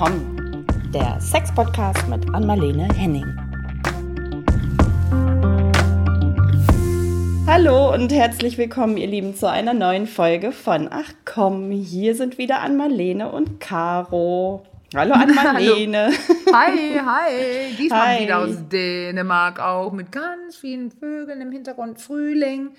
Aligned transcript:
willkommen. 0.00 0.66
Der 0.94 1.20
Sex-Podcast 1.20 2.08
mit 2.08 2.34
Anmalene 2.34 2.88
Henning. 2.94 3.26
Hallo 7.46 7.92
und 7.92 8.10
herzlich 8.10 8.56
willkommen, 8.56 8.96
ihr 8.96 9.08
Lieben, 9.08 9.34
zu 9.34 9.50
einer 9.50 9.74
neuen 9.74 10.06
Folge 10.06 10.52
von 10.52 10.88
Ach 10.90 11.12
komm, 11.26 11.70
hier 11.70 12.14
sind 12.14 12.38
wieder 12.38 12.60
Anmalene 12.60 13.30
und 13.30 13.60
Caro. 13.60 14.64
Hallo 14.96 15.12
Anmalene. 15.12 16.12
Hi, 16.50 16.98
hi. 16.98 17.76
Diesmal 17.76 18.06
Hi. 18.06 18.22
wieder 18.22 18.38
aus 18.38 18.56
Dänemark 18.72 19.60
auch 19.60 19.92
mit 19.92 20.10
ganz 20.12 20.56
vielen 20.56 20.90
Vögeln 20.90 21.42
im 21.42 21.52
Hintergrund. 21.52 22.00
Frühling. 22.00 22.70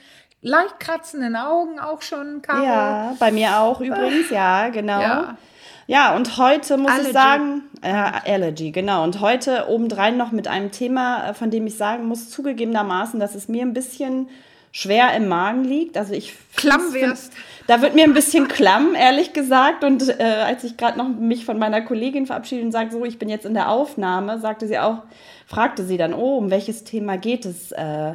Leicht 0.42 0.80
kratzenden 0.80 1.36
Augen 1.36 1.80
auch 1.80 2.02
schon, 2.02 2.42
Caro. 2.42 2.66
Ja, 2.66 3.16
bei 3.20 3.32
mir 3.32 3.60
auch 3.60 3.80
übrigens, 3.80 4.32
ja, 4.32 4.70
genau. 4.70 5.00
Ja. 5.00 5.38
Ja, 5.88 6.16
und 6.16 6.38
heute 6.38 6.78
muss 6.78 6.92
Allergy. 6.92 7.08
ich 7.08 7.14
sagen, 7.14 7.64
äh, 7.82 8.32
Allergy, 8.32 8.72
genau. 8.72 9.04
Und 9.04 9.20
heute 9.20 9.68
obendrein 9.68 10.18
noch 10.18 10.32
mit 10.32 10.48
einem 10.48 10.72
Thema, 10.72 11.30
äh, 11.30 11.34
von 11.34 11.50
dem 11.50 11.68
ich 11.68 11.76
sagen 11.76 12.06
muss, 12.06 12.30
zugegebenermaßen, 12.30 13.20
dass 13.20 13.36
es 13.36 13.48
mir 13.48 13.64
ein 13.64 13.74
bisschen 13.74 14.30
schwer 14.72 15.14
im 15.16 15.28
Magen 15.28 15.64
liegt. 15.64 15.98
Also 15.98 16.14
ich 16.14 16.34
Klamm 16.56 16.94
wärst. 16.94 17.34
Da 17.68 17.82
wird 17.82 17.96
mir 17.96 18.04
ein 18.04 18.14
bisschen 18.14 18.48
klamm, 18.48 18.96
ehrlich 18.96 19.34
gesagt. 19.34 19.84
Und 19.84 20.08
äh, 20.20 20.24
als 20.24 20.64
ich 20.64 20.78
gerade 20.78 20.98
noch 20.98 21.10
mich 21.10 21.46
von 21.46 21.60
meiner 21.60 21.82
Kollegin 21.82 22.26
verabschiedet 22.26 22.66
und 22.66 22.72
sagte, 22.72 22.94
so, 22.94 23.06
ich 23.06 23.20
bin 23.20 23.30
jetzt 23.30 23.46
in 23.46 23.54
der 23.54 23.70
Aufnahme, 23.70 24.40
sagte 24.40 24.68
sie 24.68 24.80
auch, 24.80 25.00
fragte 25.46 25.84
sie 25.84 25.98
dann, 25.98 26.14
oh, 26.14 26.38
um 26.38 26.52
welches 26.52 26.84
Thema 26.84 27.18
geht 27.18 27.46
es 27.46 27.72
äh, 27.74 28.14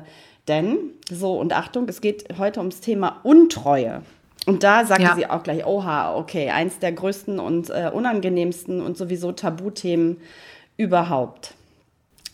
denn? 0.48 0.78
So, 1.10 1.38
und 1.38 1.52
Achtung, 1.52 1.88
es 1.88 2.00
geht 2.00 2.24
heute 2.38 2.60
ums 2.60 2.80
Thema 2.80 3.20
Untreue. 3.22 4.02
Und 4.46 4.62
da 4.62 4.84
sagte 4.84 5.02
Ja. 5.05 5.14
sie 5.16 5.28
auch 5.28 5.42
gleich, 5.42 5.66
oha, 5.66 6.14
okay, 6.14 6.50
eins 6.50 6.78
der 6.78 6.92
größten 6.92 7.38
und 7.41 7.68
äh, 7.70 7.91
unangenehmsten 7.92 8.80
und 8.80 8.96
sowieso 8.96 9.32
Tabuthemen 9.32 10.18
überhaupt. 10.76 11.54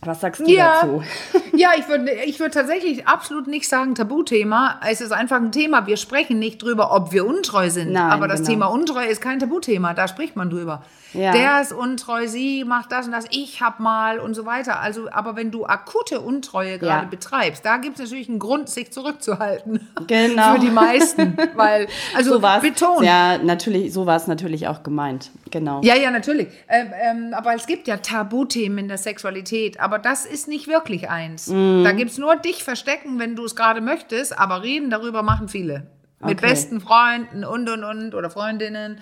Was 0.04 0.20
sagst 0.20 0.40
du 0.40 0.46
Ja. 0.50 0.80
dazu? 0.82 1.02
Ja, 1.54 1.70
ich 1.78 1.86
würde 1.86 2.10
ich 2.24 2.40
würd 2.40 2.54
tatsächlich 2.54 3.06
absolut 3.06 3.46
nicht 3.46 3.68
sagen 3.68 3.94
Tabuthema. 3.94 4.80
Es 4.88 5.00
ist 5.02 5.12
einfach 5.12 5.36
ein 5.36 5.52
Thema. 5.52 5.86
Wir 5.86 5.96
sprechen 5.98 6.38
nicht 6.38 6.62
drüber, 6.62 6.94
ob 6.94 7.12
wir 7.12 7.26
untreu 7.26 7.68
sind. 7.70 7.92
Nein, 7.92 8.10
Aber 8.10 8.26
das 8.26 8.40
genau. 8.40 8.50
Thema 8.50 8.66
Untreue 8.66 9.06
ist 9.06 9.20
kein 9.20 9.38
Tabuthema. 9.38 9.92
Da 9.94 10.08
spricht 10.08 10.34
man 10.34 10.48
drüber. 10.50 10.82
Ja. 11.14 11.32
Der 11.32 11.60
ist 11.60 11.72
untreu, 11.72 12.26
sie 12.26 12.64
macht 12.64 12.90
das 12.92 13.06
und 13.06 13.12
das, 13.12 13.26
ich 13.30 13.60
hab 13.60 13.80
mal 13.80 14.18
und 14.18 14.34
so 14.34 14.46
weiter. 14.46 14.80
Also, 14.80 15.10
aber 15.10 15.36
wenn 15.36 15.50
du 15.50 15.66
akute 15.66 16.20
Untreue 16.20 16.78
gerade 16.78 17.04
Ja. 17.04 17.08
betreibst, 17.10 17.64
da 17.64 17.76
gibt 17.76 17.98
es 17.98 18.02
natürlich 18.04 18.28
einen 18.28 18.38
Grund, 18.38 18.68
sich 18.68 18.92
zurückzuhalten. 18.92 19.88
Genau. 20.06 20.54
Für 20.54 20.58
die 20.60 20.70
meisten. 20.70 21.36
Weil, 21.54 21.86
also 22.16 22.32
so 22.32 22.40
betont. 22.40 23.02
Ja, 23.04 23.38
natürlich, 23.38 23.92
so 23.92 24.06
war 24.06 24.16
es 24.16 24.26
natürlich 24.26 24.66
auch 24.68 24.82
gemeint. 24.82 25.30
Genau. 25.50 25.80
Ja, 25.82 25.94
ja, 25.94 26.10
natürlich. 26.10 26.48
Ähm, 26.68 26.92
ähm, 27.00 27.34
aber 27.34 27.54
es 27.54 27.66
gibt 27.66 27.86
ja 27.88 27.98
Tabuthemen 27.98 28.78
in 28.78 28.88
der 28.88 28.98
Sexualität, 28.98 29.80
aber 29.80 29.98
das 29.98 30.26
ist 30.26 30.48
nicht 30.48 30.66
wirklich 30.66 31.08
eins. 31.10 31.48
Mhm. 31.48 31.82
Da 31.84 31.92
gibt's 31.92 32.18
nur 32.18 32.36
dich 32.36 32.64
verstecken, 32.64 33.18
wenn 33.18 33.36
du 33.36 33.44
es 33.44 33.54
gerade 33.54 33.80
möchtest, 33.80 34.38
aber 34.38 34.62
reden 34.62 34.90
darüber 34.90 35.22
machen 35.22 35.48
viele. 35.48 35.86
Mit 36.24 36.38
Okay. 36.38 36.50
besten 36.50 36.80
Freunden 36.80 37.44
und 37.44 37.68
und 37.68 37.84
und 37.84 38.14
oder 38.14 38.30
Freundinnen. 38.30 38.98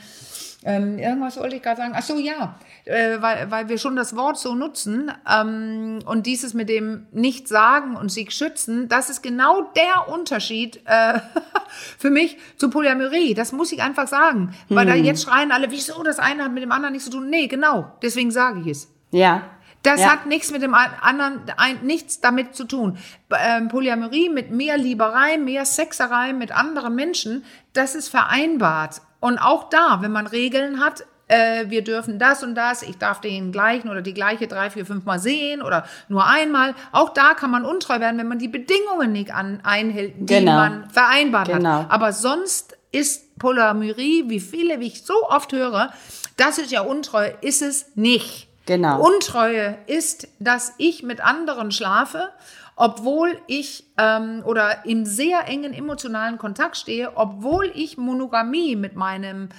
Ähm, 0.63 0.99
irgendwas 0.99 1.39
wollte 1.39 1.57
ich 1.57 1.63
gerade 1.63 1.79
sagen. 1.79 1.95
Ach 1.97 2.03
so, 2.03 2.19
ja, 2.19 2.55
äh, 2.85 3.17
weil, 3.21 3.51
weil 3.51 3.69
wir 3.71 3.79
schon 3.79 3.97
das 3.97 4.15
Wort 4.15 4.39
so 4.39 4.55
nutzen 4.55 5.11
ähm, 5.31 6.01
und 6.05 6.27
dieses 6.27 6.53
mit 6.53 6.69
dem 6.69 7.07
nicht 7.13 7.49
sagen 7.49 7.97
und 7.97 8.11
sich 8.11 8.33
schützen, 8.33 8.87
das 8.89 9.09
ist 9.09 9.23
genau 9.23 9.63
der 9.75 10.13
Unterschied 10.13 10.83
äh, 10.85 11.21
für 11.99 12.11
mich 12.11 12.37
zu 12.59 12.69
Polyamorie. 12.69 13.33
Das 13.33 13.53
muss 13.53 13.73
ich 13.73 13.83
einfach 13.83 14.07
sagen, 14.07 14.55
weil 14.69 14.87
da 14.87 14.95
jetzt 14.95 15.25
schreien 15.25 15.51
alle, 15.51 15.71
wieso 15.71 16.03
das 16.03 16.19
eine 16.19 16.45
hat 16.45 16.53
mit 16.53 16.63
dem 16.63 16.73
anderen 16.73 16.93
nichts 16.93 17.07
zu 17.07 17.17
tun. 17.17 17.31
Nee, 17.31 17.47
genau, 17.47 17.93
deswegen 18.03 18.31
sage 18.31 18.61
ich 18.61 18.67
es. 18.67 18.93
Ja. 19.13 19.43
Das 19.83 20.01
ja. 20.01 20.13
hat 20.13 20.27
nichts 20.27 20.51
mit 20.51 20.61
dem 20.61 20.75
anderen, 20.75 21.41
ein, 21.57 21.79
nichts 21.85 22.21
damit 22.21 22.55
zu 22.55 22.65
tun. 22.65 22.99
Ähm, 23.35 23.69
Polyamorie 23.69 24.29
mit 24.29 24.51
mehr 24.51 24.77
Lieberei, 24.77 25.39
mehr 25.39 25.65
Sexerei 25.65 26.35
mit 26.35 26.53
anderen 26.53 26.95
Menschen, 26.95 27.45
das 27.73 27.95
ist 27.95 28.09
vereinbart. 28.09 29.01
Und 29.21 29.39
auch 29.39 29.69
da, 29.69 29.99
wenn 30.01 30.13
man 30.13 30.27
Regeln 30.27 30.81
hat, 30.81 31.05
äh, 31.29 31.67
wir 31.71 31.85
dürfen 31.85 32.19
das 32.19 32.43
und 32.43 32.55
das, 32.57 32.83
ich 32.83 32.99
darf 32.99 33.21
den 33.21 33.53
gleichen 33.53 33.89
oder 33.89 34.03
die 34.03 34.15
gleiche 34.15 34.49
drei, 34.49 34.69
vier, 34.71 34.85
fünf 34.85 35.05
Mal 35.05 35.19
sehen 35.21 35.63
oder 35.63 35.85
nur 36.09 36.27
einmal, 36.27 36.75
auch 36.91 37.11
da 37.11 37.35
kann 37.35 37.51
man 37.51 37.65
untreu 37.65 38.01
werden, 38.01 38.19
wenn 38.19 38.27
man 38.29 38.39
die 38.41 38.49
Bedingungen 38.49 39.13
nicht 39.13 39.33
an, 39.33 39.61
einhält, 39.63 40.15
die 40.19 40.27
Genau. 40.27 40.53
man 40.57 40.91
vereinbart 40.91 41.49
Genau. 41.49 41.71
hat. 41.71 41.91
Aber 41.91 42.13
sonst 42.13 42.77
ist 42.91 43.39
Polyamorie, 43.39 44.25
wie 44.29 44.41
viele, 44.41 44.81
wie 44.81 44.89
ich 44.89 45.05
so 45.05 45.29
oft 45.29 45.53
höre, 45.53 45.93
das 46.37 46.59
ist 46.59 46.73
ja 46.73 46.81
untreu, 46.81 47.31
ist 47.43 47.63
es 47.63 47.93
nicht. 47.95 48.49
Genau. 48.67 49.01
Untreue 49.01 49.79
ist, 49.87 50.29
dass 50.39 50.75
ich 50.79 51.03
mit 51.03 51.21
anderen 51.21 51.71
schlafe, 51.71 52.31
obwohl 52.81 53.39
ich 53.47 53.85
ähm, 53.99 54.43
oder 54.47 54.87
in 54.87 55.05
sehr 55.05 55.47
engen 55.47 55.75
emotionalen 55.75 56.39
Kontakt 56.39 56.79
stehe, 56.79 57.13
obwohl 57.15 57.71
ich 57.75 57.99
Monogamie 57.99 58.75
mit 58.75 58.97
meinem 58.97 59.51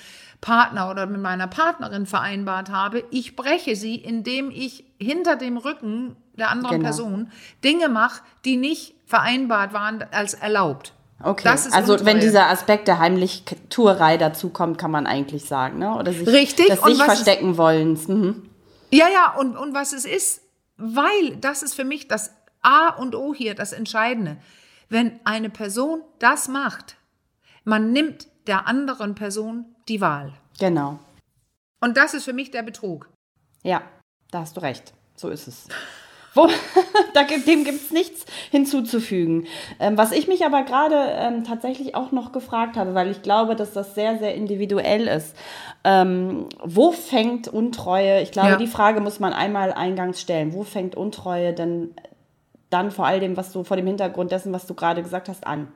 Partner 0.42 0.90
oder 0.90 1.06
mit 1.06 1.22
meiner 1.22 1.46
Partnerin 1.46 2.08
vereinbart 2.08 2.72
habe. 2.72 3.04
Ich 3.12 3.36
breche 3.36 3.76
sie, 3.76 3.94
indem 3.96 4.50
ich 4.50 4.86
hinter 5.00 5.36
dem 5.36 5.58
Rücken 5.58 6.16
der 6.34 6.50
anderen 6.50 6.78
Genau. 6.78 6.86
Person 6.86 7.32
Dinge 7.64 7.90
mache, 7.90 8.24
die 8.44 8.58
nicht 8.58 8.96
vereinbart 9.06 9.72
waren 9.72 10.04
als 10.12 10.34
erlaubt. 10.34 10.94
Okay, 11.22 11.48
also 11.48 11.94
Untreue. 11.94 12.08
wenn 12.08 12.20
dieser 12.22 12.48
Aspekt 12.50 12.88
der 12.88 12.98
Heimlichtuerei 12.98 14.18
dazu 14.18 14.50
kommt, 14.50 14.80
kann 14.80 14.90
man 14.90 15.06
eigentlich 15.06 15.46
sagen, 15.46 15.78
ne? 15.78 15.96
Oder 15.96 16.12
sich 16.12 16.28
Richtig, 16.28 16.70
das 16.70 16.80
und 16.80 16.96
sich 16.96 17.04
verstecken 17.04 17.60
wollens. 17.60 18.08
Mhm. 18.08 18.50
Ja, 18.90 19.06
ja, 19.14 19.36
und, 19.40 19.56
und 19.56 19.76
was 19.76 19.94
es 19.94 20.06
ist, 20.06 20.42
weil 20.78 21.38
das 21.40 21.62
ist 21.62 21.76
für 21.76 21.86
mich 21.86 22.08
das 22.08 22.32
A 22.62 22.90
und 22.90 23.16
O 23.16 23.34
hier, 23.34 23.56
das 23.56 23.74
Entscheidende. 23.74 24.38
Wenn 24.90 25.20
eine 25.24 25.50
Person 25.50 26.02
das 26.20 26.48
macht, 26.48 26.98
man 27.64 27.92
nimmt 27.92 28.28
der 28.48 28.68
anderen 28.68 29.16
Person 29.16 29.66
die 29.88 30.02
Wahl. 30.02 30.34
Genau. 30.60 31.00
Und 31.80 31.98
das 31.98 32.14
ist 32.14 32.26
für 32.26 32.34
mich 32.34 32.52
der 32.52 32.64
Betrug. 32.64 33.10
Ja, 33.64 33.82
da 34.32 34.40
hast 34.42 34.58
du 34.58 34.62
recht. 34.62 34.94
So 35.16 35.30
ist 35.30 35.48
es. 35.48 35.68
Wo, 36.34 36.48
da 37.14 37.24
gibt, 37.24 37.46
dem 37.48 37.64
gibt 37.66 37.82
es 37.82 37.92
nichts 37.92 38.26
hinzuzufügen. 38.52 39.48
Ähm, 39.80 39.98
was 39.98 40.12
ich 40.14 40.28
mich 40.28 40.46
aber 40.46 40.64
gerade 40.64 40.96
ähm, 40.96 41.44
tatsächlich 41.44 41.94
auch 41.96 42.12
noch 42.12 42.32
gefragt 42.32 42.78
habe, 42.78 42.94
weil 42.96 43.12
ich 43.12 43.22
glaube, 43.22 43.56
dass 43.56 43.74
das 43.74 43.96
sehr, 43.96 44.18
sehr 44.18 44.34
individuell 44.36 45.08
ist. 45.08 45.36
Ähm, 45.84 46.48
wo 46.64 46.92
fängt 46.92 47.48
Untreue? 47.50 48.22
Ich 48.22 48.32
glaube, 48.32 48.50
Ja. 48.52 48.56
die 48.58 48.68
Frage 48.68 49.02
muss 49.02 49.20
man 49.20 49.34
einmal 49.34 49.74
eingangs 49.74 50.22
stellen. 50.22 50.54
Wo 50.54 50.64
fängt 50.64 50.96
Untreue 50.96 51.54
denn 51.54 51.94
dann 52.72 52.90
vor 52.92 53.06
all 53.06 53.20
dem, 53.20 53.38
was 53.38 53.52
du 53.52 53.64
vor 53.64 53.78
dem 53.78 53.86
Hintergrund 53.88 54.32
dessen, 54.32 54.52
was 54.54 54.66
du 54.66 54.74
gerade 54.74 55.04
gesagt 55.04 55.30
hast, 55.30 55.46
an? 55.46 55.68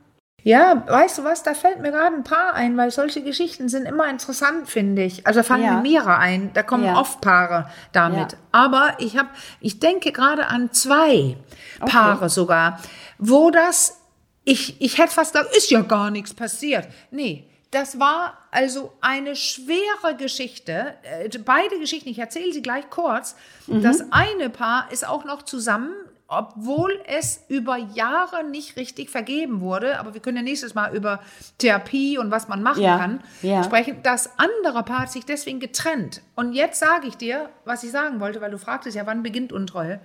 Ja, 0.43 0.83
weißt 0.87 1.17
du 1.17 1.23
was, 1.23 1.41
da 1.41 1.55
fällt 1.55 1.79
mir 1.81 1.91
gerade 1.91 2.15
ein 2.15 2.23
paar 2.23 2.53
ein, 2.53 2.77
weil 2.77 2.91
solche 2.91 3.23
Geschichten 3.23 3.67
sind 3.67 3.85
immer 3.87 4.07
interessant, 4.07 4.69
finde 4.69 5.01
ich. 5.03 5.25
Also 5.25 5.39
da 5.39 5.43
fallen 5.43 5.63
Ja. 5.63 5.73
mir 5.75 5.81
mehrere 5.81 6.17
ein, 6.19 6.51
da 6.53 6.61
kommen 6.61 6.83
Ja. 6.85 6.99
oft 6.99 7.19
Paare 7.19 7.67
damit. 7.93 8.33
Ja. 8.33 8.37
Aber 8.51 8.93
ich 8.99 9.17
habe, 9.17 9.29
ich 9.59 9.79
denke 9.79 10.11
gerade 10.11 10.45
an 10.47 10.71
zwei 10.71 11.35
Paare 11.79 12.29
sogar, 12.29 12.79
wo 13.17 13.49
das, 13.49 13.99
ich, 14.43 14.79
ich 14.81 14.99
hätte 14.99 15.13
fast 15.13 15.33
gesagt, 15.33 15.55
ist 15.55 15.71
ja 15.71 15.81
gar 15.81 16.11
nichts 16.11 16.35
passiert. 16.35 16.87
Nee, 17.09 17.49
das 17.71 17.99
war 17.99 18.37
also 18.51 18.93
eine 19.01 19.35
schwere 19.35 20.15
Geschichte. 20.15 20.93
Äh, 21.01 21.27
Beide 21.39 21.79
Geschichten, 21.79 22.07
ich 22.09 22.19
erzähle 22.19 22.53
sie 22.53 22.61
gleich 22.61 22.87
kurz. 22.91 23.35
Das 23.65 24.03
eine 24.11 24.51
Paar 24.51 24.91
ist 24.91 25.07
auch 25.07 25.25
noch 25.25 25.41
zusammen, 25.41 25.91
obwohl 26.27 26.99
es 27.05 27.43
über 27.49 27.77
Jahre 27.77 28.43
nicht 28.43 28.77
richtig 28.77 29.09
vergeben 29.09 29.61
wurde. 29.61 29.99
Aber 29.99 30.13
wir 30.13 30.21
können 30.21 30.37
ja 30.37 30.43
nächstes 30.43 30.73
Mal 30.73 30.95
über 30.95 31.19
Therapie 31.59 32.17
und 32.17 32.31
was 32.31 32.47
man 32.47 32.63
machen 32.63 32.81
Ja, 32.81 32.97
kann 32.97 33.21
ja. 33.41 33.63
sprechen. 33.63 33.99
Das 34.03 34.37
andere 34.39 34.83
Paar 34.83 35.01
hat 35.01 35.11
sich 35.11 35.25
deswegen 35.25 35.59
getrennt. 35.59 36.21
Und 36.35 36.53
jetzt 36.53 36.79
sage 36.79 37.07
ich 37.07 37.15
dir, 37.15 37.49
was 37.63 37.83
ich 37.83 37.91
sagen 37.91 38.19
wollte, 38.19 38.41
weil 38.41 38.51
du 38.51 38.57
fragtest 38.57 38.95
ja, 38.95 39.05
wann 39.05 39.21
beginnt 39.23 39.53
Untreue. 39.53 39.99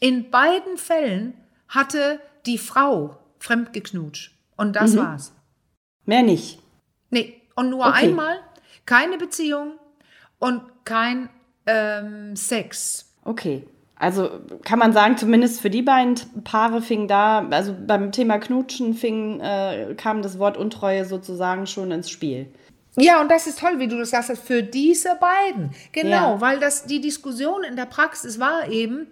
In 0.00 0.30
beiden 0.30 0.76
Fällen 0.76 1.34
hatte 1.68 2.20
die 2.46 2.58
Frau 2.58 3.18
fremdgeknutscht. 3.38 4.32
Und 4.56 4.76
das 4.76 4.96
war's. 4.96 5.32
Mehr 6.04 6.22
nicht. 6.22 6.60
Nee, 7.10 7.40
und 7.56 7.70
nur 7.70 7.86
Okay. 7.86 8.06
einmal, 8.08 8.38
keine 8.86 9.16
Beziehung 9.18 9.72
und 10.38 10.62
kein 10.84 11.30
ähm, 11.66 12.36
Sex. 12.36 13.14
Okay. 13.24 13.66
Also 13.96 14.28
kann 14.64 14.78
man 14.80 14.92
sagen, 14.92 15.16
zumindest 15.16 15.60
für 15.60 15.70
die 15.70 15.82
beiden 15.82 16.16
Paare 16.42 16.82
fing 16.82 17.06
da, 17.06 17.46
also 17.50 17.74
beim 17.86 18.10
Thema 18.12 18.38
Knutschen 18.38 18.94
fing, 18.94 19.40
äh, 19.40 19.94
kam 19.96 20.20
das 20.20 20.38
Wort 20.38 20.56
Untreue 20.56 21.04
sozusagen 21.04 21.66
schon 21.66 21.90
ins 21.92 22.10
Spiel. 22.10 22.52
Ja, 22.96 23.20
und 23.20 23.30
das 23.30 23.46
ist 23.46 23.58
toll, 23.60 23.78
wie 23.78 23.88
du 23.88 23.96
das 23.98 24.10
sagst, 24.10 24.36
für 24.38 24.62
diese 24.62 25.16
beiden. 25.20 25.70
Genau, 25.92 26.34
Ja. 26.34 26.40
weil 26.40 26.58
das 26.58 26.86
die 26.86 27.00
Diskussion 27.00 27.62
in 27.64 27.76
der 27.76 27.86
Praxis 27.86 28.38
war 28.40 28.68
eben, 28.68 29.06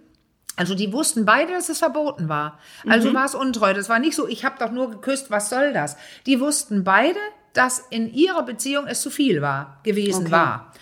also 0.57 0.75
die 0.75 0.93
wussten 0.93 1.25
beide, 1.25 1.53
dass 1.53 1.69
es 1.69 1.79
verboten 1.79 2.29
war. 2.29 2.59
Also 2.89 3.15
war 3.15 3.25
es 3.25 3.35
untreu. 3.35 3.73
Das 3.75 3.89
war 3.89 3.99
nicht 3.99 4.15
so, 4.15 4.29
ich 4.29 4.45
habe 4.45 4.57
doch 4.59 4.71
nur 4.71 4.91
geküsst, 4.91 5.31
was 5.31 5.49
soll 5.49 5.73
das? 5.73 5.97
Die 6.27 6.41
wussten 6.41 6.85
beide, 6.85 7.19
dass 7.55 7.79
in 7.91 8.13
ihrer 8.13 8.43
Beziehung 8.45 8.87
es 8.87 9.01
zu 9.01 9.11
viel 9.11 9.43
war, 9.43 9.81
gewesen 9.85 10.23
Okay. 10.27 10.33
war. 10.33 10.73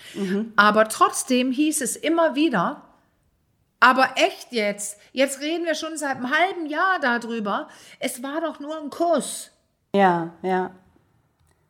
Aber 0.55 0.87
trotzdem 0.89 1.51
hieß 1.51 1.81
es 1.81 1.95
immer 1.95 2.35
wieder, 2.35 2.83
aber 3.81 4.11
echt 4.15 4.51
jetzt, 4.51 4.97
jetzt 5.11 5.41
reden 5.41 5.65
wir 5.65 5.75
schon 5.75 5.97
seit 5.97 6.17
einem 6.17 6.29
halben 6.29 6.67
Jahr 6.67 6.99
darüber, 7.01 7.67
es 7.99 8.23
war 8.23 8.39
doch 8.39 8.61
nur 8.61 8.77
ein 8.77 8.89
Kuss. 8.89 9.51
Ja, 9.93 10.31
ja. 10.43 10.71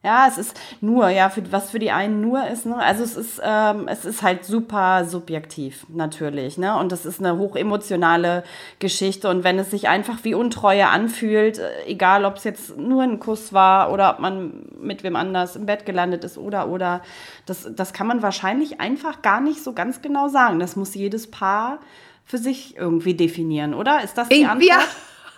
Ja, 0.04 0.26
es 0.28 0.40
ist 0.40 0.60
nur, 0.82 1.10
ja, 1.10 1.30
für, 1.30 1.52
was 1.52 1.70
für 1.70 1.78
die 1.78 1.92
einen 1.92 2.22
nur 2.22 2.48
ist, 2.48 2.66
ne? 2.66 2.76
Also 2.76 3.04
es 3.04 3.16
ist, 3.16 3.40
ähm, 3.44 3.88
es 3.88 4.04
ist 4.04 4.24
halt 4.24 4.44
super 4.46 5.06
subjektiv, 5.06 5.86
natürlich, 5.90 6.58
ne? 6.58 6.76
Und 6.76 6.92
das 6.92 7.06
ist 7.06 7.20
eine 7.20 7.38
hochemotionale 7.38 8.44
Geschichte. 8.80 9.30
Und 9.30 9.44
wenn 9.44 9.60
es 9.60 9.70
sich 9.70 9.90
einfach 9.90 10.24
wie 10.24 10.34
Untreue 10.34 10.88
anfühlt, 10.88 11.60
äh, 11.60 11.86
egal 11.86 12.26
ob 12.26 12.38
es 12.38 12.46
jetzt 12.46 12.78
nur 12.78 13.04
ein 13.04 13.20
Kuss 13.20 13.54
war 13.54 13.92
oder 13.94 14.10
ob 14.10 14.20
man 14.20 14.66
mit 14.82 15.04
wem 15.04 15.16
anders 15.16 15.56
im 15.56 15.68
Bett 15.68 15.86
gelandet 15.86 16.24
ist 16.24 16.40
oder 16.40 16.68
oder, 16.70 17.04
das, 17.46 17.70
das 17.76 17.94
kann 17.94 18.08
man 18.08 18.24
wahrscheinlich 18.24 18.82
einfach 18.82 19.22
gar 19.22 19.40
nicht 19.40 19.64
so 19.64 19.74
ganz 19.74 20.02
genau 20.02 20.30
sagen. 20.30 20.58
Das 20.58 20.76
muss 20.76 20.96
jedes 20.96 21.30
Paar 21.30 21.78
für 22.26 22.40
sich 22.40 22.76
irgendwie 22.76 23.14
definieren, 23.14 23.76
oder? 23.76 24.04
Ist 24.04 24.18
das 24.18 24.30
die 24.30 24.46
Antwort? 24.46 24.68
ja, 24.68 24.80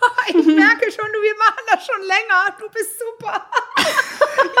ich 0.28 0.46
merke 0.46 0.90
schon, 0.92 1.06
du, 1.12 1.22
wir 1.22 1.36
machen 1.38 1.62
das 1.70 1.86
schon 1.86 2.00
länger. 2.00 2.56
Du 2.58 2.68
bist 2.70 2.98
super. 2.98 3.46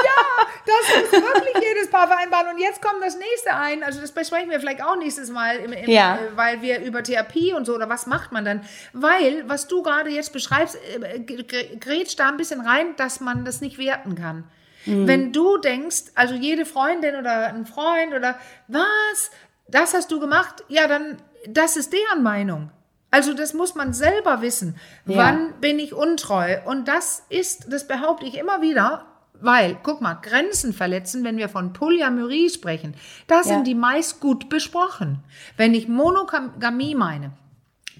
ja, 0.04 0.46
das 0.66 1.12
muss 1.12 1.22
wirklich 1.22 1.62
jedes 1.62 1.90
Paar 1.90 2.06
vereinbaren. 2.08 2.48
Und 2.48 2.58
jetzt 2.58 2.80
kommt 2.82 3.02
das 3.02 3.16
nächste 3.16 3.54
ein. 3.54 3.82
Also 3.82 4.00
das 4.00 4.12
besprechen 4.12 4.50
wir 4.50 4.60
vielleicht 4.60 4.82
auch 4.82 4.96
nächstes 4.96 5.30
Mal, 5.30 5.56
im, 5.56 5.72
im, 5.72 5.88
Ja. 5.90 6.16
äh, 6.16 6.36
weil 6.36 6.62
wir 6.62 6.80
über 6.80 7.02
Therapie 7.02 7.52
und 7.54 7.64
so 7.64 7.74
oder 7.74 7.88
was 7.88 8.06
macht 8.06 8.32
man 8.32 8.44
dann? 8.44 8.66
Weil, 8.92 9.48
was 9.48 9.66
du 9.68 9.82
gerade 9.82 10.10
jetzt 10.10 10.32
beschreibst, 10.32 10.76
äh, 10.76 11.20
grätscht 11.20 12.18
da 12.20 12.28
ein 12.28 12.36
bisschen 12.36 12.60
rein, 12.60 12.96
dass 12.96 13.20
man 13.20 13.44
das 13.44 13.60
nicht 13.60 13.78
werten 13.78 14.14
kann. 14.14 14.44
Wenn 14.86 15.32
du 15.32 15.56
denkst, 15.56 16.12
also 16.14 16.34
jede 16.34 16.66
Freundin 16.66 17.16
oder 17.16 17.46
ein 17.46 17.64
Freund 17.64 18.12
oder 18.12 18.38
was, 18.68 19.30
das 19.66 19.94
hast 19.94 20.10
du 20.12 20.20
gemacht, 20.20 20.62
ja, 20.68 20.86
dann, 20.86 21.16
das 21.48 21.76
ist 21.76 21.90
deren 21.94 22.22
Meinung. 22.22 22.70
Also 23.14 23.32
das 23.32 23.54
muss 23.54 23.76
man 23.76 23.92
selber 23.92 24.40
wissen. 24.42 24.74
Ja. 25.06 25.18
Wann 25.18 25.60
bin 25.60 25.78
ich 25.78 25.94
untreu? 25.94 26.58
Und 26.64 26.88
das 26.88 27.22
ist, 27.28 27.72
das 27.72 27.86
behaupte 27.86 28.26
ich 28.26 28.36
immer 28.36 28.60
wieder, 28.60 29.06
weil, 29.34 29.78
guck 29.84 30.00
mal, 30.00 30.14
Grenzen 30.14 30.72
verletzen, 30.72 31.22
wenn 31.22 31.36
wir 31.36 31.48
von 31.48 31.72
Polyamorie 31.72 32.50
sprechen, 32.50 32.96
da 33.28 33.44
sind 33.44 33.58
Ja. 33.58 33.62
die 33.62 33.76
meist 33.76 34.18
gut 34.18 34.48
besprochen. 34.48 35.22
Wenn 35.56 35.74
ich 35.74 35.86
Monogamie 35.86 36.96
meine, 36.96 37.30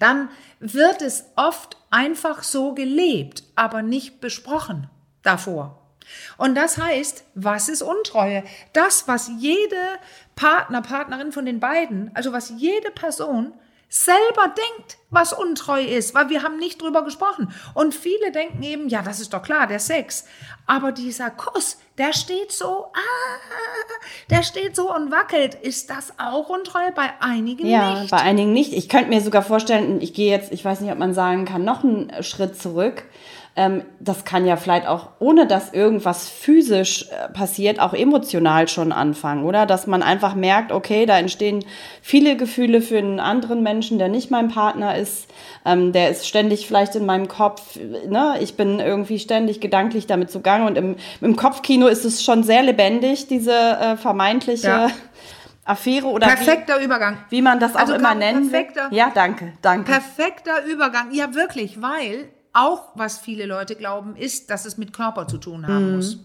dann 0.00 0.30
wird 0.58 1.00
es 1.00 1.26
oft 1.36 1.76
einfach 1.90 2.42
so 2.42 2.74
gelebt, 2.74 3.44
aber 3.54 3.82
nicht 3.82 4.20
besprochen 4.20 4.90
davor. 5.22 5.80
Und 6.38 6.56
das 6.56 6.76
heißt, 6.76 7.22
was 7.36 7.68
ist 7.68 7.82
Untreue? 7.82 8.42
Das, 8.72 9.06
was 9.06 9.30
jede 9.38 9.76
Partner, 10.34 10.82
Partnerin 10.82 11.30
von 11.30 11.46
den 11.46 11.60
beiden, 11.60 12.10
also 12.14 12.32
was 12.32 12.52
jede 12.56 12.90
Person 12.90 13.52
selber 13.88 14.48
denkt, 14.48 14.98
was 15.10 15.32
untreu 15.32 15.80
ist, 15.80 16.14
weil 16.14 16.28
wir 16.28 16.42
haben 16.42 16.58
nicht 16.58 16.82
drüber 16.82 17.04
gesprochen. 17.04 17.52
Und 17.74 17.94
viele 17.94 18.32
denken 18.32 18.62
eben, 18.62 18.88
ja, 18.88 19.02
das 19.02 19.20
ist 19.20 19.32
doch 19.32 19.42
klar, 19.42 19.66
der 19.66 19.78
Sex. 19.78 20.24
Aber 20.66 20.92
dieser 20.92 21.30
Kuss, 21.30 21.78
der 21.98 22.12
steht 22.12 22.50
so, 22.50 22.86
ah, 22.86 24.30
der 24.30 24.42
steht 24.42 24.74
so 24.74 24.92
und 24.94 25.12
wackelt. 25.12 25.54
Ist 25.54 25.90
das 25.90 26.14
auch 26.18 26.48
untreu? 26.48 26.90
Bei 26.94 27.12
einigen 27.20 27.66
Ja, 27.66 28.00
nicht. 28.00 28.10
bei 28.10 28.18
einigen 28.18 28.52
nicht. 28.52 28.72
Ich 28.72 28.88
könnte 28.88 29.10
mir 29.10 29.20
sogar 29.20 29.42
vorstellen, 29.42 30.00
ich 30.00 30.14
gehe 30.14 30.30
jetzt, 30.30 30.52
ich 30.52 30.64
weiß 30.64 30.80
nicht, 30.80 30.90
ob 30.90 30.98
man 30.98 31.14
sagen 31.14 31.44
kann, 31.44 31.64
noch 31.64 31.84
einen 31.84 32.22
Schritt 32.22 32.60
zurück. 32.60 33.04
Ähm, 33.56 33.84
das 34.00 34.24
kann 34.24 34.46
ja 34.46 34.56
vielleicht 34.56 34.88
auch, 34.88 35.10
ohne 35.20 35.46
dass 35.46 35.72
irgendwas 35.72 36.28
physisch 36.28 37.06
äh, 37.10 37.32
passiert, 37.32 37.78
auch 37.78 37.92
emotional 37.94 38.66
schon 38.66 38.90
anfangen, 38.90 39.44
oder? 39.44 39.64
Dass 39.64 39.86
man 39.86 40.02
einfach 40.02 40.34
merkt, 40.34 40.72
okay, 40.72 41.06
da 41.06 41.16
entstehen 41.18 41.64
viele 42.02 42.36
Gefühle 42.36 42.80
für 42.80 42.98
einen 42.98 43.20
anderen 43.20 43.62
Menschen, 43.62 43.98
der 43.98 44.08
nicht 44.08 44.28
mein 44.30 44.48
Partner 44.48 44.96
ist. 44.98 45.28
Ähm, 45.64 45.92
der 45.92 46.10
ist 46.10 46.26
ständig 46.26 46.66
vielleicht 46.66 46.96
in 46.96 47.06
meinem 47.06 47.28
Kopf, 47.28 47.76
ne? 48.08 48.34
Ich 48.40 48.56
bin 48.56 48.80
irgendwie 48.80 49.20
ständig 49.20 49.60
gedanklich 49.60 50.08
damit 50.08 50.32
zugange 50.32 50.66
und 50.66 50.76
im, 50.76 50.96
im 51.20 51.36
Kopfkino 51.36 51.86
ist 51.86 52.04
es 52.04 52.24
schon 52.24 52.42
sehr 52.42 52.64
lebendig, 52.64 53.28
diese 53.28 53.52
äh, 53.52 53.96
vermeintliche 53.96 54.66
Ja. 54.66 54.86
Affäre 55.64 56.08
oder 56.08 56.26
wie, 56.26 56.30
Perfekter 56.30 56.80
Übergang. 56.80 57.18
wie 57.30 57.40
man 57.40 57.58
das 57.60 57.74
auch 57.76 57.80
Also 57.80 57.94
immer 57.94 58.14
perfekter- 58.16 58.88
Ja, 58.90 59.10
danke, 59.14 59.52
danke. 59.62 59.92
Perfekter 59.92 60.64
Übergang. 60.66 61.12
Ja, 61.12 61.34
wirklich, 61.34 61.80
weil 61.80 62.28
auch 62.54 62.92
was 62.94 63.18
viele 63.18 63.44
Leute 63.44 63.76
glauben, 63.76 64.16
ist, 64.16 64.48
dass 64.48 64.64
es 64.64 64.78
mit 64.78 64.92
Körper 64.92 65.28
zu 65.28 65.38
tun 65.38 65.66
haben 65.66 65.96
muss. 65.96 66.18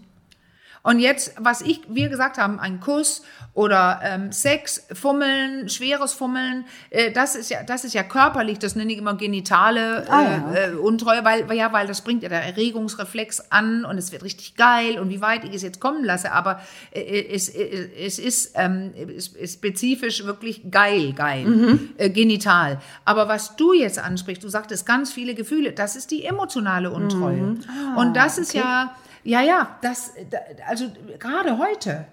Und 0.82 1.00
jetzt, 1.00 1.34
was 1.38 1.62
ich, 1.62 1.82
wir 1.90 2.10
gesagt 2.10 2.38
haben, 2.38 2.60
ein 2.60 2.80
Kuss 2.80 3.24
oder 3.54 4.00
ähm, 4.04 4.32
Sex, 4.32 4.88
Fummeln, 4.94 5.68
schweres 5.68 6.14
Fummeln, 6.14 6.66
äh, 6.90 7.12
das 7.12 7.36
ist 7.36 7.50
ja, 7.50 7.64
das 7.64 7.84
ist 7.84 7.94
ja 7.94 8.04
körperlich, 8.04 8.60
das 8.60 8.76
nenne 8.76 8.94
ich 8.94 8.98
immer 8.98 9.16
genitale 9.16 10.06
äh, 10.06 10.10
Ah, 10.10 10.22
ja, 10.22 10.56
äh, 10.56 10.72
Untreue, 10.76 11.26
weil, 11.26 11.52
ja, 11.54 11.74
weil 11.74 11.88
das 11.88 12.02
bringt 12.02 12.24
ja 12.24 12.30
der 12.30 12.44
Erregungsreflex 12.44 13.52
an 13.52 13.84
und 13.84 13.98
es 13.98 14.12
wird 14.12 14.24
richtig 14.24 14.56
geil 14.56 15.00
und 15.00 15.10
wie 15.10 15.22
weit 15.22 15.44
ich 15.44 15.54
es 15.54 15.62
jetzt 15.62 15.80
kommen 15.80 16.06
lasse, 16.06 16.32
aber 16.32 16.62
äh, 16.92 17.26
es, 17.34 17.50
äh, 17.50 17.90
es 18.00 18.20
ist, 18.20 18.54
ähm, 18.56 18.94
es 19.18 19.30
ist 19.30 19.56
spezifisch 19.56 20.24
wirklich 20.26 20.72
geil, 20.72 21.14
geil, 21.14 21.80
äh, 21.98 22.10
genital. 22.10 22.80
Aber 23.04 23.28
was 23.28 23.56
du 23.56 23.74
jetzt 23.74 24.00
ansprichst, 24.00 24.44
du 24.44 24.50
sagtest 24.50 24.86
ganz 24.86 25.12
viele 25.12 25.36
Gefühle, 25.36 25.74
das 25.74 25.96
ist 25.96 26.12
die 26.12 26.24
emotionale 26.24 26.92
Untreue. 26.92 27.58
und 27.98 28.14
das 28.16 28.38
ist 28.38 28.54
ja, 28.54 28.96
ja, 29.30 29.42
ja, 29.42 29.78
das, 29.82 30.14
da- 30.30 30.40
also 30.68 30.86
gerade 31.20 31.58
heute, 31.58 32.06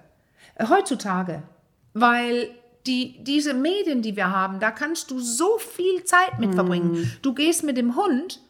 äh, 0.56 0.66
heutzutage, 0.68 1.42
weil 1.94 2.50
die, 2.86 3.22
diese 3.24 3.52
Medien, 3.54 4.00
die 4.02 4.14
wir 4.16 4.30
haben, 4.30 4.60
da 4.60 4.70
kannst 4.70 5.10
du 5.10 5.18
so 5.18 5.58
viel 5.58 6.04
Zeit 6.04 6.38
mit 6.38 6.54
verbringen. 6.54 7.10
Du 7.22 7.34
gehst 7.34 7.64
mit 7.64 7.76
dem 7.76 7.96
Hund, 7.96 8.40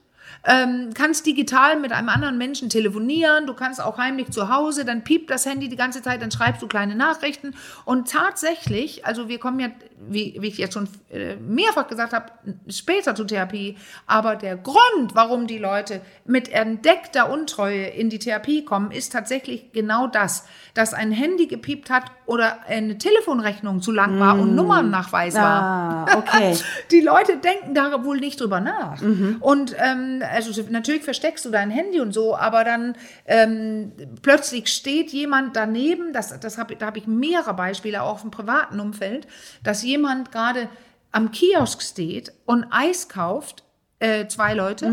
ähm, 0.46 0.90
kannst 0.94 1.26
digital 1.26 1.78
mit 1.78 1.92
einem 1.92 2.08
anderen 2.08 2.38
Menschen 2.38 2.70
telefonieren, 2.70 3.46
du 3.46 3.54
kannst 3.54 3.82
auch 3.82 3.98
heimlich 3.98 4.30
zu 4.30 4.48
Hause, 4.48 4.84
dann 4.84 5.02
piept 5.02 5.28
das 5.28 5.44
Handy 5.44 5.68
die 5.68 5.76
ganze 5.76 6.02
Zeit, 6.02 6.22
dann 6.22 6.30
schreibst 6.30 6.62
du 6.62 6.68
kleine 6.68 6.94
Nachrichten. 6.94 7.54
Und 7.84 8.10
tatsächlich, 8.10 9.04
also 9.04 9.28
wir 9.28 9.38
kommen 9.38 9.58
ja, 9.58 9.68
wie, 10.08 10.36
wie 10.40 10.46
ich 10.46 10.58
jetzt 10.58 10.74
schon 10.74 10.88
äh, 11.10 11.34
mehrfach 11.36 11.88
gesagt 11.88 12.12
habe, 12.12 12.32
später 12.68 13.16
zur 13.16 13.26
Therapie, 13.26 13.76
aber 14.06 14.36
der 14.36 14.56
Grund, 14.56 15.14
warum 15.14 15.48
die 15.48 15.58
Leute 15.58 16.00
mit 16.24 16.48
entdeckter 16.48 17.30
Untreue 17.30 17.86
in 17.86 18.08
die 18.08 18.20
Therapie 18.20 18.64
kommen, 18.64 18.92
ist 18.92 19.12
tatsächlich 19.12 19.72
genau 19.72 20.06
das, 20.06 20.46
dass 20.74 20.94
ein 20.94 21.10
Handy 21.10 21.46
gepiept 21.46 21.90
hat 21.90 22.04
oder 22.26 22.66
eine 22.66 22.98
Telefonrechnung 22.98 23.80
zu 23.80 23.92
lang 23.92 24.18
war 24.18 24.38
und 24.38 24.54
Nummernnachweis 24.54 25.34
war. 25.34 26.06
Ah, 26.08 26.18
okay. 26.18 26.56
Die 26.90 27.00
Leute 27.00 27.36
denken 27.36 27.72
da 27.72 28.04
wohl 28.04 28.18
nicht 28.18 28.40
drüber 28.40 28.60
nach. 28.60 29.00
Und 29.40 29.74
ähm, 29.78 30.22
also 30.32 30.62
natürlich 30.70 31.04
versteckst 31.04 31.44
du 31.44 31.50
dein 31.50 31.70
Handy 31.70 32.00
und 32.00 32.12
so, 32.12 32.36
aber 32.36 32.64
dann 32.64 32.96
ähm, 33.26 33.92
plötzlich 34.22 34.68
steht 34.68 35.10
jemand 35.10 35.54
daneben, 35.56 36.12
das, 36.12 36.38
das 36.40 36.58
hab, 36.58 36.76
da 36.78 36.86
habe 36.86 36.98
ich 36.98 37.06
mehrere 37.06 37.54
Beispiele 37.54 38.02
auch 38.02 38.24
im 38.24 38.32
privaten 38.32 38.80
Umfeld, 38.80 39.28
dass 39.62 39.82
jemand 39.84 40.32
gerade 40.32 40.68
am 41.12 41.30
Kiosk 41.30 41.80
steht 41.80 42.32
und 42.44 42.66
Eis 42.70 43.08
kauft, 43.08 43.62
äh, 44.00 44.26
zwei 44.26 44.52
Leute, 44.54 44.86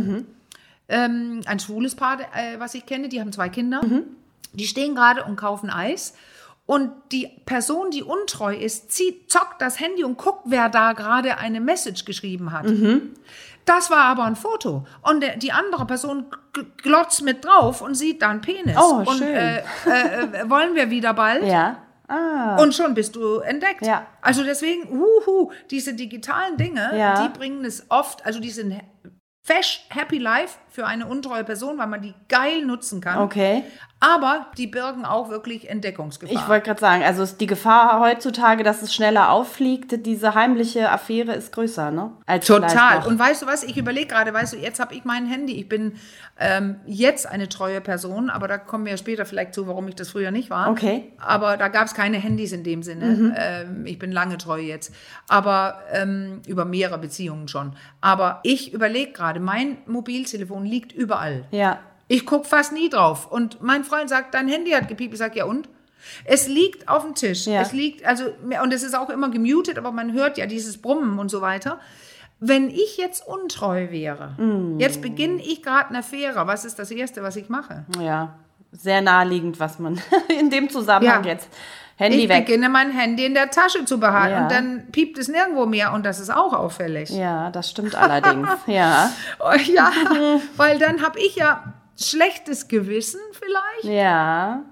ähm, 0.88 1.41
ein 1.46 1.60
schwules 1.60 1.96
Paar, 1.96 2.19
äh, 2.19 2.60
was 2.60 2.75
ich 2.75 2.86
kenne, 2.86 3.10
die 3.10 3.19
haben 3.19 3.31
zwei 3.31 3.50
Kinder, 3.50 3.81
die 4.53 4.67
stehen 4.67 4.93
gerade 4.93 5.24
und 5.24 5.36
kaufen 5.36 5.69
Eis. 5.72 6.13
Und 6.65 6.91
die 7.12 7.27
Person, 7.46 7.91
die 7.91 8.03
untreu 8.03 8.55
ist, 8.55 8.91
zieht, 8.91 9.29
zockt 9.29 9.62
das 9.62 9.79
Handy 9.79 10.03
und 10.03 10.17
guckt, 10.17 10.43
wer 10.46 10.70
da 10.70 10.93
gerade 10.93 11.38
eine 11.38 11.60
Message 11.60 12.05
geschrieben 12.05 12.51
hat. 12.53 12.65
Das 13.65 13.89
war 13.89 14.05
aber 14.05 14.24
ein 14.24 14.36
Foto. 14.38 14.86
Und 15.01 15.24
die 15.38 15.51
andere 15.51 15.86
Person 15.86 16.27
glotzt 16.77 17.22
mit 17.22 17.43
drauf 17.43 17.82
und 17.82 17.96
sieht 17.96 18.22
da 18.22 18.29
einen 18.29 18.41
Penis. 18.41 18.77
Oh, 18.77 19.03
und 19.05 19.17
schön. 19.17 19.27
äh, 19.34 19.58
äh, 19.58 19.62
äh, 19.88 20.50
wollen 20.50 20.75
wir 20.75 20.89
wieder 20.89 21.13
bald? 21.13 21.43
Ja. 21.43 21.77
Ah. 22.08 22.62
Und 22.62 22.74
schon 22.75 22.93
bist 22.93 23.15
du 23.15 23.38
entdeckt. 23.39 23.86
Ja. 23.86 24.05
Also 24.22 24.43
deswegen, 24.43 24.89
uhu, 24.89 25.51
diese 25.72 25.93
digitalen 25.93 26.58
Dinge, 26.58 26.91
Ja. 26.98 27.24
die 27.27 27.38
bringen 27.38 27.63
es 27.65 27.86
oft, 27.89 28.25
also 28.25 28.39
die 28.39 28.51
sind 28.51 28.79
fesch, 29.41 29.86
happy 29.89 30.17
life 30.17 30.58
für 30.74 30.88
eine 30.88 31.06
untreue 31.06 31.44
Person, 31.44 31.77
weil 31.77 31.86
man 31.86 32.01
die 32.01 32.15
geil 32.30 32.65
nutzen 32.65 33.00
kann. 33.00 33.20
Okay. 33.20 33.63
Aber 34.00 34.48
die 34.58 34.68
birgen 34.68 35.06
auch 35.06 35.30
wirklich 35.30 35.70
Entdeckungsgefahr. 35.70 36.36
Ich 36.36 36.50
wollte 36.50 36.65
gerade 36.65 36.80
sagen, 36.82 37.03
also 37.03 37.24
ist 37.24 37.39
die 37.39 37.46
Gefahr 37.46 38.01
heutzutage, 38.01 38.63
dass 38.63 38.82
es 38.82 38.94
schneller 38.94 39.30
auffliegt, 39.30 40.06
diese 40.06 40.36
heimliche 40.36 40.89
Affäre 40.89 41.34
ist 41.34 41.53
größer, 41.53 41.89
ne? 41.92 42.12
Als 42.25 42.48
Total. 42.48 43.08
Und 43.08 43.18
weißt 43.18 43.44
du 43.44 43.46
was, 43.46 43.63
ich 43.63 43.77
überlege 43.77 44.08
gerade, 44.08 44.34
weißt 44.34 44.53
du, 44.53 44.58
jetzt 44.58 44.82
habe 44.82 44.94
ich 44.94 45.06
mein 45.06 45.25
Handy. 45.25 45.53
Ich 45.53 45.70
bin 45.70 45.94
ähm, 46.38 46.77
jetzt 46.86 47.27
eine 47.27 47.48
treue 47.48 47.80
Person, 47.80 48.30
aber 48.30 48.50
da 48.50 48.58
kommen 48.58 48.84
wir 48.84 48.92
ja 48.92 48.98
später 48.98 49.25
vielleicht 49.25 49.53
zu, 49.53 49.68
warum 49.68 49.88
ich 49.88 49.96
das 49.96 50.10
früher 50.10 50.32
nicht 50.32 50.50
war. 50.50 50.70
Okay. 50.70 51.13
Aber 51.20 51.56
da 51.56 51.70
gab 51.70 51.86
es 51.86 51.94
keine 51.94 52.18
Handys 52.18 52.51
in 52.51 52.65
dem 52.65 52.84
Sinne. 52.84 53.34
Ähm, 53.38 53.86
ich 53.86 54.00
bin 54.00 54.12
lange 54.12 54.38
treu 54.38 54.60
jetzt. 54.60 54.94
Aber 55.30 55.80
ähm, 55.94 56.42
über 56.46 56.65
mehrere 56.65 56.98
Beziehungen 56.98 57.48
schon. 57.48 57.74
Aber 58.01 58.42
ich 58.44 58.74
überlege 58.74 59.13
gerade, 59.13 59.39
mein 59.39 59.77
Mobiltelefon 59.86 60.62
liegt 60.65 60.91
überall. 60.91 61.46
Ja. 61.51 61.79
Ich 62.08 62.25
guck 62.25 62.46
fast 62.46 62.74
nie 62.74 62.89
drauf. 62.89 63.32
Und 63.32 63.62
mein 63.62 63.84
Freund 63.84 64.10
sagt, 64.10 64.34
dein 64.34 64.48
Handy 64.48 64.72
hat 64.72 64.88
gepiept. 64.88 65.13
Ich 65.13 65.20
sag, 65.20 65.36
ja 65.36 65.46
und? 65.46 65.70
Es 66.25 66.48
liegt 66.48 66.89
auf 66.89 67.03
dem 67.03 67.15
Tisch. 67.15 67.46
Ja. 67.48 67.62
Es 67.62 67.72
liegt, 67.72 68.05
also, 68.05 68.25
und 68.62 68.74
es 68.74 68.84
ist 68.84 68.93
auch 68.96 69.10
immer 69.10 69.29
gemutet, 69.29 69.77
aber 69.77 69.91
man 69.91 70.12
hört 70.13 70.38
ja 70.38 70.46
dieses 70.46 70.82
Brummen 70.82 71.17
und 71.17 71.29
so 71.29 71.41
weiter. 71.41 71.79
Wenn 72.39 72.70
ich 72.70 72.98
jetzt 72.98 73.25
untreu 73.25 73.89
wäre, 73.89 74.34
Mm. 74.38 74.77
jetzt 74.79 75.01
beginne 75.01 75.41
ich 75.41 75.63
gerade 75.63 75.89
eine 75.89 76.00
Affäre, 76.00 76.46
was 76.46 76.65
ist 76.65 76.77
das 76.77 76.91
Erste, 76.91 77.24
was 77.24 77.38
ich 77.38 77.48
mache? 77.48 77.86
Ja, 78.01 78.34
sehr 78.74 79.01
naheliegend, 79.01 79.62
was 79.62 79.79
man 79.79 80.01
in 80.39 80.50
dem 80.50 80.70
Zusammenhang 80.70 81.24
Ja. 81.24 81.32
jetzt. 81.32 81.48
Handy 82.03 82.24
ich 82.24 82.29
weg. 82.29 82.45
beginne 82.45 82.69
mein 82.69 82.91
Handy 82.91 83.25
in 83.25 83.33
der 83.33 83.50
Tasche 83.50 83.86
zu 83.86 84.00
behalten 84.00 84.36
Ja. 84.36 84.43
und 84.43 84.51
dann 84.51 84.91
piept 84.91 85.17
es 85.17 85.27
nirgendwo 85.27 85.65
mehr 85.65 85.93
und 85.93 86.05
das 86.05 86.19
ist 86.19 86.29
auch 86.29 86.53
auffällig. 86.53 87.10
Ja, 87.10 87.50
das 87.51 87.69
stimmt 87.69 87.95
allerdings. 87.95 88.48
ja. 88.67 89.12
Oh, 89.39 89.51
ja, 89.74 89.91
weil 90.57 90.79
dann 90.79 91.01
habe 91.01 91.19
ich 91.19 91.36
ja 91.36 91.74
schlechtes 92.00 92.67
Gewissen 92.67 93.19
vielleicht. 93.31 93.95
Ja. 93.95 94.63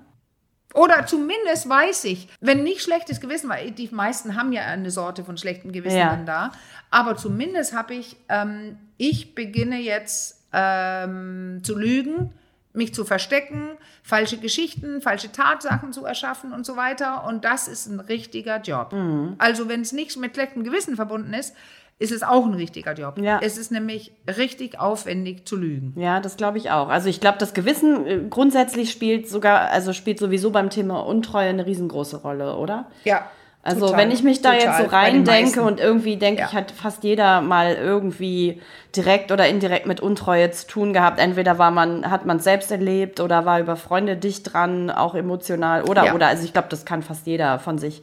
Oder 0.73 1.05
zumindest 1.05 1.67
weiß 1.67 2.05
ich, 2.05 2.29
wenn 2.39 2.63
nicht 2.63 2.81
schlechtes 2.81 3.19
Gewissen, 3.19 3.50
weil 3.50 3.71
die 3.71 3.89
meisten 3.91 4.38
haben 4.38 4.53
ja 4.53 4.61
eine 4.63 4.89
Sorte 4.89 5.25
von 5.25 5.35
schlechtem 5.38 5.71
Gewissen 5.73 5.97
Ja. 5.97 6.11
dann 6.11 6.25
da, 6.25 6.51
aber 6.89 7.17
zumindest 7.17 7.73
habe 7.75 7.93
ich, 7.93 8.15
ähm, 8.29 8.77
ich 8.97 9.35
beginne 9.35 9.77
jetzt 9.79 10.45
ähm, 10.53 11.59
zu 11.63 11.77
lügen, 11.77 12.33
mich 12.73 12.93
zu 12.93 13.05
verstecken, 13.05 13.71
falsche 14.03 14.37
Geschichten, 14.37 15.01
falsche 15.01 15.31
Tatsachen 15.31 15.93
zu 15.93 16.05
erschaffen 16.05 16.53
und 16.53 16.65
so 16.65 16.75
weiter. 16.75 17.25
Und 17.25 17.45
das 17.45 17.67
ist 17.67 17.87
ein 17.87 17.99
richtiger 17.99 18.61
Job. 18.61 18.93
Mhm. 18.93 19.35
Also 19.37 19.67
wenn 19.69 19.81
es 19.81 19.91
nicht 19.91 20.15
mit 20.17 20.35
schlechtem 20.35 20.63
Gewissen 20.63 20.95
verbunden 20.95 21.33
ist, 21.33 21.55
ist 22.01 22.11
es 22.11 22.23
auch 22.23 22.45
ein 22.45 22.55
richtiger 22.55 22.93
Job. 22.93 23.19
Ja. 23.19 23.39
Es 23.43 23.59
ist 23.59 23.71
nämlich 23.71 24.11
richtig 24.27 24.79
aufwendig 24.79 25.47
zu 25.47 25.55
lügen. 25.55 25.93
Ja, 25.95 26.19
das 26.19 26.35
glaube 26.35 26.57
ich 26.57 26.71
auch. 26.71 26.89
Also 26.89 27.09
ich 27.09 27.21
glaube, 27.21 27.37
das 27.37 27.53
Gewissen 27.53 28.07
äh, 28.07 28.19
grundsätzlich 28.27 28.91
spielt 28.91 29.29
sogar, 29.29 29.69
also 29.69 29.93
spielt 29.93 30.17
sowieso 30.17 30.49
beim 30.49 30.71
Thema 30.71 31.05
Untreue 31.05 31.49
eine 31.49 31.67
riesengroße 31.67 32.17
Rolle, 32.17 32.55
oder? 32.55 32.87
Ja. 33.03 33.29
Also 33.63 33.82
total, 33.88 34.00
wenn 34.00 34.12
ich 34.12 34.24
mich 34.24 34.41
da 34.41 34.53
jetzt 34.53 34.63
so 34.63 34.70
bei 34.70 34.77
den 34.84 34.89
rein 34.89 35.18
meisten. 35.24 35.25
denke 35.25 35.62
und 35.62 35.80
irgendwie 35.80 36.18
denke, 36.18 36.41
Ja. 36.41 36.48
ich 36.48 36.53
hat 36.53 36.72
fast 36.72 37.03
jeder 37.03 37.41
mal 37.41 37.75
irgendwie 37.75 38.60
direkt 38.96 39.32
oder 39.32 39.48
indirekt 39.48 39.86
mit 39.86 40.00
Untreue 40.00 40.50
zu 40.51 40.65
tun 40.68 40.94
gehabt. 40.94 41.20
Entweder 41.20 41.60
war 41.60 41.70
man, 41.70 42.10
hat 42.10 42.25
man 42.25 42.38
es 42.38 42.44
selbst 42.44 42.72
erlebt 42.72 43.20
oder 43.20 43.46
war 43.46 43.60
über 43.60 43.75
Freunde 43.75 44.15
dicht 44.18 44.51
dran, 44.53 44.89
auch 44.89 45.13
emotional 45.13 45.84
oder 45.84 46.06
Ja. 46.06 46.13
oder. 46.15 46.27
Also 46.27 46.44
ich 46.44 46.53
glaube, 46.53 46.70
das 46.70 46.86
kann 46.86 47.03
fast 47.03 47.27
jeder 47.27 47.60
von 47.60 47.77
sich 47.77 48.01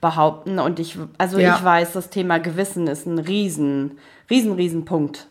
behaupten. 0.00 0.58
Und 0.58 0.78
ich, 0.80 0.96
also 1.18 1.38
Ja. 1.38 1.54
ich 1.56 1.64
weiß, 1.64 1.92
das 1.92 2.08
Thema 2.10 2.38
Gewissen 2.38 2.86
ist 2.86 3.06
ein 3.06 3.18
riesen, 3.18 3.98
riesen, 4.30 4.52
riesen 4.54 4.84
Punkt. 4.86 5.26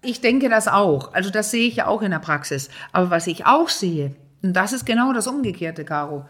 Ich 0.00 0.20
denke 0.20 0.48
das 0.48 0.68
auch. 0.68 1.12
Also 1.12 1.30
das 1.30 1.50
sehe 1.50 1.66
ich 1.66 1.76
ja 1.76 1.86
auch 1.88 2.02
in 2.02 2.12
der 2.12 2.20
Praxis. 2.20 2.70
Aber 2.92 3.10
was 3.10 3.26
ich 3.26 3.46
auch 3.46 3.68
sehe, 3.68 4.12
und 4.44 4.54
das 4.54 4.72
ist 4.72 4.86
genau 4.86 5.12
das 5.12 5.26
Umgekehrte, 5.26 5.84
Caro, 5.84 6.24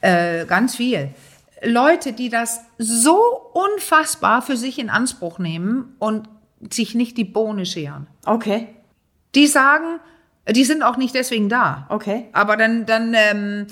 äh, 0.00 0.46
ganz 0.46 0.74
viel. 0.76 1.10
Leute, 1.62 2.12
die 2.12 2.28
das 2.28 2.60
so 2.78 3.18
unfassbar 3.52 4.42
für 4.42 4.56
sich 4.56 4.78
in 4.78 4.90
Anspruch 4.90 5.38
nehmen 5.38 5.94
und 5.98 6.28
sich 6.70 6.94
nicht 6.94 7.16
die 7.16 7.24
Bohne 7.24 7.66
scheren. 7.66 8.06
Okay, 8.24 8.68
Die 9.34 9.46
sagen, 9.46 10.00
die 10.48 10.64
sind 10.64 10.82
auch 10.82 10.96
nicht 10.96 11.14
deswegen 11.14 11.48
da. 11.48 11.86
okay. 11.88 12.26
Aber 12.32 12.56
dann, 12.56 12.86
dann 12.86 13.14
ähm, 13.14 13.66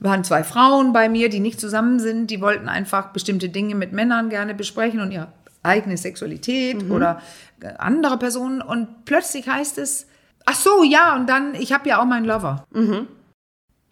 waren 0.00 0.24
zwei 0.24 0.42
Frauen 0.44 0.92
bei 0.92 1.08
mir, 1.08 1.28
die 1.28 1.40
nicht 1.40 1.60
zusammen 1.60 2.00
sind, 2.00 2.30
die 2.30 2.40
wollten 2.40 2.68
einfach 2.68 3.08
bestimmte 3.12 3.48
Dinge 3.48 3.74
mit 3.74 3.92
Männern 3.92 4.28
gerne 4.30 4.54
besprechen 4.54 5.00
und 5.00 5.10
ihre 5.12 5.28
eigene 5.62 5.96
Sexualität 5.96 6.90
oder 6.90 7.20
äh, 7.60 7.68
andere 7.78 8.18
Personen. 8.18 8.60
Und 8.62 9.04
plötzlich 9.04 9.48
heißt 9.48 9.78
es, 9.78 10.06
ach 10.44 10.56
so, 10.56 10.82
ja, 10.82 11.14
und 11.14 11.28
dann, 11.28 11.54
ich 11.54 11.72
habe 11.72 11.88
ja 11.88 12.00
auch 12.00 12.04
meinen 12.06 12.24
Lover. 12.26 12.64
Äh, 12.74 13.06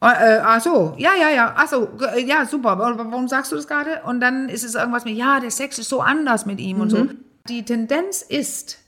äh, 0.02 0.40
ach 0.42 0.60
so, 0.62 0.94
ja, 0.98 1.10
ja, 1.20 1.28
ja, 1.30 1.54
ach 1.56 1.68
so, 1.68 1.86
g- 1.86 2.24
ja, 2.26 2.46
super. 2.46 2.78
Wa- 2.78 2.96
wa- 2.98 3.06
Warum 3.10 3.28
sagst 3.28 3.52
du 3.52 3.56
das 3.56 3.66
gerade? 3.68 4.00
Und 4.04 4.20
dann 4.20 4.48
ist 4.48 4.64
es 4.64 4.74
irgendwas 4.74 5.04
mit, 5.04 5.16
ja, 5.16 5.40
der 5.40 5.50
Sex 5.50 5.78
ist 5.78 5.88
so 5.90 6.00
anders 6.00 6.46
mit 6.46 6.58
ihm 6.60 6.80
und 6.80 6.90
so. 6.90 7.06
Die 7.48 7.64
Tendenz 7.64 8.22
ist, 8.22 8.78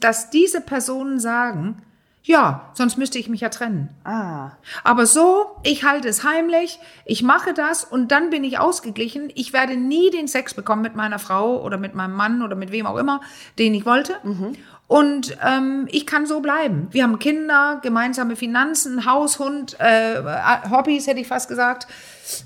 dass 0.00 0.30
diese 0.30 0.60
Personen 0.60 1.18
sagen, 1.20 1.82
ja, 2.22 2.70
sonst 2.74 2.96
müsste 2.98 3.18
ich 3.20 3.28
mich 3.28 3.40
ja 3.42 3.50
trennen. 3.50 3.88
Ah, 4.04 4.50
Aber 4.82 5.06
so, 5.06 5.56
ich 5.62 5.84
halte 5.84 6.08
es 6.08 6.24
heimlich, 6.24 6.80
ich 7.04 7.22
mache 7.22 7.54
das 7.54 7.84
und 7.84 8.10
dann 8.10 8.30
bin 8.30 8.42
ich 8.42 8.58
ausgeglichen. 8.58 9.30
Ich 9.36 9.52
werde 9.52 9.76
nie 9.76 10.10
den 10.10 10.26
Sex 10.26 10.52
bekommen 10.54 10.82
mit 10.82 10.96
meiner 10.96 11.18
Frau 11.20 11.62
oder 11.62 11.78
mit 11.78 11.94
meinem 11.94 12.14
Mann 12.16 12.42
oder 12.42 12.56
mit 12.56 12.72
wem 12.72 12.86
auch 12.86 12.96
immer, 12.96 13.20
den 13.60 13.74
ich 13.74 13.86
wollte. 13.86 14.14
Und 14.88 15.36
ähm, 15.44 15.88
ich 15.90 16.06
kann 16.06 16.26
so 16.26 16.38
bleiben. 16.40 16.86
Wir 16.92 17.02
haben 17.02 17.18
Kinder, 17.18 17.80
gemeinsame 17.82 18.36
Finanzen, 18.36 19.04
Haus, 19.04 19.40
Hund, 19.40 19.76
äh, 19.80 20.22
Hobbys, 20.70 21.08
hätte 21.08 21.18
ich 21.18 21.26
fast 21.26 21.48
gesagt. 21.48 21.88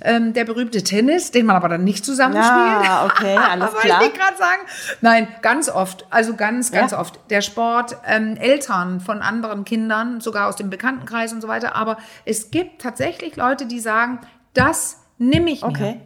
Ähm, 0.02 0.32
der 0.32 0.44
berühmte 0.44 0.82
Tennis, 0.82 1.30
den 1.32 1.44
man 1.47 1.56
aber 1.56 1.68
dann 1.68 1.85
nicht 1.85 2.02
zusammenspielt. 2.04 2.85
Ja, 2.87 3.04
okay, 3.04 3.37
alles 3.50 3.73
Wollte 3.75 3.87
klar. 3.87 4.02
ich 4.04 4.14
gerade 4.14 4.37
sagen. 4.38 4.62
Nein, 5.02 5.28
ganz 5.42 5.68
oft, 5.68 6.06
also 6.09 6.35
ganz, 6.35 6.73
ganz 6.73 6.92
Ja. 6.92 7.00
oft. 7.00 7.20
Der 7.28 7.42
Sport, 7.42 7.97
ähm, 8.06 8.37
Eltern 8.37 9.00
von 9.00 9.20
anderen 9.20 9.64
Kindern, 9.66 10.20
sogar 10.23 10.49
aus 10.49 10.56
dem 10.56 10.70
Bekanntenkreis 10.70 11.32
und 11.35 11.42
so 11.42 11.49
weiter. 11.49 11.76
Aber 11.76 11.99
es 12.25 12.50
gibt 12.50 12.80
tatsächlich 12.80 13.37
Leute, 13.37 13.66
die 13.66 13.80
sagen, 13.80 14.18
das 14.54 14.99
nehme 15.18 15.50
ich 15.50 15.62
mir. 15.62 16.00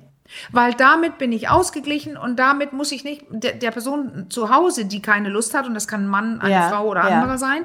Weil 0.52 0.74
damit 0.74 1.18
bin 1.18 1.32
ich 1.32 1.48
ausgeglichen 1.48 2.16
und 2.16 2.36
damit 2.38 2.72
muss 2.72 2.92
ich 2.92 3.04
nicht 3.04 3.24
der, 3.30 3.52
der 3.52 3.70
Person 3.70 4.26
zu 4.30 4.54
Hause, 4.54 4.84
die 4.84 5.00
keine 5.02 5.28
Lust 5.28 5.54
hat, 5.54 5.66
und 5.66 5.74
das 5.74 5.88
kann 5.88 6.04
ein 6.04 6.08
Mann, 6.08 6.40
eine 6.40 6.52
Ja, 6.54 6.68
Frau 6.68 6.88
oder 6.88 7.08
ja. 7.08 7.20
anderer 7.20 7.38
sein, 7.38 7.64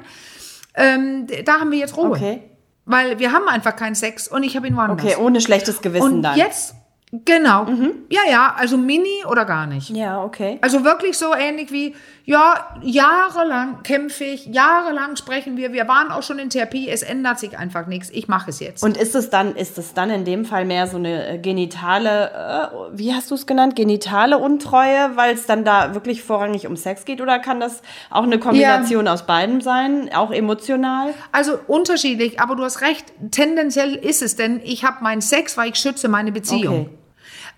ähm, 0.74 1.26
da 1.44 1.60
haben 1.60 1.70
wir 1.70 1.78
jetzt 1.78 1.96
Ruhe. 1.96 2.10
okay. 2.10 2.42
Weil 2.86 3.18
wir 3.18 3.32
haben 3.32 3.46
einfach 3.46 3.76
keinen 3.76 3.94
Sex 3.94 4.26
und 4.26 4.42
ich 4.42 4.56
habe 4.56 4.66
ihn 4.66 4.76
woanders. 4.76 5.04
Okay, 5.04 5.16
ohne 5.16 5.40
schlechtes 5.40 5.80
Gewissen 5.80 6.02
und 6.14 6.22
dann. 6.22 6.36
jetzt, 6.36 6.74
genau. 7.12 7.66
Ja, 8.08 8.20
ja, 8.28 8.54
also 8.56 8.76
Mini 8.76 9.24
oder 9.28 9.44
gar 9.44 9.66
nicht. 9.66 9.90
Ja, 9.90 10.22
okay. 10.22 10.58
Also 10.60 10.84
wirklich 10.84 11.18
so 11.18 11.34
ähnlich 11.34 11.72
wie, 11.72 11.94
ja, 12.24 12.76
jahrelang 12.82 13.82
kämpfe 13.82 14.24
ich, 14.24 14.46
jahrelang 14.46 15.16
sprechen 15.16 15.56
wir, 15.56 15.72
wir 15.72 15.88
waren 15.88 16.12
auch 16.12 16.22
schon 16.22 16.38
in 16.38 16.50
Therapie, 16.50 16.88
es 16.88 17.02
ändert 17.02 17.40
sich 17.40 17.58
einfach 17.58 17.86
nichts, 17.86 18.10
ich 18.10 18.28
mache 18.28 18.50
es 18.50 18.60
jetzt. 18.60 18.84
Und 18.84 18.96
ist 18.96 19.14
es 19.14 19.30
dann, 19.30 19.56
ist 19.56 19.78
es 19.78 19.94
dann 19.94 20.10
in 20.10 20.24
dem 20.24 20.44
Fall 20.44 20.64
mehr 20.64 20.86
so 20.86 20.96
eine 20.96 21.26
äh, 21.26 21.38
genitale, 21.38 22.30
äh, 22.30 22.98
wie 22.98 23.14
hast 23.14 23.30
du 23.30 23.34
es 23.34 23.46
genannt, 23.46 23.74
genitale 23.74 24.38
Untreue, 24.38 25.16
weil 25.16 25.34
es 25.34 25.46
dann 25.46 25.64
da 25.64 25.94
wirklich 25.94 26.22
vorrangig 26.22 26.66
um 26.66 26.76
Sex 26.76 27.04
geht? 27.04 27.20
Oder 27.20 27.38
kann 27.40 27.58
das 27.58 27.82
auch 28.10 28.22
eine 28.22 28.38
Kombination 28.38 29.08
aus 29.08 29.26
beidem 29.26 29.60
sein, 29.60 30.10
auch 30.14 30.30
emotional? 30.30 31.12
also 31.32 31.58
unterschiedlich, 31.66 32.40
aber 32.40 32.56
du 32.56 32.62
hast 32.62 32.80
recht, 32.80 33.06
tendenziell 33.30 33.94
ist 33.94 34.22
es, 34.22 34.36
denn 34.36 34.60
ich 34.62 34.84
habe 34.84 35.02
meinen 35.02 35.20
Sex, 35.20 35.56
weil 35.56 35.70
ich 35.70 35.76
schütze 35.76 36.08
meine 36.08 36.32
Beziehung. 36.32 36.80
Okay. 36.82 36.99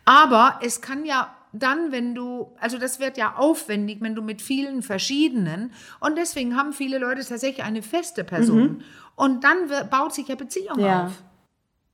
Aber 0.05 0.59
es 0.63 0.81
kann 0.81 1.05
ja 1.05 1.35
dann, 1.53 1.93
wenn 1.93 2.15
du, 2.15 2.55
also 2.61 2.79
das 2.79 2.99
wird 2.99 3.19
ja 3.19 3.35
aufwendig, 3.37 4.01
wenn 4.01 4.15
du 4.15 4.23
mit 4.23 4.41
vielen 4.41 4.83
verschiedenen, 4.83 5.73
und 6.01 6.17
deswegen 6.17 6.57
haben 6.57 6.73
viele 6.73 6.99
Leute 6.99 7.25
tatsächlich 7.25 7.65
eine 7.65 7.83
feste 7.83 8.25
Person. 8.25 8.83
Und 9.17 9.45
dann 9.45 9.69
wird, 9.69 9.91
baut 9.91 10.15
sich 10.15 10.29
ja 10.29 10.35
Beziehung 10.35 10.79
Ja. 10.79 11.07
auf. 11.07 11.13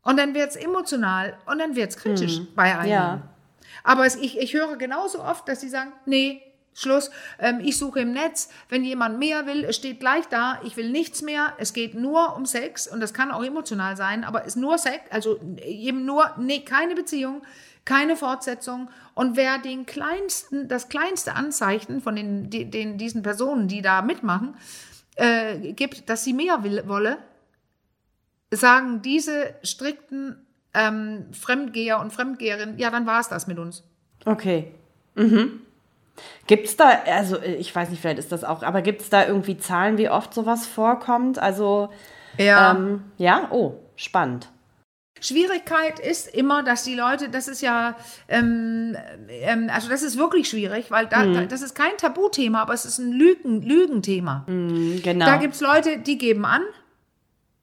Und 0.02 0.16
dann 0.18 0.32
wird 0.34 0.50
es 0.50 0.56
emotional 0.56 1.36
und 1.46 1.58
dann 1.58 1.76
wird 1.76 1.90
es 1.90 1.96
kritisch 1.96 2.40
bei 2.54 2.78
einem. 2.78 2.90
Ja. 2.90 3.22
Aber 3.84 4.06
es, 4.06 4.16
ich, 4.16 4.38
ich 4.38 4.54
höre 4.54 4.76
genauso 4.76 5.22
oft, 5.22 5.46
dass 5.48 5.60
sie 5.60 5.68
sagen, 5.68 5.92
nee, 6.06 6.40
Schluss, 6.72 7.10
ähm, 7.40 7.58
ich 7.60 7.76
suche 7.76 8.00
im 8.00 8.12
Netz, 8.12 8.48
wenn 8.68 8.84
jemand 8.84 9.18
mehr 9.18 9.46
will, 9.46 9.64
es 9.64 9.76
steht 9.76 9.98
gleich 9.98 10.26
da, 10.28 10.60
ich 10.62 10.76
will 10.76 10.90
nichts 10.90 11.22
mehr, 11.22 11.52
es 11.58 11.72
geht 11.72 11.94
nur 11.94 12.36
um 12.36 12.46
Sex 12.46 12.86
und 12.86 13.00
das 13.00 13.12
kann 13.12 13.32
auch 13.32 13.42
emotional 13.42 13.96
sein, 13.96 14.22
aber 14.22 14.42
es 14.42 14.48
ist 14.48 14.56
nur 14.56 14.78
Sex, 14.78 15.00
also 15.10 15.40
eben 15.60 16.04
nur, 16.04 16.30
nee, 16.38 16.60
keine 16.60 16.94
Beziehung, 16.94 17.42
keine 17.84 18.16
Fortsetzung 18.16 18.90
und 19.14 19.36
wer 19.36 19.58
den 19.58 19.86
kleinsten, 19.86 20.68
das 20.68 20.88
kleinste 20.88 21.34
Anzeichen 21.34 22.00
von 22.00 22.16
den, 22.16 22.50
den, 22.50 22.98
diesen 22.98 23.22
Personen, 23.22 23.68
die 23.68 23.82
da 23.82 24.02
mitmachen, 24.02 24.54
äh, 25.16 25.72
gibt, 25.72 26.08
dass 26.08 26.24
sie 26.24 26.32
mehr 26.32 26.62
will, 26.64 26.84
wolle, 26.86 27.18
sagen 28.50 29.02
diese 29.02 29.54
strikten 29.62 30.46
ähm, 30.74 31.26
Fremdgeher 31.32 32.00
und 32.00 32.12
Fremdgeherinnen, 32.12 32.78
ja, 32.78 32.90
dann 32.90 33.06
war 33.06 33.20
es 33.20 33.28
das 33.28 33.46
mit 33.46 33.58
uns. 33.58 33.82
Okay. 34.24 34.72
Mhm. 35.14 35.60
Gibt 36.46 36.66
es 36.66 36.76
da, 36.76 36.90
also 37.06 37.40
ich 37.40 37.74
weiß 37.74 37.90
nicht, 37.90 38.00
vielleicht 38.00 38.18
ist 38.18 38.32
das 38.32 38.44
auch, 38.44 38.62
aber 38.62 38.82
gibt 38.82 39.02
es 39.02 39.10
da 39.10 39.26
irgendwie 39.26 39.56
Zahlen, 39.58 39.98
wie 39.98 40.08
oft 40.10 40.34
sowas 40.34 40.66
vorkommt? 40.66 41.38
Also, 41.38 41.90
Ja. 42.36 42.72
ähm, 42.72 43.04
ja, 43.16 43.48
oh, 43.50 43.74
spannend. 43.96 44.48
Schwierigkeit 45.20 45.98
ist 45.98 46.28
immer, 46.28 46.62
dass 46.62 46.84
die 46.84 46.94
Leute, 46.94 47.28
das 47.28 47.48
ist 47.48 47.62
ja, 47.62 47.96
ähm, 48.28 48.96
ähm, 49.28 49.70
also 49.72 49.88
das 49.88 50.02
ist 50.02 50.16
wirklich 50.16 50.48
schwierig, 50.48 50.90
weil 50.90 51.06
da, 51.06 51.26
da, 51.26 51.44
das 51.44 51.62
ist 51.62 51.74
kein 51.74 51.96
Tabuthema, 51.96 52.62
aber 52.62 52.74
es 52.74 52.84
ist 52.84 52.98
ein 52.98 53.12
Lügen, 53.12 53.62
Lügenthema. 53.62 54.44
Genau. 54.46 55.26
Da 55.26 55.36
gibt 55.36 55.54
es 55.54 55.60
Leute, 55.60 55.98
die 55.98 56.18
geben 56.18 56.44
an, 56.44 56.62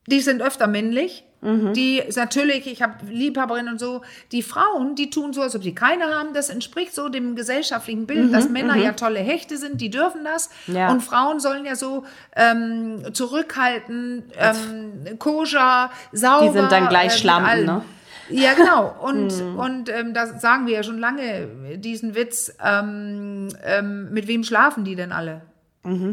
die 0.07 0.19
sind 0.19 0.41
öfter 0.41 0.67
männlich 0.67 1.23
Die 1.73 2.01
natürlich, 2.15 2.65
ich 2.67 2.81
habe 2.81 3.05
Liebhaberinnen 3.05 3.73
und 3.73 3.79
so, 3.79 4.01
die 4.31 4.41
Frauen, 4.41 4.95
die 4.95 5.09
tun 5.09 5.31
so, 5.31 5.41
als 5.41 5.55
ob 5.55 5.63
sie 5.63 5.75
keine 5.75 6.05
haben. 6.05 6.33
Das 6.33 6.49
entspricht 6.49 6.93
so 6.95 7.09
dem 7.09 7.35
gesellschaftlichen 7.35 8.07
Bild, 8.07 8.33
dass 8.33 8.49
Männer 8.49 8.75
ja 8.75 8.93
tolle 8.93 9.19
Hechte 9.19 9.57
sind, 9.57 9.79
die 9.79 9.89
dürfen 9.89 10.23
das. 10.23 10.49
Ja. 10.67 10.91
Und 10.91 11.01
Frauen 11.01 11.39
sollen 11.39 11.65
ja 11.65 11.75
so 11.75 12.03
ähm, 12.35 13.13
zurückhalten, 13.13 14.23
ähm, 14.37 15.19
koscher, 15.19 15.91
sauber. 16.11 16.47
Die 16.47 16.57
sind 16.57 16.71
dann 16.71 16.89
gleich 16.89 17.13
äh, 17.13 17.17
Schlampen, 17.17 17.65
ne? 17.65 17.81
Ja, 18.29 18.53
genau. 18.53 18.95
Und, 19.01 19.33
und 19.57 19.89
ähm, 19.89 20.15
das 20.15 20.41
sagen 20.41 20.65
wir 20.65 20.73
ja 20.73 20.83
schon 20.83 20.97
lange, 20.97 21.47
diesen 21.77 22.15
Witz, 22.15 22.51
ähm, 22.63 23.49
ähm, 23.63 24.11
mit 24.11 24.27
wem 24.27 24.43
schlafen 24.43 24.83
die 24.83 24.95
denn 24.95 25.11
alle? 25.11 25.41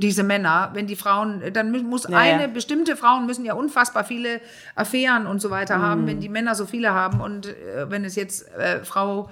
Diese 0.00 0.23
Männer, 0.23 0.71
wenn 0.75 0.87
die 0.87 0.97
Frauen, 0.97 1.43
dann 1.52 1.71
muss 1.85 2.07
Ja, 2.09 2.19
eine, 2.19 2.43
ja. 2.43 2.47
bestimmte 2.49 2.97
Frauen 2.97 3.26
müssen 3.26 3.45
ja 3.45 3.55
unfassbar 3.55 4.05
viele 4.05 4.41
Affären 4.75 5.26
und 5.26 5.41
so 5.41 5.50
weiter 5.50 5.81
haben, 5.81 6.07
wenn 6.07 6.21
die 6.21 6.29
Männer 6.29 6.55
so 6.55 6.67
viele 6.67 6.93
haben 6.93 7.21
und 7.21 7.47
äh, 7.47 7.91
wenn 7.91 8.05
es 8.05 8.14
jetzt 8.14 8.49
äh, 8.55 8.85
Frau, 8.85 9.31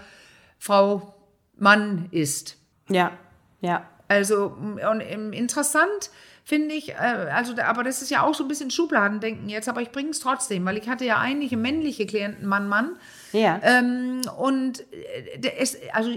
Frau, 0.59 1.15
Mann 1.57 2.09
ist. 2.11 2.57
Ja, 2.89 3.13
ja. 3.61 3.85
Also 4.09 4.57
und, 4.57 5.01
ähm, 5.01 5.33
interessant 5.33 6.11
finde 6.43 6.75
ich, 6.75 6.91
äh, 6.91 6.95
also 6.95 7.55
aber 7.63 7.85
das 7.85 8.03
ist 8.03 8.11
ja 8.11 8.23
auch 8.23 8.35
so 8.35 8.45
ein 8.45 8.49
bisschen 8.49 8.71
Schubladendenken 8.71 9.49
jetzt, 9.49 9.69
aber 9.69 9.83
ich 9.83 9.91
bringe 9.91 10.11
es 10.11 10.21
trotzdem, 10.21 10.65
weil 10.65 10.79
ich 10.79 10.89
hatte 10.89 11.05
ja 11.05 11.19
einige 11.19 11.57
männliche 11.57 12.07
Klienten, 12.07 12.47
Mann, 12.49 12.69
Mann. 12.69 12.97
Ja. 13.33 13.61
Ähm, 13.63 14.23
und 14.37 14.85
äh, 14.91 15.63
ist, 15.63 15.79
also 15.93 16.11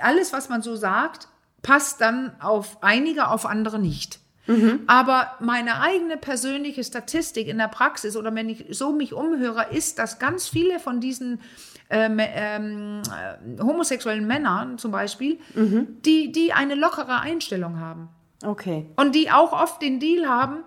alles, 0.00 0.32
was 0.32 0.48
man 0.48 0.62
so 0.62 0.74
sagt, 0.74 1.28
passt 1.66 2.00
dann 2.00 2.30
auf 2.40 2.78
einige, 2.82 3.28
auf 3.28 3.44
andere 3.44 3.80
nicht. 3.80 4.20
Aber 4.86 5.32
meine 5.40 5.80
eigene 5.80 6.16
persönliche 6.16 6.84
Statistik 6.84 7.48
in 7.48 7.58
der 7.58 7.66
Praxis 7.66 8.16
oder 8.16 8.32
wenn 8.32 8.48
ich 8.48 8.66
so 8.70 8.92
mich 8.92 9.12
umhöre, 9.12 9.66
ist, 9.72 9.98
dass 9.98 10.20
ganz 10.20 10.46
viele 10.46 10.78
von 10.78 11.00
diesen 11.00 11.40
ähm, 11.90 12.20
ähm, 12.20 13.02
äh, 13.04 13.60
homosexuellen 13.60 14.24
Männern 14.24 14.78
zum 14.78 14.92
Beispiel, 14.92 15.40
die, 16.04 16.30
die 16.30 16.52
eine 16.52 16.76
lockere 16.76 17.20
Einstellung 17.20 17.80
haben. 17.80 18.08
Okay. 18.44 18.86
Und 18.94 19.16
die 19.16 19.32
auch 19.32 19.52
oft 19.52 19.82
den 19.82 19.98
Deal 19.98 20.28
haben, 20.28 20.58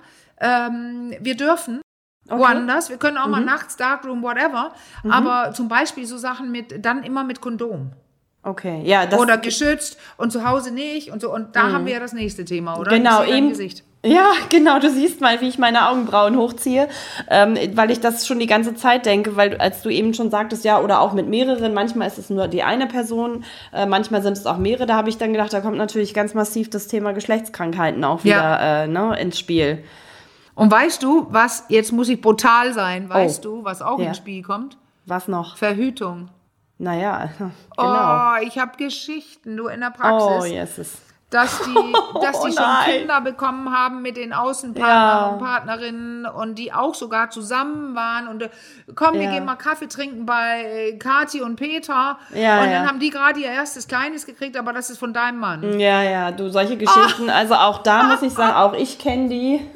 ähm, 0.41 1.13
wir 1.22 1.38
dürfen 1.38 1.82
woanders, 2.27 2.89
wir 2.89 2.98
können 2.98 3.18
auch 3.18 3.27
mal 3.27 3.44
nachts, 3.44 3.77
Darkroom, 3.77 4.22
whatever, 4.22 4.74
aber 5.10 5.53
zum 5.53 5.68
Beispiel 5.68 6.06
so 6.06 6.18
Sachen 6.18 6.51
mit, 6.51 6.86
dann 6.86 7.03
immer 7.03 7.24
mit 7.24 7.41
Kondom. 7.41 7.94
Okay. 8.41 8.81
Ja, 8.86 9.05
das 9.05 9.19
oder 9.19 9.38
geschützt 9.38 9.98
und 10.17 10.31
zu 10.31 10.48
Hause 10.48 10.72
nicht 10.74 11.12
und 11.12 11.22
so. 11.22 11.34
Und 11.34 11.55
da 11.55 11.72
haben 11.74 11.86
wir 11.86 11.93
ja 11.93 12.00
das 12.00 12.13
nächste 12.13 12.46
Thema, 12.46 12.77
oder? 12.79 12.89
Genau, 12.91 13.24
eben. 13.24 13.50
Gesicht. 13.50 13.84
Ja, 14.05 14.31
genau, 14.50 14.79
du 14.79 14.89
siehst 14.89 15.19
mal, 15.19 15.41
wie 15.41 15.50
ich 15.50 15.58
meine 15.58 15.89
Augenbrauen 15.89 16.38
hochziehe, 16.38 16.88
ähm, 17.29 17.58
weil 17.74 17.91
ich 17.91 18.00
das 18.00 18.25
schon 18.25 18.39
die 18.39 18.46
ganze 18.48 18.74
Zeit 18.75 19.05
denke, 19.05 19.36
weil 19.36 19.58
als 19.58 19.81
du 19.81 19.89
eben 19.89 20.13
schon 20.13 20.31
sagtest, 20.31 20.63
ja, 20.63 20.79
oder 20.79 21.01
auch 21.01 21.12
mit 21.12 21.27
mehreren, 21.27 21.74
manchmal 21.74 22.08
ist 22.08 22.17
es 22.17 22.29
nur 22.29 22.48
die 22.48 22.63
eine 22.63 22.88
Person, 22.88 23.43
äh, 23.74 23.86
manchmal 23.86 24.22
sind 24.22 24.38
es 24.38 24.46
auch 24.46 24.58
mehrere, 24.58 24.86
da 24.86 24.96
habe 24.96 25.10
ich 25.10 25.17
dann 25.17 25.34
gedacht, 25.34 25.51
da 25.51 25.60
kommt 25.60 25.75
natürlich 25.77 26.13
ganz 26.13 26.34
massiv 26.34 26.69
das 26.69 26.88
Thema 26.88 27.12
Geschlechtskrankheiten 27.12 28.01
auch 28.05 28.24
wieder 28.24 28.38
Ja. 28.38 28.84
äh, 28.84 28.88
ne, 28.88 29.19
ins 29.19 29.38
Spiel. 29.38 29.84
Und 30.55 30.72
weißt 30.72 31.03
du, 31.03 31.27
was, 31.29 31.65
jetzt 31.67 31.91
muss 31.91 32.08
ich 32.08 32.22
brutal 32.22 32.74
sein, 32.74 33.10
weißt 33.10 33.46
Oh. 33.46 33.58
du, 33.58 33.63
was 33.65 33.81
auch 33.81 34.00
Ja. 34.00 34.08
ins 34.08 34.17
Spiel 34.17 34.43
kommt? 34.43 34.77
Was 35.08 35.27
noch? 35.27 35.58
Verhütung. 35.58 36.29
Naja, 36.79 37.29
genau. 37.38 37.51
Oh, 37.77 38.41
ich 38.41 38.57
habe 38.57 38.77
Geschichten, 38.77 39.55
du 39.57 39.67
in 39.67 39.81
der 39.81 39.91
Praxis. 39.91 40.43
Oh, 40.43 40.45
yes. 40.45 41.01
Dass 41.29 41.62
die, 41.62 41.93
dass 42.21 42.41
die 42.41 42.50
Oh 42.50 42.51
schon 42.51 42.63
nein. 42.63 43.00
Kinder 43.00 43.21
bekommen 43.21 43.71
haben 43.71 44.01
mit 44.01 44.17
den 44.17 44.33
Außenpartnern 44.33 44.89
Ja. 44.89 45.27
und 45.27 45.39
Partnerinnen 45.39 46.25
und 46.25 46.55
die 46.55 46.74
auch 46.74 46.95
sogar 46.95 47.29
zusammen 47.29 47.95
waren 47.95 48.27
und 48.27 48.41
äh, 48.43 48.50
komm, 48.95 49.13
wir 49.13 49.24
Ja. 49.24 49.31
gehen 49.31 49.45
mal 49.45 49.55
Kaffee 49.55 49.88
trinken 49.88 50.25
bei 50.25 50.63
äh, 50.63 50.98
Kathi 50.98 51.41
und 51.41 51.55
Peter 51.55 52.17
Ja, 52.33 52.62
und 52.63 52.71
dann 52.71 52.88
haben 52.88 53.00
die 53.00 53.09
gerade 53.12 53.39
ihr 53.39 53.48
erstes 53.51 53.88
Kleines 53.88 54.25
gekriegt, 54.25 54.57
aber 54.57 54.74
das 54.74 54.89
ist 54.89 54.98
von 54.98 55.13
deinem 55.13 55.39
Mann. 55.39 55.79
Ja, 55.79 56.01
ja, 56.01 56.31
du, 56.31 56.50
solche 56.50 56.77
Geschichten, 56.77 57.29
also 57.29 57.53
auch 57.55 57.83
da 57.83 58.03
muss 58.03 58.21
ich 58.24 58.33
sagen, 58.33 58.53
auch 58.55 58.74
ich 58.74 58.98
kenne 58.98 59.29
die. 59.29 59.62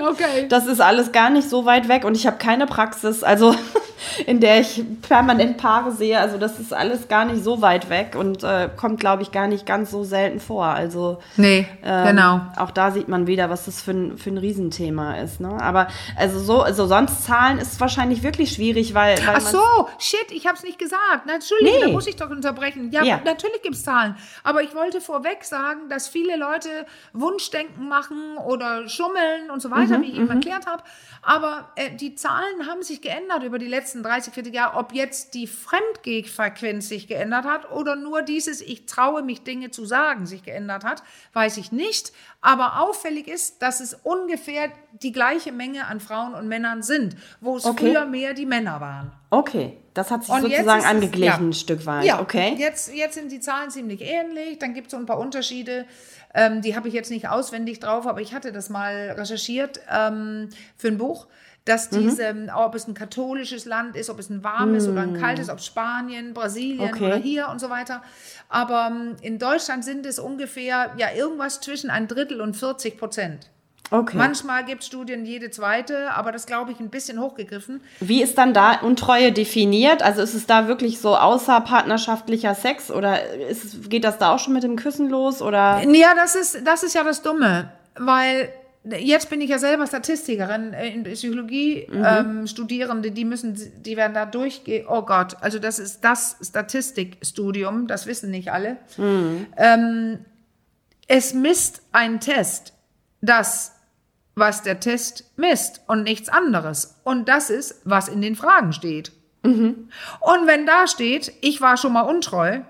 Okay. 0.00 0.46
Das 0.48 0.66
ist 0.66 0.80
alles 0.80 1.12
gar 1.12 1.30
nicht 1.30 1.50
so 1.50 1.66
weit 1.66 1.88
weg 1.88 2.04
und 2.04 2.16
ich 2.16 2.26
habe 2.26 2.38
keine 2.38 2.66
Praxis, 2.66 3.22
also 3.24 3.54
in 4.26 4.40
der 4.40 4.60
ich 4.60 4.82
permanent 5.02 5.56
Paare 5.58 5.90
sehe. 5.92 6.18
Also 6.18 6.38
das 6.38 6.58
ist 6.58 6.72
alles 6.72 7.08
gar 7.08 7.24
nicht 7.24 7.42
so 7.44 7.60
weit 7.60 7.90
weg 7.90 8.16
und 8.18 8.42
äh, 8.44 8.70
kommt, 8.76 9.00
glaube 9.00 9.22
ich, 9.22 9.32
gar 9.32 9.46
nicht 9.48 9.66
ganz 9.66 9.90
so 9.90 10.04
selten 10.04 10.40
vor. 10.40 10.64
Also 10.66 10.89
Nee, 11.36 11.66
ähm, 11.82 12.06
genau. 12.06 12.40
auch 12.56 12.70
da 12.70 12.90
sieht 12.90 13.08
man 13.08 13.26
wieder, 13.26 13.50
was 13.50 13.64
das 13.66 13.80
für 13.82 13.92
ein, 13.92 14.18
für 14.18 14.30
ein 14.30 14.38
Riesenthema 14.38 15.16
ist. 15.18 15.40
Ne? 15.40 15.48
Aber 15.60 15.88
also 16.16 16.38
so, 16.38 16.62
also 16.62 16.86
sonst 16.86 17.24
Zahlen 17.24 17.58
ist 17.58 17.80
wahrscheinlich 17.80 18.22
wirklich 18.22 18.52
schwierig, 18.52 18.94
weil, 18.94 19.16
weil 19.26 19.36
Ach 19.36 19.40
so, 19.40 19.88
shit, 19.98 20.30
ich 20.32 20.46
hab's 20.46 20.62
nicht 20.62 20.78
gesagt. 20.78 21.22
Na, 21.26 21.34
Entschuldige, 21.34 21.70
Nee. 21.78 21.80
da 21.84 21.88
muss 21.88 22.06
ich 22.06 22.16
doch 22.16 22.30
unterbrechen. 22.30 22.90
Ja, 22.90 23.02
Ja. 23.02 23.20
natürlich 23.24 23.62
gibt's 23.62 23.84
Zahlen. 23.84 24.16
Aber 24.44 24.62
ich 24.62 24.74
wollte 24.74 25.00
vorweg 25.00 25.44
sagen, 25.44 25.88
dass 25.88 26.08
viele 26.08 26.36
Leute 26.36 26.68
Wunschdenken 27.12 27.88
machen 27.88 28.36
oder 28.46 28.88
schummeln 28.88 29.50
und 29.52 29.60
so 29.62 29.70
weiter, 29.70 29.98
Mhm, 29.98 30.02
wie 30.02 30.10
ich 30.10 30.16
eben 30.16 30.30
erklärt 30.30 30.66
habe. 30.66 30.82
Aber 31.22 31.68
äh, 31.76 31.90
die 31.96 32.14
Zahlen 32.14 32.66
haben 32.68 32.82
sich 32.82 33.02
geändert 33.02 33.42
über 33.42 33.58
die 33.58 33.66
letzten 33.68 34.02
30, 34.02 34.32
40 34.32 34.54
Jahre. 34.54 34.76
Ob 34.78 34.92
jetzt 34.94 35.34
die 35.34 35.46
Fremdgehfrequenz 35.46 36.88
sich 36.88 37.08
geändert 37.08 37.44
hat 37.44 37.70
oder 37.70 37.96
nur 37.96 38.22
dieses 38.22 38.60
Ich 38.60 38.86
traue 38.86 39.22
mich 39.22 39.42
Dinge 39.42 39.70
zu 39.70 39.84
sagen 39.84 40.26
sich 40.26 40.42
geändert 40.42 40.79
hat, 40.84 41.02
weiß 41.32 41.56
ich 41.56 41.72
nicht. 41.72 42.12
Aber 42.40 42.80
auffällig 42.80 43.28
ist, 43.28 43.62
dass 43.62 43.80
es 43.80 43.94
ungefähr 43.94 44.70
die 45.02 45.12
gleiche 45.12 45.52
Menge 45.52 45.86
an 45.86 46.00
Frauen 46.00 46.34
und 46.34 46.48
Männern 46.48 46.82
sind, 46.82 47.16
wo 47.40 47.56
es 47.56 47.64
Okay. 47.64 47.90
früher 47.90 48.06
mehr 48.06 48.34
die 48.34 48.46
Männer 48.46 48.80
waren. 48.80 49.12
Okay, 49.30 49.76
das 49.94 50.10
hat 50.10 50.24
sich 50.24 50.34
Und 50.34 50.42
sozusagen 50.42 50.84
angeglichen 50.84 51.24
ja. 51.24 51.36
ein 51.36 51.52
Stück 51.52 51.86
weit. 51.86 52.04
Ja, 52.04 52.20
okay. 52.20 52.56
jetzt, 52.58 52.92
jetzt 52.94 53.14
sind 53.14 53.30
die 53.30 53.40
Zahlen 53.40 53.70
ziemlich 53.70 54.00
ähnlich. 54.00 54.58
Dann 54.58 54.74
gibt 54.74 54.88
es 54.88 54.92
so 54.92 54.96
ein 54.96 55.06
paar 55.06 55.18
Unterschiede. 55.18 55.86
Ähm, 56.34 56.62
die 56.62 56.76
habe 56.76 56.88
ich 56.88 56.94
jetzt 56.94 57.10
nicht 57.10 57.28
auswendig 57.28 57.80
drauf, 57.80 58.06
aber 58.06 58.20
ich 58.20 58.34
hatte 58.34 58.52
das 58.52 58.70
mal 58.70 59.14
recherchiert 59.18 59.80
ähm, 59.92 60.48
für 60.76 60.88
ein 60.88 60.98
Buch, 60.98 61.26
dass 61.66 61.90
Mhm. 61.92 61.98
diese, 62.00 62.34
ob 62.56 62.74
es 62.74 62.88
ein 62.88 62.94
katholisches 62.94 63.64
Land 63.66 63.94
ist, 63.96 64.08
ob 64.10 64.18
es 64.18 64.30
ein 64.30 64.42
warmes 64.42 64.88
oder 64.88 65.02
ein 65.02 65.14
kaltes, 65.20 65.48
ob 65.50 65.60
Spanien, 65.60 66.32
Brasilien 66.34 66.90
Mm. 66.90 66.94
Okay. 66.94 67.06
oder 67.06 67.16
hier 67.16 67.48
und 67.48 67.60
so 67.60 67.68
weiter. 67.70 68.02
Aber 68.48 68.88
ähm, 68.90 69.16
in 69.20 69.38
Deutschland 69.38 69.84
sind 69.84 70.06
es 70.06 70.18
ungefähr 70.18 70.90
ja 70.96 71.08
irgendwas 71.14 71.60
zwischen 71.60 71.90
ein 71.90 72.08
Drittel 72.08 72.40
und 72.40 72.56
40 72.56 72.98
Prozent. 72.98 73.50
okay. 73.92 74.16
Manchmal 74.16 74.64
gibt 74.64 74.82
es 74.82 74.86
Studien 74.86 75.24
jede 75.26 75.50
zweite, 75.50 76.12
aber 76.12 76.30
das 76.32 76.46
glaube 76.46 76.70
ich 76.72 76.80
ein 76.80 76.90
bisschen 76.90 77.20
hochgegriffen. 77.20 77.80
Wie 78.00 78.22
ist 78.22 78.38
dann 78.38 78.54
da 78.54 78.78
Untreue 78.80 79.30
definiert? 79.32 80.00
Also 80.02 80.22
ist 80.22 80.34
es 80.34 80.46
da 80.46 80.66
wirklich 80.68 80.98
so 81.00 81.16
außerpartnerschaftlicher 81.16 82.54
Sex 82.54 82.90
oder 82.90 83.22
ist 83.48 83.90
geht 83.90 84.04
das 84.04 84.18
da 84.18 84.32
auch 84.34 84.38
schon 84.38 84.54
mit 84.54 84.62
dem 84.62 84.76
Küssen 84.76 85.08
los? 85.10 85.42
Oder? 85.42 85.82
Ja, 85.88 86.14
das 86.14 86.34
ist, 86.34 86.66
das 86.66 86.82
ist 86.82 86.94
ja 86.94 87.04
das 87.04 87.22
Dumme, 87.22 87.70
weil 87.96 88.48
jetzt 88.84 89.28
bin 89.30 89.40
ich 89.40 89.50
ja 89.50 89.58
selber 89.58 89.86
Statistikerin 89.86 90.72
äh, 90.72 90.88
in 90.88 91.04
Psychologie, 91.04 91.86
ähm, 91.92 92.46
Studierende, 92.46 93.10
die 93.10 93.24
müssen, 93.24 93.58
die 93.82 93.96
werden 93.96 94.14
da 94.14 94.26
durchgehen. 94.26 94.86
Oh 94.88 95.02
Gott, 95.02 95.36
also 95.40 95.58
das 95.58 95.78
ist 95.78 96.02
das 96.02 96.36
Statistikstudium, 96.42 97.86
das 97.86 98.06
wissen 98.06 98.30
nicht 98.30 98.50
alle. 98.52 98.76
Ähm, 99.56 100.24
es 101.08 101.34
misst 101.34 101.82
ein 101.92 102.20
Test, 102.20 102.72
das, 103.20 103.76
was 104.34 104.62
der 104.62 104.80
Test 104.80 105.24
misst 105.36 105.82
und 105.86 106.04
nichts 106.04 106.28
anderes. 106.28 107.00
Und 107.04 107.28
das 107.28 107.50
ist, 107.50 107.80
was 107.84 108.08
in 108.08 108.22
den 108.22 108.36
Fragen 108.36 108.72
steht. 108.72 109.12
Und 110.20 110.46
wenn 110.46 110.66
da 110.66 110.86
steht, 110.86 111.32
ich 111.40 111.60
war 111.60 111.76
schon 111.76 111.92
mal 111.92 112.02
untreu, 112.02 112.60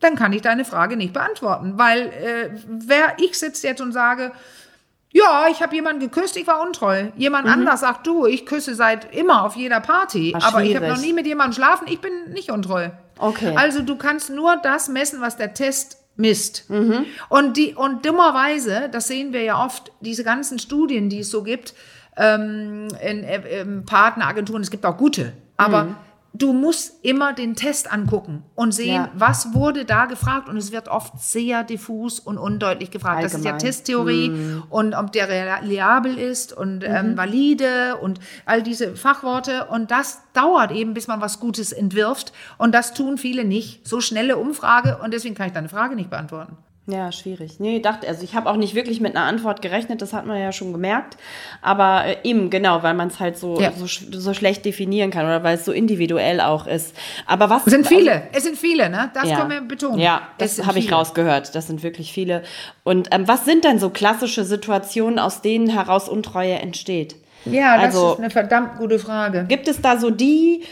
dann 0.00 0.16
kann 0.16 0.32
ich 0.32 0.42
deine 0.42 0.64
Frage 0.64 0.96
nicht 0.96 1.12
beantworten. 1.12 1.78
Weil 1.78 2.08
äh, 2.08 2.50
wer 2.66 3.16
ich 3.18 3.38
sitze 3.38 3.68
jetzt 3.68 3.80
und 3.80 3.92
sage, 3.92 4.32
ja, 5.12 5.46
ich 5.50 5.62
habe 5.62 5.74
jemanden 5.74 6.00
geküsst, 6.00 6.36
ich 6.36 6.46
war 6.46 6.62
untreu. 6.62 7.08
Jemand 7.16 7.46
anders 7.46 7.80
sagt, 7.80 8.06
du, 8.06 8.26
ich 8.26 8.46
küsse 8.46 8.74
seit 8.74 9.14
immer 9.14 9.44
auf 9.44 9.56
jeder 9.56 9.80
Party, 9.80 10.34
aber 10.40 10.62
ich 10.62 10.74
habe 10.74 10.88
noch 10.88 11.00
nie 11.00 11.12
mit 11.12 11.26
jemandem 11.26 11.54
schlafen, 11.54 11.86
ich 11.88 12.00
bin 12.00 12.30
nicht 12.32 12.50
untreu. 12.50 12.88
Okay. 13.18 13.54
Also 13.56 13.82
du 13.82 13.96
kannst 13.96 14.30
nur 14.30 14.56
das 14.56 14.88
messen, 14.88 15.20
was 15.20 15.36
der 15.36 15.54
Test 15.54 15.98
misst. 16.16 16.64
Und 17.28 17.56
die 17.56 17.74
und 17.74 18.06
dummerweise, 18.06 18.88
das 18.90 19.06
sehen 19.08 19.32
wir 19.32 19.42
ja 19.42 19.64
oft, 19.64 19.92
diese 20.00 20.24
ganzen 20.24 20.58
Studien, 20.58 21.08
die 21.08 21.20
es 21.20 21.30
so 21.30 21.42
gibt, 21.42 21.74
ähm, 22.16 22.88
in, 23.02 23.24
äh, 23.24 23.62
in 23.62 23.84
Partneragenturen, 23.84 24.62
es 24.62 24.70
gibt 24.70 24.84
auch 24.84 24.96
gute, 24.96 25.32
aber 25.56 25.96
du 26.34 26.52
musst 26.52 27.04
immer 27.04 27.32
den 27.34 27.54
Test 27.56 27.92
angucken 27.92 28.42
und 28.54 28.72
sehen, 28.72 28.94
Ja. 28.94 29.08
was 29.14 29.52
wurde 29.54 29.84
da 29.84 30.06
gefragt 30.06 30.48
und 30.48 30.56
es 30.56 30.72
wird 30.72 30.88
oft 30.88 31.20
sehr 31.20 31.62
diffus 31.62 32.18
und 32.20 32.38
undeutlich 32.38 32.90
gefragt. 32.90 33.22
Das 33.22 33.34
ist 33.34 33.44
ja 33.44 33.52
Allgemein. 33.52 33.58
Testtheorie 33.58 34.32
und 34.70 34.94
ob 34.94 35.12
der 35.12 35.28
reliabel 35.28 36.16
ist 36.18 36.52
und 36.52 36.84
ähm, 36.84 37.16
valide 37.16 37.96
und 37.98 38.18
all 38.46 38.62
diese 38.62 38.96
Fachworte 38.96 39.66
und 39.66 39.90
das 39.90 40.22
dauert 40.32 40.72
eben, 40.72 40.94
bis 40.94 41.06
man 41.06 41.20
was 41.20 41.38
Gutes 41.38 41.72
entwirft 41.72 42.32
und 42.58 42.74
das 42.74 42.94
tun 42.94 43.18
viele 43.18 43.44
nicht. 43.44 43.86
So 43.86 44.00
schnelle 44.00 44.36
Umfrage 44.38 44.98
und 45.02 45.12
deswegen 45.12 45.34
kann 45.34 45.48
ich 45.48 45.52
deine 45.52 45.68
Frage 45.68 45.94
nicht 45.96 46.08
beantworten. 46.10 46.56
Ja, 46.86 47.12
schwierig. 47.12 47.60
Nee, 47.60 47.78
dachte, 47.78 48.08
also 48.08 48.24
ich 48.24 48.34
habe 48.34 48.50
auch 48.50 48.56
nicht 48.56 48.74
wirklich 48.74 49.00
mit 49.00 49.14
einer 49.14 49.24
Antwort 49.24 49.62
gerechnet, 49.62 50.02
das 50.02 50.12
hat 50.12 50.26
man 50.26 50.40
ja 50.40 50.50
schon 50.50 50.72
gemerkt. 50.72 51.16
Aber 51.60 52.04
äh, 52.06 52.16
eben, 52.24 52.50
genau, 52.50 52.82
weil 52.82 52.94
man 52.94 53.06
es 53.06 53.20
halt 53.20 53.38
so, 53.38 53.60
Ja. 53.60 53.70
so, 53.70 53.86
so 53.86 54.34
schlecht 54.34 54.64
definieren 54.64 55.12
kann 55.12 55.24
oder 55.24 55.44
weil 55.44 55.54
es 55.54 55.64
so 55.64 55.70
individuell 55.70 56.40
auch 56.40 56.66
ist. 56.66 56.96
Aber 57.24 57.48
was. 57.50 57.66
Es 57.68 57.72
sind 57.72 57.86
viele, 57.86 58.24
es 58.32 58.42
sind 58.42 58.56
viele, 58.58 58.90
ne? 58.90 59.12
Das 59.14 59.28
Ja. 59.28 59.36
können 59.38 59.50
wir 59.50 59.60
betonen. 59.60 60.00
Ja, 60.00 60.22
das 60.38 60.66
habe 60.66 60.80
ich 60.80 60.90
rausgehört. 60.90 61.54
Das 61.54 61.68
sind 61.68 61.84
wirklich 61.84 62.12
viele. 62.12 62.42
Und 62.82 63.08
ähm, 63.12 63.28
was 63.28 63.44
sind 63.44 63.62
denn 63.62 63.78
so 63.78 63.90
klassische 63.90 64.44
Situationen, 64.44 65.20
aus 65.20 65.40
denen 65.40 65.68
heraus 65.68 66.08
Untreue 66.08 66.54
entsteht? 66.54 67.14
Ja, 67.44 67.76
das 67.76 67.94
Also- 67.94 68.12
ist 68.14 68.18
eine 68.18 68.30
verdammt 68.30 68.78
gute 68.78 68.98
Frage. 68.98 69.44
Gibt 69.48 69.68
es 69.68 69.80
da 69.80 69.98
so 69.98 70.10
die 70.10 70.64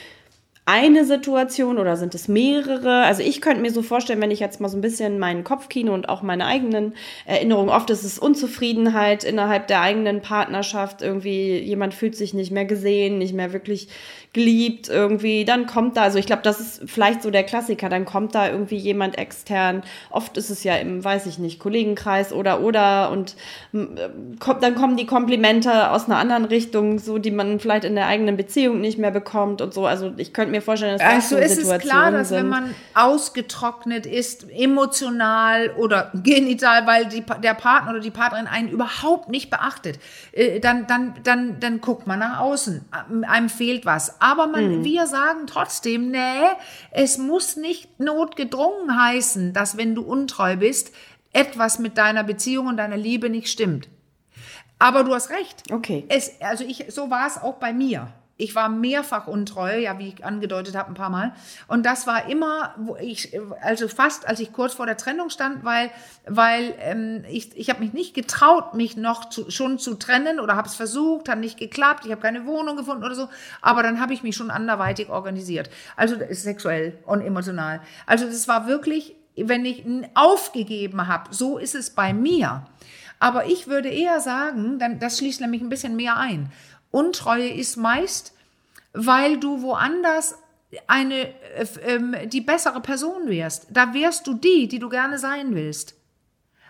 eine 0.71 1.05
Situation 1.05 1.79
oder 1.79 1.97
sind 1.97 2.15
es 2.15 2.29
mehrere? 2.29 3.03
Also 3.03 3.23
ich 3.23 3.41
könnte 3.41 3.61
mir 3.61 3.73
so 3.73 3.83
vorstellen, 3.83 4.21
wenn 4.21 4.31
ich 4.31 4.39
jetzt 4.39 4.61
mal 4.61 4.69
so 4.69 4.79
ein 4.79 4.83
bisschen 4.83 5.19
meinen 5.19 5.43
Kopfkino 5.43 5.93
und 5.93 6.09
auch 6.09 6.23
meine 6.23 6.47
eigenen 6.47 6.95
Erinnerungen, 7.27 7.71
oft 7.71 7.91
ist 7.91 8.05
es 8.05 8.21
Unzufriedenheit 8.21 9.25
innerhalb 9.25 9.67
der 9.67 9.81
eigenen 9.81 10.21
Partnerschaft, 10.21 11.03
irgendwie 11.03 11.59
jemand 11.59 11.93
fühlt 11.93 12.15
sich 12.15 12.35
nicht 12.35 12.53
mehr 12.53 12.67
gesehen, 12.67 13.19
nicht 13.19 13.35
mehr 13.35 13.53
wirklich 13.53 13.89
geliebt 14.33 14.89
irgendwie, 14.89 15.45
dann 15.45 15.67
kommt 15.67 15.97
da, 15.97 16.03
also 16.03 16.19
ich 16.19 16.27
glaube, 16.27 16.43
das 16.43 16.61
ist 16.61 16.83
vielleicht 16.87 17.23
so 17.23 17.33
der 17.33 17.43
Klassiker, 17.43 17.89
dann 17.89 18.05
kommt 18.05 18.35
da 18.37 18.49
irgendwie 18.49 18.77
jemand 18.77 19.19
extern, 19.19 19.83
oft 20.09 20.37
ist 20.37 20.51
es 20.51 20.63
ja 20.63 20.77
im, 20.77 21.03
weiß 21.03 21.27
ich 21.27 21.39
nicht, 21.39 21.59
Kollegenkreis 21.59 22.33
oder 22.33 22.61
oder 22.61 23.11
und 23.11 23.35
äh, 23.73 24.09
kommt, 24.39 24.63
dann 24.63 24.77
kommen 24.77 24.97
die 24.97 25.07
Komplimente 25.07 25.91
aus 25.91 26.07
einer 26.07 26.19
anderen 26.19 26.45
Richtung, 26.45 27.01
so 27.01 27.19
die 27.19 27.33
man 27.33 27.59
vielleicht 27.59 27.85
in 27.85 27.97
der 27.97 28.07
eigenen 28.07 28.37
Beziehung 28.37 28.81
nicht 28.81 28.99
mehr 28.99 29.11
bekommt 29.11 29.63
und 29.63 29.75
so, 29.75 29.87
also 29.87 30.13
ich 30.17 30.33
könnte 30.33 30.53
mir 30.53 30.63
vorstellen, 30.63 30.99
dass 30.99 31.03
das 31.03 31.33
Also 31.33 31.37
so 31.37 31.43
ist 31.43 31.53
es 31.53 31.59
Situationen 31.65 31.91
klar, 31.91 32.11
dass 32.13 32.29
sind. 32.29 32.39
wenn 32.39 32.49
man 32.49 32.75
ausgetrocknet 32.95 34.07
ist, 34.07 34.49
emotional 34.51 35.71
oder 35.77 36.13
genital, 36.23 36.87
weil 36.87 37.07
die, 37.07 37.25
der 37.43 37.55
Partner 37.55 37.91
oder 37.91 38.01
die 38.01 38.13
Partnerin 38.13 38.47
einen 38.47 38.69
überhaupt 38.69 39.29
nicht 39.29 39.51
beachtet, 39.51 39.99
äh, 40.31 40.61
dann, 40.61 40.87
dann, 40.87 41.15
dann, 41.25 41.59
dann 41.59 41.81
guckt 41.81 42.07
man 42.07 42.21
nach 42.21 42.39
außen. 42.39 42.85
Einem 43.27 43.49
fehlt 43.49 43.85
was. 43.87 44.20
Aber 44.21 44.47
man, 44.47 44.85
wir 44.85 45.07
sagen 45.07 45.47
trotzdem, 45.47 46.11
nee, 46.11 46.47
es 46.91 47.19
muss 47.19 47.57
nicht 47.57 47.99
notgedrungen 47.99 49.03
heißen, 49.03 49.53
dass 49.55 49.77
wenn 49.79 49.95
du 49.95 50.03
untreu 50.03 50.57
bist, 50.57 50.93
etwas 51.33 51.79
mit 51.79 51.97
deiner 51.97 52.23
Beziehung 52.23 52.67
und 52.67 52.77
deiner 52.77 52.99
Liebe 52.99 53.31
nicht 53.31 53.49
stimmt. 53.49 53.89
Aber 54.79 55.05
du 55.05 55.15
hast 55.15 55.31
recht. 55.31 55.73
Okay. 55.73 56.05
Es, 56.09 56.41
also 56.41 56.65
ich, 56.65 56.87
so 56.89 57.11
war 57.11 57.27
es 57.27 57.39
auch 57.39 57.55
bei 57.55 57.73
mir. 57.73 58.13
Ich 58.41 58.55
war 58.55 58.69
mehrfach 58.69 59.27
untreu, 59.27 59.79
ja, 59.79 59.99
wie 59.99 60.09
ich 60.09 60.25
angedeutet 60.25 60.75
habe, 60.77 60.91
ein 60.91 60.95
paar 60.95 61.11
Mal. 61.11 61.35
Und 61.69 61.85
das 61.85 62.07
war 62.07 62.29
immer, 62.29 62.75
wo 62.79 62.97
ich, 62.97 63.39
also 63.61 63.87
fast, 63.89 64.27
als 64.27 64.41
ich 64.41 64.53
kurz 64.53 64.75
vor 64.75 64.87
der 64.87 64.97
Trennung 64.97 65.31
stand, 65.31 65.65
weil, 65.65 65.91
weil 66.27 66.75
ähm, 66.81 67.25
ich, 67.29 67.57
ich 67.57 67.69
habe 67.71 67.81
mich 67.81 67.93
nicht 67.93 68.15
getraut, 68.15 68.75
mich 68.75 68.97
noch 68.97 69.29
zu, 69.29 69.51
schon 69.51 69.79
zu 69.79 69.95
trennen 69.95 70.41
oder 70.41 70.57
habe 70.57 70.69
es 70.69 70.75
versucht, 70.75 71.29
hat 71.29 71.39
nicht 71.39 71.59
geklappt, 71.59 72.05
ich 72.05 72.11
habe 72.11 72.21
keine 72.21 72.47
Wohnung 72.47 72.77
gefunden 72.77 73.05
oder 73.05 73.15
so. 73.15 73.29
Aber 73.61 73.83
dann 73.83 74.01
habe 74.01 74.15
ich 74.15 74.23
mich 74.23 74.37
schon 74.37 74.51
anderweitig 74.51 75.11
organisiert. 75.11 75.71
Also 75.97 76.17
sexuell 76.31 76.99
und 77.05 77.21
emotional. 77.21 77.81
Also 78.07 78.27
das 78.27 78.49
war 78.49 78.67
wirklich, 78.67 79.17
wenn 79.37 79.65
ich 79.65 79.85
aufgegeben 80.15 81.07
habe, 81.07 81.35
so 81.35 81.59
ist 81.59 81.75
es 81.75 81.91
bei 81.91 82.13
mir. 82.13 82.67
Aber 83.19 83.47
ich 83.47 83.69
würde 83.69 83.91
eher 83.91 84.19
sagen, 84.21 84.79
dann, 84.79 84.99
das 84.99 85.19
schließt 85.19 85.43
nämlich 85.43 85.61
ein 85.61 85.69
bisschen 85.69 85.95
mehr 85.95 86.17
ein. 86.17 86.51
Untreue 86.91 87.49
ist 87.49 87.77
meist, 87.77 88.35
weil 88.93 89.39
du 89.39 89.63
woanders 89.63 90.37
eine, 90.87 91.29
äh, 91.55 91.67
ähm, 91.83 92.17
die 92.27 92.41
bessere 92.41 92.81
Person 92.81 93.29
wärst. 93.29 93.67
Da 93.71 93.95
wärst 93.95 94.27
du 94.27 94.35
die, 94.35 94.69
die 94.69 94.79
du 94.79 94.89
gerne 94.89 95.19
sein 95.19 95.55
willst. 95.55 95.95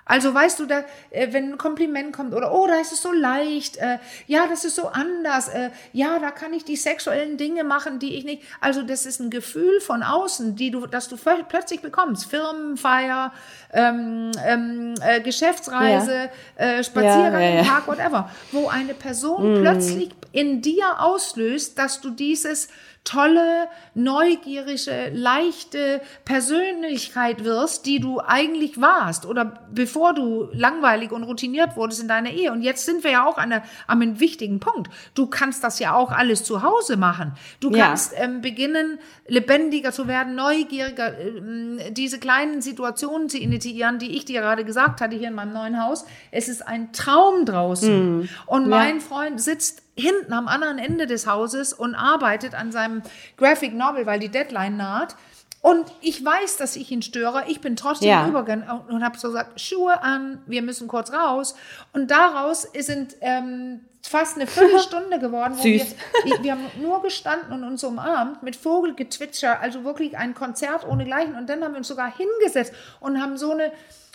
Also 0.05 0.35
weißt 0.35 0.59
du, 0.59 0.67
da, 0.67 0.85
äh, 1.11 1.33
wenn 1.33 1.53
ein 1.53 1.59
Kompliment 1.59 2.13
kommt 2.13 2.35
oder 2.35 2.53
oh, 2.53 2.67
da 2.67 2.81
ist 2.81 2.93
es 2.93 3.03
so 3.03 3.13
leicht, 3.13 3.77
äh, 3.77 3.99
ja, 4.27 4.47
das 4.49 4.65
ist 4.65 4.77
so 4.77 4.89
anders, 4.89 5.49
äh, 5.49 5.71
ja, 5.93 6.19
da 6.19 6.31
kann 6.31 6.53
ich 6.53 6.65
die 6.65 6.77
sexuellen 6.77 7.37
Dinge 7.37 7.65
machen, 7.65 7.99
die 7.99 8.17
ich 8.17 8.25
nicht. 8.25 8.43
Also 8.61 8.83
das 8.83 9.07
ist 9.07 9.21
ein 9.21 9.31
Gefühl 9.31 9.81
von 9.81 10.03
außen, 10.03 10.57
die 10.57 10.71
du, 10.71 10.87
dass 10.87 11.09
du 11.09 11.17
plötzlich 11.17 11.81
bekommst. 11.81 12.27
Firmenfeier, 12.27 13.33
ähm, 13.73 14.33
ähm, 14.45 14.95
äh, 15.03 15.21
Geschäftsreise, 15.21 16.31
äh, 16.57 16.83
Spaziergang 16.83 17.33
Ja, 17.35 17.41
ja, 17.41 17.55
ja. 17.55 17.61
im 17.61 17.67
Park, 17.67 17.87
whatever, 17.87 18.31
wo 18.53 18.69
eine 18.69 18.95
Person 18.95 19.61
plötzlich 19.61 20.11
in 20.33 20.63
dir 20.63 21.01
auslöst, 21.01 21.79
dass 21.79 22.01
du 22.01 22.11
dieses 22.11 22.69
tolle, 23.05 23.69
neugierige, 23.95 25.11
leichte 25.13 26.03
Persönlichkeit 26.25 27.45
wirst, 27.45 27.87
die 27.87 27.99
du 27.99 28.21
eigentlich 28.21 28.81
warst 28.81 29.25
oder 29.25 29.61
bevor 29.73 30.13
du 30.15 30.49
langweilig 30.53 31.11
und 31.11 31.23
routiniert 31.23 31.77
wurdest 31.77 32.03
in 32.03 32.09
deiner 32.09 32.31
Ehe. 32.31 32.53
Und 32.53 32.63
jetzt 32.63 32.85
sind 32.85 33.03
wir 33.03 33.11
ja 33.13 33.27
auch 33.27 33.39
an, 33.39 33.51
der, 33.51 33.63
an 33.87 34.03
einem 34.03 34.21
wichtigen 34.21 34.61
Punkt. 34.61 34.91
Du 35.15 35.27
kannst 35.27 35.65
das 35.65 35.79
ja 35.79 35.95
auch 35.95 36.13
alles 36.13 36.45
zu 36.45 36.63
Hause 36.63 36.97
machen. 36.97 37.33
Du 37.61 37.71
Ja. 37.71 37.87
kannst 37.89 38.13
ähm, 38.17 38.43
beginnen, 38.43 38.99
lebendiger 39.27 39.93
zu 39.93 40.07
werden, 40.07 40.35
neugieriger, 40.35 41.19
ähm, 41.19 41.81
diese 41.93 42.19
kleinen 42.19 42.61
Situationen 42.61 43.29
zu 43.29 43.39
initiieren, 43.39 43.99
die 43.99 44.17
ich 44.17 44.27
dir 44.27 44.41
gerade 44.43 44.65
gesagt 44.65 45.01
hatte 45.01 45.17
hier 45.17 45.29
in 45.29 45.35
meinem 45.35 45.55
neuen 45.55 45.83
Haus. 45.83 46.05
Es 46.31 46.49
ist 46.49 46.67
ein 46.67 46.93
Traum 46.93 47.47
draußen. 47.47 48.29
Und 48.47 48.69
mein 48.69 49.01
Freund 49.01 49.41
sitzt 49.41 49.83
hinten 50.01 50.33
am 50.33 50.49
anderen 50.49 50.79
Ende 50.79 51.07
des 51.07 51.27
Hauses 51.27 51.73
und 51.73 51.95
arbeitet 51.95 52.55
an 52.55 52.73
seinem 52.73 53.03
Graphic 53.37 53.75
Novel, 53.75 54.07
weil 54.07 54.19
die 54.19 54.29
Deadline 54.31 54.77
naht. 54.77 55.15
Und 55.63 55.93
ich 56.01 56.25
weiß, 56.25 56.57
dass 56.57 56.75
ich 56.75 56.91
ihn 56.91 57.03
störe. 57.03 57.45
Ich 57.49 57.61
bin 57.61 57.77
trotzdem 57.77 58.09
Ja. 58.09 58.27
übergegangen 58.27 58.65
und 58.89 59.05
habe 59.05 59.19
so 59.19 59.29
gesagt, 59.29 59.61
Schuhe 59.61 60.03
an, 60.03 60.43
wir 60.47 60.63
müssen 60.63 60.89
kurz 60.89 61.13
raus. 61.13 61.55
Und 61.93 62.11
daraus 62.11 62.63
sind 62.79 63.15
ähm, 63.21 63.81
fast 64.03 64.37
eine 64.37 64.47
Viertelstunde 64.47 65.19
geworden, 65.19 65.55
wo 65.59 65.65
wir, 65.65 65.81
Süß. 65.85 65.95
wir 66.41 66.53
haben 66.53 66.65
nur 66.81 67.03
gestanden 67.03 67.53
und 67.53 67.63
uns 67.65 67.85
umarmt 67.85 68.43
mit 68.43 68.57
Vogelgezwitscher, 68.57 69.61
also 69.61 69.85
wirklich 69.85 70.17
ein 70.17 70.35
Konzert 70.35 70.87
ohnegleichen. 70.89 71.35
Und 71.35 71.51
dann 71.51 71.63
haben 71.63 71.73
wir 71.73 71.79
uns 71.79 71.89
sogar 71.89 72.11
hingesetzt 72.17 72.73
und 73.01 73.21
haben 73.23 73.37
so 73.37 73.51
eine 73.53 73.71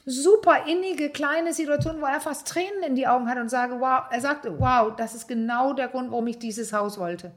super 0.06 0.66
innige 0.68 1.10
kleine 1.10 1.54
Situation, 1.54 2.00
wo 2.00 2.06
er 2.06 2.22
fast 2.22 2.48
Tränen 2.48 2.84
in 2.86 2.96
die 2.96 3.08
Augen 3.08 3.28
hat 3.28 3.40
und 3.40 3.50
sage, 3.50 3.80
wow, 3.80 4.04
er 4.12 4.22
sagte, 4.22 4.60
wow, 4.60 4.96
das 4.96 5.16
ist 5.16 5.28
genau 5.28 5.74
der 5.74 5.88
Grund, 5.88 6.12
warum 6.12 6.28
ich 6.28 6.38
dieses 6.38 6.74
Haus 6.74 7.00
wollte. 7.00 7.32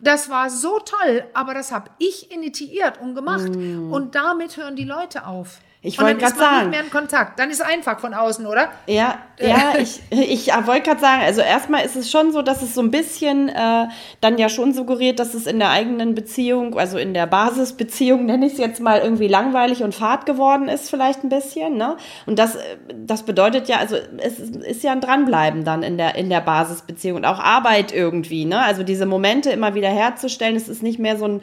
Das 0.00 0.28
war 0.28 0.50
so 0.50 0.78
toll, 0.80 1.24
aber 1.32 1.54
das 1.54 1.72
habe 1.72 1.90
ich 1.98 2.30
initiiert 2.30 3.00
und 3.00 3.14
gemacht. 3.14 3.48
Und 3.90 4.14
damit 4.14 4.56
hören 4.56 4.76
die 4.76 4.84
Leute 4.84 5.26
auf. 5.26 5.60
Ich 5.82 5.98
wollte 5.98 6.20
man 6.20 6.34
sagen. 6.34 6.58
nicht 6.58 6.70
mehr 6.70 6.84
in 6.84 6.90
Kontakt. 6.90 7.38
Dann 7.38 7.48
ist 7.48 7.62
einfach 7.62 8.00
von 8.00 8.12
außen, 8.12 8.44
oder? 8.44 8.68
Ja, 8.86 9.18
ja, 9.40 9.72
ich, 9.78 10.00
ich 10.10 10.48
wollte 10.48 10.82
gerade 10.82 11.00
sagen, 11.00 11.22
also 11.22 11.40
erstmal 11.40 11.86
ist 11.86 11.96
es 11.96 12.10
schon 12.10 12.32
so, 12.32 12.42
dass 12.42 12.60
es 12.60 12.74
so 12.74 12.82
ein 12.82 12.90
bisschen 12.90 13.48
äh, 13.48 13.86
dann 14.20 14.36
ja 14.36 14.50
schon 14.50 14.74
suggeriert, 14.74 15.18
dass 15.18 15.32
es 15.32 15.46
in 15.46 15.58
der 15.58 15.70
eigenen 15.70 16.14
Beziehung, 16.14 16.78
also 16.78 16.98
in 16.98 17.14
der 17.14 17.26
Basisbeziehung, 17.26 18.26
nenne 18.26 18.44
ich 18.44 18.52
es 18.52 18.58
jetzt 18.58 18.80
mal, 18.80 19.00
irgendwie 19.00 19.28
langweilig 19.28 19.82
und 19.82 19.94
fad 19.94 20.26
geworden 20.26 20.68
ist, 20.68 20.90
vielleicht 20.90 21.24
ein 21.24 21.30
bisschen. 21.30 21.78
Ne? 21.78 21.96
Und 22.26 22.38
das, 22.38 22.56
äh, 22.56 22.76
das 22.94 23.22
bedeutet 23.22 23.66
ja, 23.68 23.78
also 23.78 23.96
es 24.18 24.38
ist, 24.38 24.56
ist 24.56 24.82
ja 24.82 24.92
ein 24.92 25.00
Dranbleiben 25.00 25.64
dann 25.64 25.82
in 25.82 25.96
der, 25.96 26.14
in 26.14 26.28
der 26.28 26.42
Basisbeziehung 26.42 27.16
und 27.16 27.24
auch 27.24 27.38
Arbeit 27.38 27.90
irgendwie. 27.90 28.44
Ne? 28.44 28.60
Also 28.62 28.82
diese 28.82 29.06
Momente 29.06 29.48
immer 29.50 29.74
wieder 29.74 29.88
herzustellen, 29.88 30.56
es 30.56 30.68
ist 30.68 30.82
nicht 30.82 30.98
mehr 30.98 31.16
so 31.16 31.24
ein 31.24 31.40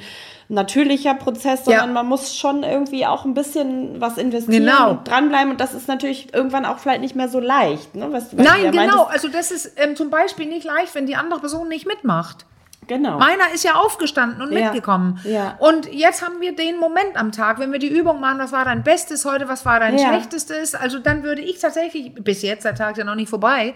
natürlicher 0.49 1.13
Prozess, 1.13 1.65
Ja. 1.65 1.79
sondern 1.79 1.93
man 1.93 2.05
muss 2.07 2.35
schon 2.37 2.63
irgendwie 2.63 3.05
auch 3.05 3.25
ein 3.25 3.33
bisschen 3.33 3.99
was 3.99 4.17
investieren 4.17 4.65
Genau. 4.65 4.91
und 4.91 5.07
dranbleiben 5.07 5.51
und 5.51 5.59
das 5.59 5.73
ist 5.73 5.87
natürlich 5.87 6.33
irgendwann 6.33 6.65
auch 6.65 6.79
vielleicht 6.79 7.01
nicht 7.01 7.15
mehr 7.15 7.27
so 7.27 7.39
leicht. 7.39 7.95
Ne? 7.95 8.07
Was, 8.11 8.37
was 8.37 8.45
Nein, 8.45 8.63
ja 8.65 8.71
genau. 8.71 8.85
meintest. 9.05 9.09
Also 9.11 9.27
das 9.27 9.51
ist 9.51 9.71
ähm, 9.77 9.95
zum 9.95 10.09
Beispiel 10.09 10.45
nicht 10.45 10.65
leicht, 10.65 10.95
wenn 10.95 11.05
die 11.05 11.15
andere 11.15 11.39
Person 11.41 11.67
nicht 11.67 11.85
mitmacht. 11.85 12.45
Genau. 12.87 13.17
Meiner 13.19 13.51
ist 13.53 13.63
ja 13.63 13.75
aufgestanden 13.75 14.41
und 14.41 14.51
Ja, 14.51 14.65
mitgekommen. 14.71 15.19
ja. 15.23 15.55
Und 15.59 15.91
jetzt 15.93 16.21
haben 16.25 16.39
wir 16.41 16.55
den 16.55 16.77
Moment 16.79 17.15
am 17.15 17.31
Tag, 17.31 17.59
wenn 17.59 17.71
wir 17.71 17.79
die 17.79 17.87
Übung 17.89 18.19
machen, 18.19 18.39
was 18.39 18.51
war 18.51 18.65
dein 18.65 18.83
Bestes 18.83 19.25
heute, 19.25 19.47
was 19.49 19.65
war 19.65 19.79
dein 19.79 19.97
Ja. 19.97 20.07
Schlechtestes, 20.07 20.73
also 20.75 20.99
dann 20.99 21.23
würde 21.23 21.41
ich 21.41 21.59
tatsächlich, 21.59 22.15
bis 22.15 22.41
jetzt, 22.41 22.65
der 22.65 22.75
Tag 22.75 22.91
ist 22.91 22.97
ja 22.99 23.03
noch 23.03 23.15
nicht 23.15 23.29
vorbei, 23.29 23.75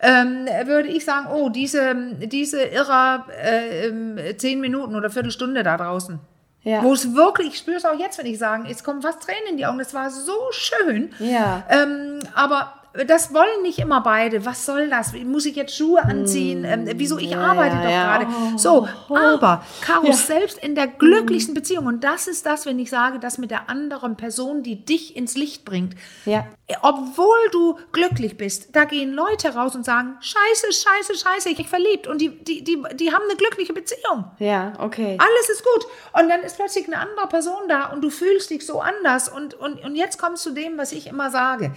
ähm, 0.00 0.46
würde 0.64 0.88
ich 0.88 1.04
sagen, 1.04 1.26
oh, 1.32 1.48
diese, 1.48 1.94
diese 2.20 2.62
irrer 2.62 3.26
äh, 3.42 3.88
ähm, 3.88 4.18
zehn 4.38 4.60
Minuten 4.60 4.94
oder 4.96 5.10
Viertelstunde 5.10 5.62
da 5.62 5.76
draußen. 5.76 6.18
Ja. 6.62 6.82
Wo 6.82 6.92
es 6.94 7.14
wirklich, 7.14 7.48
ich 7.48 7.58
spüre 7.58 7.76
es 7.76 7.84
auch 7.84 7.96
jetzt, 7.96 8.18
wenn 8.18 8.26
ich 8.26 8.38
sagen, 8.38 8.66
es 8.68 8.82
kommen 8.82 9.00
fast 9.00 9.22
Tränen 9.22 9.50
in 9.50 9.56
die 9.56 9.66
Augen, 9.66 9.78
das 9.78 9.94
war 9.94 10.10
so 10.10 10.32
schön. 10.50 11.10
Ja. 11.20 11.62
Ähm, 11.68 12.18
aber 12.34 12.72
das 13.04 13.34
wollen 13.34 13.62
nicht 13.62 13.78
immer 13.78 14.00
beide. 14.00 14.44
Was 14.44 14.64
soll 14.64 14.88
das? 14.88 15.12
Muss 15.12 15.44
ich 15.46 15.56
jetzt 15.56 15.76
Schuhe 15.76 16.02
anziehen? 16.02 16.64
Ähm, 16.64 16.88
wieso? 16.94 17.18
Ich 17.18 17.36
arbeite 17.36 17.76
ja, 17.76 17.82
doch 17.82 17.90
ja. 17.90 18.18
gerade. 18.18 18.26
Oh, 18.54 18.58
so, 18.58 18.88
oh, 19.08 19.16
aber 19.16 19.64
Caro, 19.80 20.06
Ja. 20.06 20.12
selbst 20.12 20.58
in 20.58 20.74
der 20.74 20.86
glücklichsten 20.86 21.54
Beziehung, 21.54 21.86
und 21.86 22.04
das 22.04 22.26
ist 22.26 22.46
das, 22.46 22.66
wenn 22.66 22.78
ich 22.78 22.90
sage, 22.90 23.18
dass 23.18 23.38
mit 23.38 23.50
der 23.50 23.68
anderen 23.68 24.16
Person, 24.16 24.62
die 24.62 24.84
dich 24.84 25.16
ins 25.16 25.36
Licht 25.36 25.64
bringt, 25.64 25.94
Ja. 26.24 26.46
obwohl 26.82 27.38
du 27.52 27.78
glücklich 27.92 28.36
bist, 28.36 28.74
da 28.74 28.84
gehen 28.84 29.12
Leute 29.12 29.54
raus 29.54 29.74
und 29.74 29.84
sagen, 29.84 30.16
scheiße, 30.20 30.72
scheiße, 30.72 31.14
scheiße, 31.14 31.48
ich 31.50 31.56
bin 31.56 31.66
verliebt. 31.66 32.06
Und 32.06 32.20
die, 32.20 32.30
die, 32.30 32.62
die, 32.64 32.82
die 32.94 33.12
haben 33.12 33.24
eine 33.28 33.36
glückliche 33.36 33.72
Beziehung. 33.72 34.24
Ja, 34.38 34.72
okay. 34.78 35.18
Alles 35.20 35.48
ist 35.50 35.64
gut. 35.64 35.86
Und 36.20 36.28
dann 36.28 36.40
ist 36.42 36.56
plötzlich 36.56 36.86
eine 36.86 36.98
andere 36.98 37.26
Person 37.28 37.68
da 37.68 37.86
und 37.86 38.02
du 38.02 38.10
fühlst 38.10 38.50
dich 38.50 38.64
so 38.64 38.80
anders. 38.80 39.28
Und, 39.28 39.54
und, 39.54 39.84
und 39.84 39.96
jetzt 39.96 40.18
kommst 40.18 40.46
du 40.46 40.50
dem, 40.50 40.78
was 40.78 40.92
ich 40.92 41.06
immer 41.06 41.30
sage, 41.30 41.72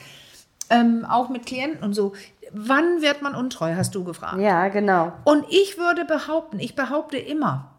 ähm, 0.70 1.06
auch 1.10 1.30
mit 1.30 1.46
Klienten 1.46 1.84
und 1.84 1.94
so. 1.94 2.14
Wann 2.52 3.02
wird 3.02 3.22
man 3.22 3.36
untreu, 3.36 3.76
hast 3.76 3.94
du 3.96 4.04
gefragt. 4.04 4.40
Ja, 4.40 4.68
genau. 4.70 5.14
Und 5.24 5.46
ich 5.50 5.78
würde 5.78 6.04
behaupten, 6.06 6.60
ich 6.60 6.76
behaupte 6.76 7.18
immer, 7.18 7.72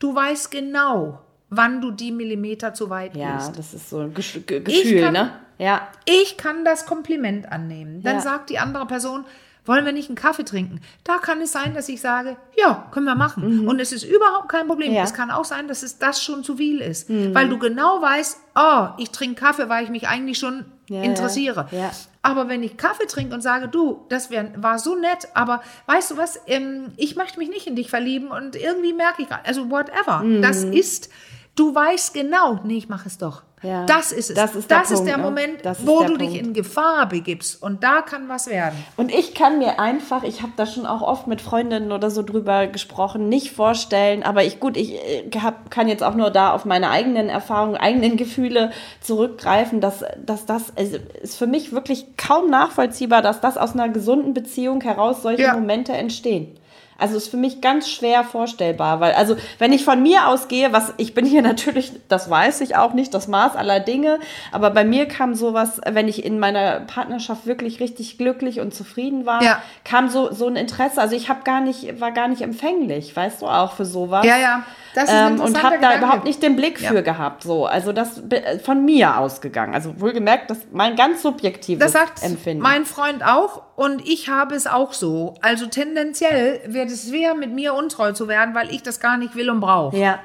du 0.00 0.14
weißt 0.14 0.50
genau, 0.50 1.20
wann 1.48 1.80
du 1.80 1.90
die 1.92 2.10
Millimeter 2.12 2.74
zu 2.74 2.90
weit 2.90 3.16
Ja, 3.16 3.36
gehst. 3.36 3.56
das 3.58 3.74
ist 3.74 3.90
so 3.90 4.00
ein 4.00 4.14
Gesch 4.14 4.40
Ge- 4.46 4.60
Gefühl, 4.60 5.00
kann- 5.02 5.12
ne? 5.12 5.32
Ja. 5.58 5.88
Ich 6.06 6.36
kann 6.36 6.64
das 6.64 6.86
Kompliment 6.86 7.50
annehmen. 7.52 8.02
Dann 8.02 8.16
Ja. 8.16 8.20
sagt 8.22 8.50
die 8.50 8.58
andere 8.58 8.86
Person, 8.86 9.24
wollen 9.66 9.84
wir 9.84 9.92
nicht 9.92 10.08
einen 10.08 10.16
Kaffee 10.16 10.42
trinken? 10.44 10.80
Da 11.04 11.18
kann 11.18 11.40
es 11.42 11.52
sein, 11.52 11.74
dass 11.74 11.88
ich 11.88 12.00
sage, 12.00 12.36
ja, 12.56 12.88
können 12.92 13.04
wir 13.06 13.14
machen. 13.14 13.68
Und 13.68 13.78
es 13.80 13.92
ist 13.92 14.04
überhaupt 14.04 14.48
kein 14.48 14.66
Problem. 14.66 14.88
Mhm. 14.88 14.94
Ja. 14.96 15.02
Mhm. 15.02 15.06
Es 15.06 15.14
kann 15.14 15.30
auch 15.30 15.44
sein, 15.44 15.68
dass 15.68 15.82
es 15.82 15.98
das 15.98 16.22
schon 16.24 16.42
zu 16.42 16.56
viel 16.56 16.80
ist. 16.80 17.08
Weil 17.10 17.48
du 17.48 17.58
genau 17.58 18.00
weißt, 18.00 18.38
oh, 18.56 18.86
ich 18.98 19.10
trinke 19.10 19.40
Kaffee, 19.40 19.68
weil 19.68 19.84
ich 19.84 19.90
mich 19.90 20.08
eigentlich 20.08 20.38
schon 20.38 20.64
Ja, 20.88 21.02
interessiere. 21.02 21.68
ja, 21.72 21.78
ja. 21.78 21.90
Aber 22.22 22.48
wenn 22.48 22.62
ich 22.62 22.76
Kaffee 22.76 23.06
trinke 23.06 23.34
und 23.34 23.40
sage, 23.40 23.68
du, 23.68 24.04
das 24.10 24.30
wär, 24.30 24.50
war 24.62 24.78
so 24.78 24.94
nett, 24.94 25.28
aber 25.32 25.62
weißt 25.86 26.10
du 26.10 26.16
was, 26.18 26.38
ähm, 26.46 26.92
ich 26.98 27.16
möchte 27.16 27.38
mich 27.38 27.48
nicht 27.48 27.66
in 27.66 27.76
dich 27.76 27.88
verlieben 27.88 28.28
und 28.28 28.56
irgendwie 28.56 28.92
merke 28.92 29.22
ich, 29.22 29.28
gerade- 29.28 29.46
also 29.46 29.70
whatever, 29.70 30.22
das 30.42 30.62
ist, 30.64 31.08
du 31.56 31.74
weißt 31.74 32.14
genau, 32.14 32.60
nee, 32.64 32.78
ich 32.78 32.88
mache 32.88 33.08
es 33.08 33.18
doch. 33.18 33.42
Ja, 33.62 33.84
Das 33.84 34.10
ist 34.10 34.30
es. 34.30 34.36
das 34.36 34.54
ist 34.54 34.70
der 34.70 34.78
das 34.78 34.90
ist 34.90 34.96
Punkt, 34.96 35.10
der 35.10 35.18
ne? 35.18 35.22
Moment, 35.22 35.64
Das 35.66 35.80
ist 35.80 35.86
wo 35.86 35.98
der 36.00 36.08
du 36.08 36.16
dich 36.16 36.30
Punkt. 36.30 36.46
in 36.46 36.54
Gefahr 36.54 37.06
begibst. 37.06 37.62
Und 37.62 37.84
da 37.84 38.00
kann 38.00 38.26
was 38.30 38.46
werden. 38.46 38.74
Und 38.96 39.12
ich 39.12 39.34
kann 39.34 39.58
mir 39.58 39.78
einfach, 39.78 40.22
ich 40.22 40.40
habe 40.40 40.52
da 40.56 40.64
schon 40.64 40.86
auch 40.86 41.02
oft 41.02 41.26
mit 41.26 41.42
Freundinnen 41.42 41.92
oder 41.92 42.10
so 42.10 42.22
drüber 42.22 42.68
gesprochen, 42.68 43.28
nicht 43.28 43.50
vorstellen, 43.52 44.22
aber 44.22 44.44
ich 44.44 44.60
gut, 44.60 44.78
ich 44.78 44.94
äh, 44.94 45.28
hab, 45.42 45.70
kann 45.70 45.88
jetzt 45.88 46.02
auch 46.02 46.14
nur 46.14 46.30
da 46.30 46.52
auf 46.54 46.64
meine 46.64 46.88
eigenen 46.88 47.28
Erfahrungen, 47.28 47.76
eigenen 47.76 48.16
Gefühle 48.16 48.70
zurückgreifen, 49.02 49.82
dass, 49.82 50.04
dass 50.24 50.46
das 50.46 50.74
also, 50.78 50.96
ist 51.20 51.36
für 51.36 51.46
mich 51.46 51.70
wirklich 51.72 52.16
kaum 52.16 52.48
nachvollziehbar, 52.48 53.20
dass 53.20 53.42
das 53.42 53.58
aus 53.58 53.74
einer 53.74 53.90
gesunden 53.90 54.32
Beziehung 54.32 54.80
heraus 54.80 55.20
solche 55.20 55.42
Ja. 55.42 55.52
Momente 55.52 55.92
entstehen. 55.92 56.56
Also 57.00 57.16
ist 57.16 57.28
für 57.28 57.36
mich 57.36 57.60
ganz 57.60 57.88
schwer 57.88 58.24
vorstellbar, 58.24 59.00
weil 59.00 59.12
also 59.14 59.36
wenn 59.58 59.72
ich 59.72 59.84
von 59.84 60.02
mir 60.02 60.28
ausgehe, 60.28 60.72
was 60.72 60.92
ich 60.96 61.14
bin 61.14 61.24
hier 61.26 61.42
natürlich, 61.50 61.92
das 62.08 62.28
weiß 62.30 62.60
ich 62.60 62.76
auch 62.76 62.92
nicht, 62.92 63.14
das 63.14 63.28
Maß 63.28 63.56
aller 63.56 63.80
Dinge, 63.80 64.18
aber 64.52 64.70
bei 64.70 64.84
mir 64.84 65.06
kam 65.06 65.34
sowas, 65.34 65.80
wenn 65.90 66.08
ich 66.08 66.24
in 66.24 66.38
meiner 66.38 66.80
Partnerschaft 66.80 67.46
wirklich 67.46 67.80
richtig 67.80 68.18
glücklich 68.18 68.60
und 68.60 68.74
zufrieden 68.74 69.26
war, 69.26 69.42
Ja. 69.42 69.62
kam 69.84 70.08
so 70.08 70.32
so 70.32 70.46
ein 70.46 70.56
Interesse. 70.56 71.00
Also 71.00 71.16
ich 71.16 71.28
habe 71.28 71.40
gar 71.44 71.60
nicht 71.60 72.00
war 72.00 72.12
gar 72.12 72.28
nicht 72.28 72.42
empfänglich, 72.42 73.14
weißt 73.14 73.42
du 73.42 73.46
auch 73.46 73.72
für 73.72 73.84
sowas. 73.84 74.24
Ja, 74.26 74.36
ja. 74.38 74.62
Das 74.94 75.04
ist 75.04 75.10
ein 75.10 75.34
Ähm, 75.34 75.40
und 75.40 75.62
habe 75.62 75.78
da 75.80 75.96
überhaupt 75.98 76.24
nicht 76.24 76.42
den 76.42 76.56
Blick 76.56 76.80
Ja. 76.80 76.90
für 76.90 77.02
gehabt. 77.02 77.42
So, 77.44 77.66
also 77.66 77.92
das 77.92 78.22
von 78.64 78.84
mir 78.84 79.18
ausgegangen. 79.18 79.74
Also 79.74 80.00
wohlgemerkt, 80.00 80.50
das 80.50 80.58
mein 80.72 80.96
ganz 80.96 81.22
subjektives 81.22 81.80
Das 81.82 81.92
sagt 81.92 82.22
Empfinden. 82.22 82.62
mein 82.62 82.84
Freund 82.84 83.24
auch 83.24 83.62
und 83.76 84.06
ich 84.08 84.28
habe 84.28 84.54
es 84.54 84.66
auch 84.66 84.92
so. 84.92 85.34
Also 85.42 85.66
tendenziell 85.66 86.60
wird 86.66 86.90
es 86.90 87.08
schwer, 87.08 87.34
mit 87.34 87.52
mir 87.52 87.74
untreu 87.74 88.12
zu 88.12 88.26
werden, 88.28 88.54
weil 88.54 88.70
ich 88.74 88.82
das 88.82 89.00
gar 89.00 89.16
nicht 89.16 89.34
will 89.36 89.50
und 89.50 89.60
brauche. 89.60 89.96
ja, 89.96 90.18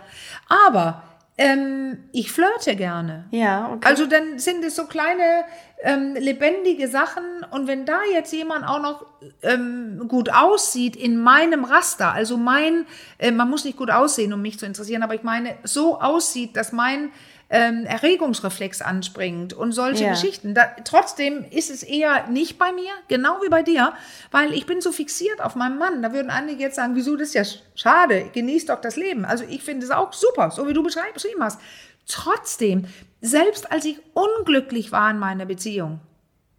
Aber 0.67 1.03
ähm, 1.37 1.97
ich 2.13 2.31
flirte 2.31 2.75
gerne. 2.77 3.25
ja, 3.31 3.69
okay. 3.73 3.87
Also 3.87 4.05
dann 4.05 4.39
sind 4.39 4.63
es 4.63 4.75
so 4.75 4.85
kleine 4.85 5.43
ähm, 5.87 6.15
lebendige 6.15 6.87
Sachen 6.87 7.23
und 7.51 7.67
wenn 7.67 7.85
da 7.85 7.99
jetzt 8.11 8.33
jemand 8.33 8.67
auch 8.67 8.81
noch 8.81 9.05
ähm, 9.43 10.07
gut 10.07 10.33
aussieht 10.33 10.95
in 10.95 11.21
meinem 11.21 11.63
Raster, 11.63 12.11
also 12.11 12.37
mein, 12.37 12.85
äh, 13.19 13.29
man 13.31 13.49
muss 13.49 13.63
nicht 13.65 13.77
gut 13.77 13.91
aussehen, 13.91 14.33
um 14.33 14.41
mich 14.41 14.57
zu 14.57 14.65
interessieren, 14.65 15.03
aber 15.03 15.13
ich 15.13 15.21
meine, 15.23 15.55
so 15.63 16.01
aussieht, 16.01 16.57
dass 16.57 16.71
mein 16.71 17.11
ähm, 17.51 17.85
Erregungsreflex 17.85 18.81
anspringt 18.81 19.53
und 19.53 19.71
solche 19.73 20.05
Ja. 20.05 20.09
Geschichten. 20.09 20.55
Da, 20.55 20.65
trotzdem 20.83 21.45
ist 21.51 21.69
es 21.69 21.83
eher 21.83 22.25
nicht 22.27 22.57
bei 22.57 22.71
mir, 22.71 22.89
genau 23.07 23.37
wie 23.43 23.49
bei 23.49 23.61
dir, 23.61 23.93
weil 24.31 24.51
ich 24.53 24.65
bin 24.65 24.81
so 24.81 24.91
fixiert 24.91 25.39
auf 25.43 25.55
meinen 25.55 25.77
Mann. 25.77 26.01
Da 26.01 26.11
würden 26.11 26.31
einige 26.31 26.63
jetzt 26.63 26.75
sagen, 26.77 26.95
wieso, 26.95 27.15
das 27.15 27.27
ist 27.29 27.33
ja 27.35 27.43
sch- 27.43 27.59
schade, 27.75 28.31
genieß 28.33 28.65
doch 28.65 28.81
das 28.81 28.95
Leben. 28.95 29.25
Also 29.25 29.43
ich 29.47 29.61
finde 29.61 29.85
es 29.85 29.91
auch 29.91 30.11
super, 30.11 30.49
so 30.49 30.67
wie 30.67 30.73
du 30.73 30.81
beschrieben 30.81 31.41
hast. 31.43 31.61
Trotzdem, 32.07 32.85
selbst 33.21 33.71
als 33.71 33.85
ich 33.85 33.99
unglücklich 34.13 34.91
war 34.91 35.09
in 35.09 35.19
meiner 35.19 35.45
Beziehung, 35.45 35.99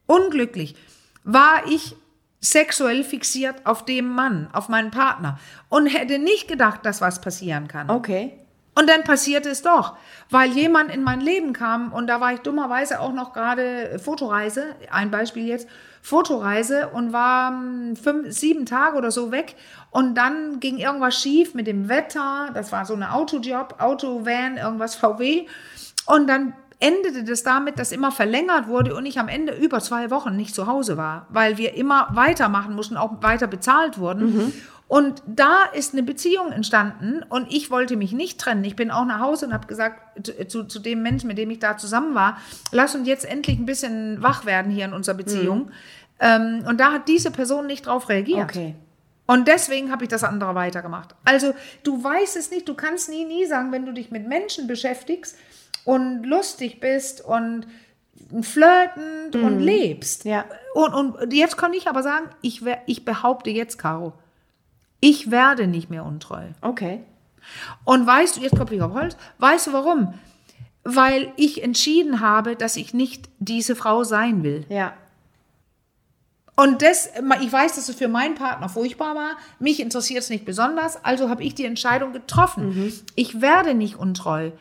unglücklich, 0.06 0.74
war 1.24 1.66
ich 1.66 1.96
sexuell 2.40 3.02
fixiert 3.04 3.64
auf 3.64 3.84
dem 3.84 4.08
Mann, 4.08 4.48
auf 4.52 4.68
meinen 4.68 4.90
Partner 4.90 5.38
und 5.68 5.86
hätte 5.86 6.18
nicht 6.18 6.48
gedacht, 6.48 6.84
dass 6.84 7.00
was 7.00 7.20
passieren 7.20 7.68
kann. 7.68 7.90
okay. 7.90 8.38
Und 8.78 8.90
dann 8.90 9.04
passierte 9.04 9.48
es 9.48 9.62
doch, 9.62 9.96
weil 10.28 10.50
jemand 10.50 10.94
in 10.94 11.02
mein 11.02 11.22
Leben 11.22 11.54
kam 11.54 11.94
und 11.94 12.08
da 12.08 12.20
war 12.20 12.34
ich 12.34 12.40
dummerweise 12.40 13.00
auch 13.00 13.14
noch 13.14 13.32
gerade 13.32 13.98
Fotoreise, 13.98 14.76
ein 14.90 15.10
Beispiel 15.10 15.46
jetzt, 15.46 15.66
Fotoreise 16.06 16.90
und 16.90 17.12
war 17.12 17.50
hm, 17.50 17.96
fünf, 17.96 18.32
sieben 18.32 18.64
Tage 18.64 18.96
oder 18.96 19.10
so 19.10 19.32
weg. 19.32 19.56
Und 19.90 20.14
dann 20.14 20.60
ging 20.60 20.78
irgendwas 20.78 21.20
schief 21.20 21.52
mit 21.52 21.66
dem 21.66 21.88
Wetter, 21.88 22.50
das 22.54 22.70
war 22.70 22.86
so 22.86 22.94
eine 22.94 23.12
Autojob, 23.12 23.80
Autovan, 23.80 24.56
irgendwas 24.56 24.94
VW 24.94 25.46
und 26.06 26.28
dann 26.28 26.52
endete 26.78 27.24
das 27.24 27.42
damit, 27.42 27.80
dass 27.80 27.90
immer 27.90 28.12
verlängert 28.12 28.68
wurde 28.68 28.94
und 28.94 29.04
ich 29.04 29.18
am 29.18 29.28
Ende 29.28 29.54
über 29.54 29.80
zwei 29.80 30.10
Wochen 30.12 30.36
nicht 30.36 30.54
zu 30.54 30.68
Hause 30.68 30.96
war, 30.96 31.26
weil 31.30 31.58
wir 31.58 31.74
immer 31.74 32.08
weitermachen 32.12 32.76
mussten, 32.76 32.96
auch 32.96 33.20
weiter 33.22 33.48
bezahlt 33.48 33.98
wurden. 33.98 34.52
Und 34.88 35.22
da 35.26 35.64
ist 35.64 35.94
eine 35.94 36.04
Beziehung 36.04 36.52
entstanden 36.52 37.24
und 37.28 37.52
ich 37.52 37.72
wollte 37.72 37.96
mich 37.96 38.12
nicht 38.12 38.38
trennen. 38.38 38.62
Ich 38.64 38.76
bin 38.76 38.92
auch 38.92 39.04
nach 39.04 39.18
Hause 39.18 39.46
und 39.46 39.52
habe 39.52 39.66
gesagt 39.66 40.30
zu, 40.48 40.64
zu, 40.64 40.78
dem 40.78 41.02
Menschen, 41.02 41.26
mit 41.26 41.38
dem 41.38 41.50
ich 41.50 41.58
da 41.58 41.76
zusammen 41.76 42.14
war, 42.14 42.38
lass 42.70 42.94
uns 42.94 43.08
jetzt 43.08 43.24
endlich 43.24 43.58
ein 43.58 43.66
bisschen 43.66 44.22
wach 44.22 44.46
werden 44.46 44.70
hier 44.70 44.84
in 44.84 44.92
unserer 44.92 45.16
Beziehung. 45.16 45.72
Ähm, 46.20 46.64
und 46.68 46.78
da 46.78 46.92
hat 46.92 47.08
diese 47.08 47.32
Person 47.32 47.66
nicht 47.66 47.86
drauf 47.86 48.08
reagiert. 48.08 48.50
Okay. 48.50 48.76
Und 49.26 49.48
deswegen 49.48 49.90
habe 49.90 50.04
ich 50.04 50.08
das 50.08 50.22
andere 50.22 50.54
weitergemacht. 50.54 51.16
Also 51.24 51.52
du 51.82 52.02
weißt 52.02 52.36
es 52.36 52.52
nicht, 52.52 52.68
du 52.68 52.74
kannst 52.74 53.08
nie, 53.08 53.24
nie 53.24 53.44
sagen, 53.46 53.72
wenn 53.72 53.86
du 53.86 53.92
dich 53.92 54.12
mit 54.12 54.28
Menschen 54.28 54.68
beschäftigst 54.68 55.36
und 55.84 56.22
lustig 56.22 56.78
bist 56.78 57.24
und 57.24 57.66
flirtend 58.40 59.34
und 59.34 59.58
lebst. 59.58 60.24
Ja. 60.24 60.44
Und, 60.74 60.94
und 60.94 61.32
jetzt 61.32 61.56
kann 61.56 61.72
ich 61.74 61.88
aber 61.88 62.04
sagen, 62.04 62.30
ich, 62.40 62.62
ich 62.86 63.04
behaupte 63.04 63.50
jetzt, 63.50 63.78
Caro, 63.78 64.14
ich 65.00 65.30
werde 65.30 65.66
nicht 65.66 65.90
mehr 65.90 66.04
untreu. 66.04 66.44
Okay. 66.60 67.02
Und 67.84 68.06
weißt 68.06 68.36
du, 68.36 68.40
jetzt 68.40 68.56
klopfe 68.56 68.74
ich 68.74 68.82
auf 68.82 68.92
Holz, 68.92 69.16
weißt 69.38 69.68
du 69.68 69.72
warum? 69.72 70.14
Weil 70.84 71.32
ich 71.36 71.62
entschieden 71.62 72.20
habe, 72.20 72.56
dass 72.56 72.76
ich 72.76 72.94
nicht 72.94 73.28
diese 73.38 73.76
Frau 73.76 74.04
sein 74.04 74.42
will. 74.42 74.64
Ja. 74.68 74.94
Und 76.58 76.80
das, 76.80 77.10
ich 77.42 77.52
weiß, 77.52 77.74
dass 77.74 77.88
es 77.88 77.96
für 77.96 78.08
meinen 78.08 78.34
Partner 78.34 78.68
furchtbar 78.68 79.14
war. 79.14 79.36
Mich 79.58 79.78
interessiert 79.78 80.20
es 80.20 80.30
nicht 80.30 80.46
besonders. 80.46 81.04
Also 81.04 81.28
habe 81.28 81.42
ich 81.44 81.54
die 81.54 81.66
Entscheidung 81.66 82.12
getroffen. 82.14 82.92
Ich 83.14 83.42
werde 83.42 83.74
nicht 83.74 83.96
untreu. 83.96 84.52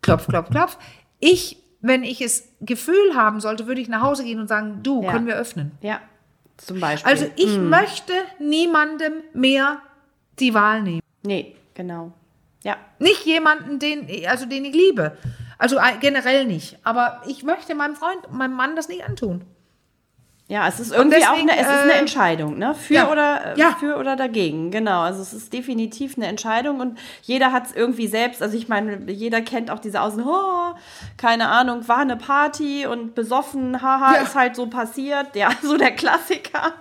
Klopf, 0.00 0.28
klopf, 0.28 0.48
klopf. 0.48 0.78
Ich, 1.20 1.58
wenn 1.82 2.04
ich 2.04 2.22
es 2.22 2.48
Gefühl 2.62 3.14
haben 3.14 3.40
sollte, 3.40 3.66
würde 3.66 3.82
ich 3.82 3.88
nach 3.88 4.00
Hause 4.00 4.24
gehen 4.24 4.40
und 4.40 4.48
sagen, 4.48 4.80
du, 4.82 5.02
Ja. 5.02 5.12
können 5.12 5.26
wir 5.26 5.36
öffnen. 5.36 5.72
Ja. 5.82 6.00
Zum 6.56 6.80
Beispiel. 6.80 7.10
Also 7.10 7.26
ich 7.36 7.58
möchte 7.58 8.12
niemandem 8.38 9.14
mehr 9.32 9.82
die 10.38 10.54
Wahl 10.54 10.82
nehmen. 10.82 11.02
nee, 11.22 11.56
genau. 11.74 12.12
Ja. 12.62 12.76
Nicht 12.98 13.24
jemanden, 13.26 13.78
den, 13.78 14.08
also 14.26 14.46
den 14.46 14.64
ich 14.64 14.74
liebe. 14.74 15.16
Also 15.58 15.78
äh, 15.78 15.98
generell 16.00 16.44
nicht. 16.44 16.78
Aber 16.84 17.22
ich 17.26 17.42
möchte 17.42 17.74
meinem 17.74 17.96
Freund, 17.96 18.32
meinem 18.32 18.54
Mann 18.54 18.76
das 18.76 18.88
nicht 18.88 19.04
antun. 19.04 19.44
Ja, 20.52 20.68
es 20.68 20.80
ist 20.80 20.92
irgendwie 20.92 21.24
auch 21.24 21.30
deswegen, 21.30 21.48
eine, 21.48 21.58
es 21.58 21.66
ist 21.66 21.82
eine 21.82 21.94
äh, 21.94 21.98
Entscheidung, 21.98 22.58
ne? 22.58 22.74
Für 22.74 22.92
ja, 22.92 23.10
oder 23.10 23.54
äh, 23.54 23.58
ja. 23.58 23.74
für 23.80 23.96
oder 23.96 24.16
dagegen, 24.16 24.70
genau. 24.70 25.00
Also 25.00 25.22
es 25.22 25.32
ist 25.32 25.50
definitiv 25.50 26.18
eine 26.18 26.26
Entscheidung 26.26 26.80
und 26.80 26.98
jeder 27.22 27.52
hat 27.52 27.68
es 27.68 27.72
irgendwie 27.74 28.06
selbst. 28.06 28.42
Also 28.42 28.58
ich 28.58 28.68
meine, 28.68 29.10
jeder 29.10 29.40
kennt 29.40 29.70
auch 29.70 29.78
diese 29.78 30.02
Außen, 30.02 30.22
oh, 30.22 30.74
keine 31.16 31.48
Ahnung, 31.48 31.88
war 31.88 32.00
eine 32.00 32.18
Party 32.18 32.84
und 32.84 33.14
besoffen, 33.14 33.80
haha, 33.80 34.16
Ja. 34.16 34.20
ist 34.20 34.34
halt 34.34 34.54
so 34.54 34.66
passiert. 34.66 35.34
Ja, 35.36 35.52
so 35.62 35.78
der 35.78 35.92
Klassiker. 35.92 36.74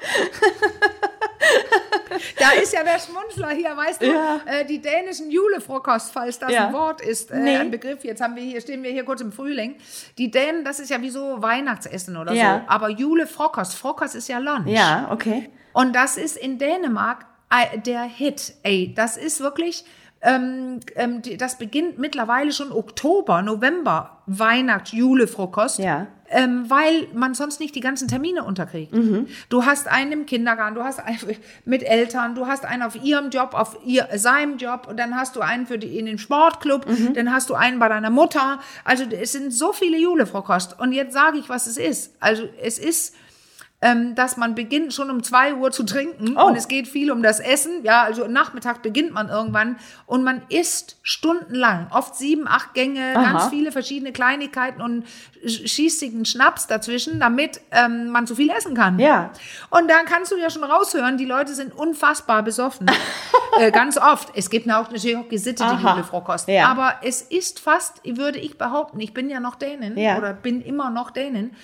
Da 2.37 2.51
ist 2.61 2.73
ja 2.73 2.83
der 2.83 2.99
Schmunzler 2.99 3.49
hier, 3.49 3.75
weißt 3.75 4.01
du, 4.01 4.05
Ja. 4.07 4.39
äh, 4.45 4.65
die 4.65 4.79
dänischen 4.81 5.31
Julefrokost, 5.31 6.11
falls 6.11 6.39
das 6.39 6.51
Ja. 6.51 6.67
ein 6.67 6.73
Wort 6.73 7.01
ist, 7.01 7.31
äh, 7.31 7.37
Nee. 7.39 7.55
ein 7.57 7.71
Begriff. 7.71 8.03
Jetzt 8.03 8.21
haben 8.21 8.35
wir 8.35 8.43
hier, 8.43 8.61
stehen 8.61 8.83
wir 8.83 8.91
hier 8.91 9.03
kurz 9.05 9.21
im 9.21 9.31
Frühling. 9.31 9.75
Die 10.17 10.29
Dänen, 10.29 10.63
das 10.65 10.79
ist 10.79 10.89
ja 10.89 11.01
wie 11.01 11.09
so 11.09 11.41
Weihnachtsessen 11.41 12.17
oder 12.17 12.33
Ja. 12.33 12.59
so. 12.67 12.71
Aber 12.73 12.89
Julefrokost, 12.89 13.75
Frokost 13.75 14.15
ist 14.15 14.27
ja 14.27 14.37
Lunch. 14.39 14.67
Ja, 14.67 15.07
okay. 15.11 15.49
Und 15.73 15.95
das 15.95 16.17
ist 16.17 16.37
in 16.37 16.57
Dänemark 16.59 17.25
äh, 17.49 17.77
der 17.79 18.03
Hit. 18.03 18.53
Ey, 18.63 18.93
das 18.95 19.17
ist 19.17 19.39
wirklich, 19.41 19.83
ähm, 20.23 20.79
ähm, 20.95 21.21
das 21.37 21.57
beginnt 21.57 21.97
mittlerweile 21.97 22.51
schon 22.51 22.71
Oktober, 22.71 23.41
November, 23.41 24.17
Weihnacht, 24.27 24.89
Julefrokost. 24.89 25.79
Ja. 25.79 26.07
Ähm, 26.33 26.69
weil 26.69 27.07
man 27.13 27.33
sonst 27.33 27.59
nicht 27.59 27.75
die 27.75 27.81
ganzen 27.81 28.07
Termine 28.07 28.45
unterkriegt. 28.45 28.93
Du 29.49 29.65
hast 29.65 29.89
einen 29.89 30.13
im 30.13 30.25
Kindergarten, 30.25 30.75
du 30.75 30.83
hast 30.83 30.99
einen 30.99 31.19
mit 31.65 31.83
Eltern, 31.83 32.35
du 32.35 32.47
hast 32.47 32.63
einen 32.63 32.83
auf 32.83 32.95
ihrem 33.03 33.31
Job, 33.31 33.53
auf 33.53 33.77
ihr, 33.83 34.07
seinem 34.15 34.55
Job 34.55 34.87
und 34.89 34.97
dann 34.97 35.17
hast 35.17 35.35
du 35.35 35.41
einen 35.41 35.65
für 35.65 35.77
die 35.77 35.99
in 35.99 36.05
den 36.05 36.17
Sportclub, 36.17 36.85
dann 37.15 37.33
hast 37.33 37.49
du 37.49 37.55
einen 37.55 37.79
bei 37.79 37.89
deiner 37.89 38.11
Mutter. 38.11 38.59
Also 38.85 39.03
es 39.03 39.33
sind 39.33 39.51
so 39.51 39.73
viele 39.73 39.97
Julefrokost. 39.97 40.79
Und 40.79 40.93
jetzt 40.93 41.11
sage 41.13 41.37
ich, 41.37 41.49
was 41.49 41.67
es 41.67 41.75
ist. 41.75 42.15
Also 42.21 42.43
es 42.61 42.79
ist 42.79 43.13
ähm, 43.83 44.13
dass 44.15 44.37
man 44.37 44.53
beginnt 44.53 44.93
schon 44.93 45.09
um 45.09 45.23
zwei 45.23 45.55
Uhr 45.55 45.71
zu 45.71 45.83
trinken 45.83 46.35
Oh. 46.37 46.45
und 46.45 46.55
es 46.55 46.67
geht 46.67 46.87
viel 46.87 47.11
um 47.11 47.23
das 47.23 47.39
Essen. 47.39 47.83
Ja, 47.83 48.03
also 48.03 48.27
Nachmittag 48.27 48.81
beginnt 48.83 49.11
man 49.13 49.29
irgendwann 49.29 49.77
und 50.05 50.23
man 50.23 50.43
isst 50.49 50.97
stundenlang, 51.01 51.87
oft 51.91 52.15
sieben, 52.15 52.47
acht 52.47 52.73
Gänge, 52.73 53.13
Aha. 53.15 53.31
ganz 53.31 53.47
viele 53.49 53.71
verschiedene 53.71 54.11
Kleinigkeiten 54.11 54.81
und 54.81 55.05
sch- 55.43 55.67
schießt 55.67 55.99
sich 55.99 56.13
einen 56.13 56.25
Schnaps 56.25 56.67
dazwischen, 56.67 57.19
damit 57.19 57.59
ähm, 57.71 58.09
man 58.09 58.27
so 58.27 58.35
viel 58.35 58.49
essen 58.51 58.75
kann. 58.75 58.99
Ja. 58.99 59.31
Und 59.71 59.89
dann 59.89 60.05
kannst 60.05 60.31
du 60.31 60.37
ja 60.37 60.49
schon 60.49 60.63
raushören, 60.63 61.17
die 61.17 61.25
Leute 61.25 61.55
sind 61.55 61.73
unfassbar 61.73 62.43
besoffen. 62.43 62.85
äh, 63.59 63.71
ganz 63.71 63.97
oft. 63.97 64.29
Es 64.35 64.49
gibt 64.49 64.67
auch 64.71 64.91
natürlich 64.91 65.17
auch 65.17 65.27
gesittete 65.27 65.69
Aha. 65.71 65.93
Julefrokost. 65.95 66.47
Ja. 66.47 66.67
Aber 66.67 66.95
es 67.03 67.21
ist 67.23 67.59
fast, 67.59 68.01
würde 68.05 68.37
ich 68.37 68.57
behaupten, 68.57 68.99
ich 68.99 69.13
bin 69.13 69.29
ja 69.29 69.39
noch 69.39 69.55
Dänin 69.55 69.97
Ja. 69.97 70.17
oder 70.17 70.33
bin 70.33 70.61
immer 70.61 70.89
noch 70.91 71.09
Dänin. 71.11 71.55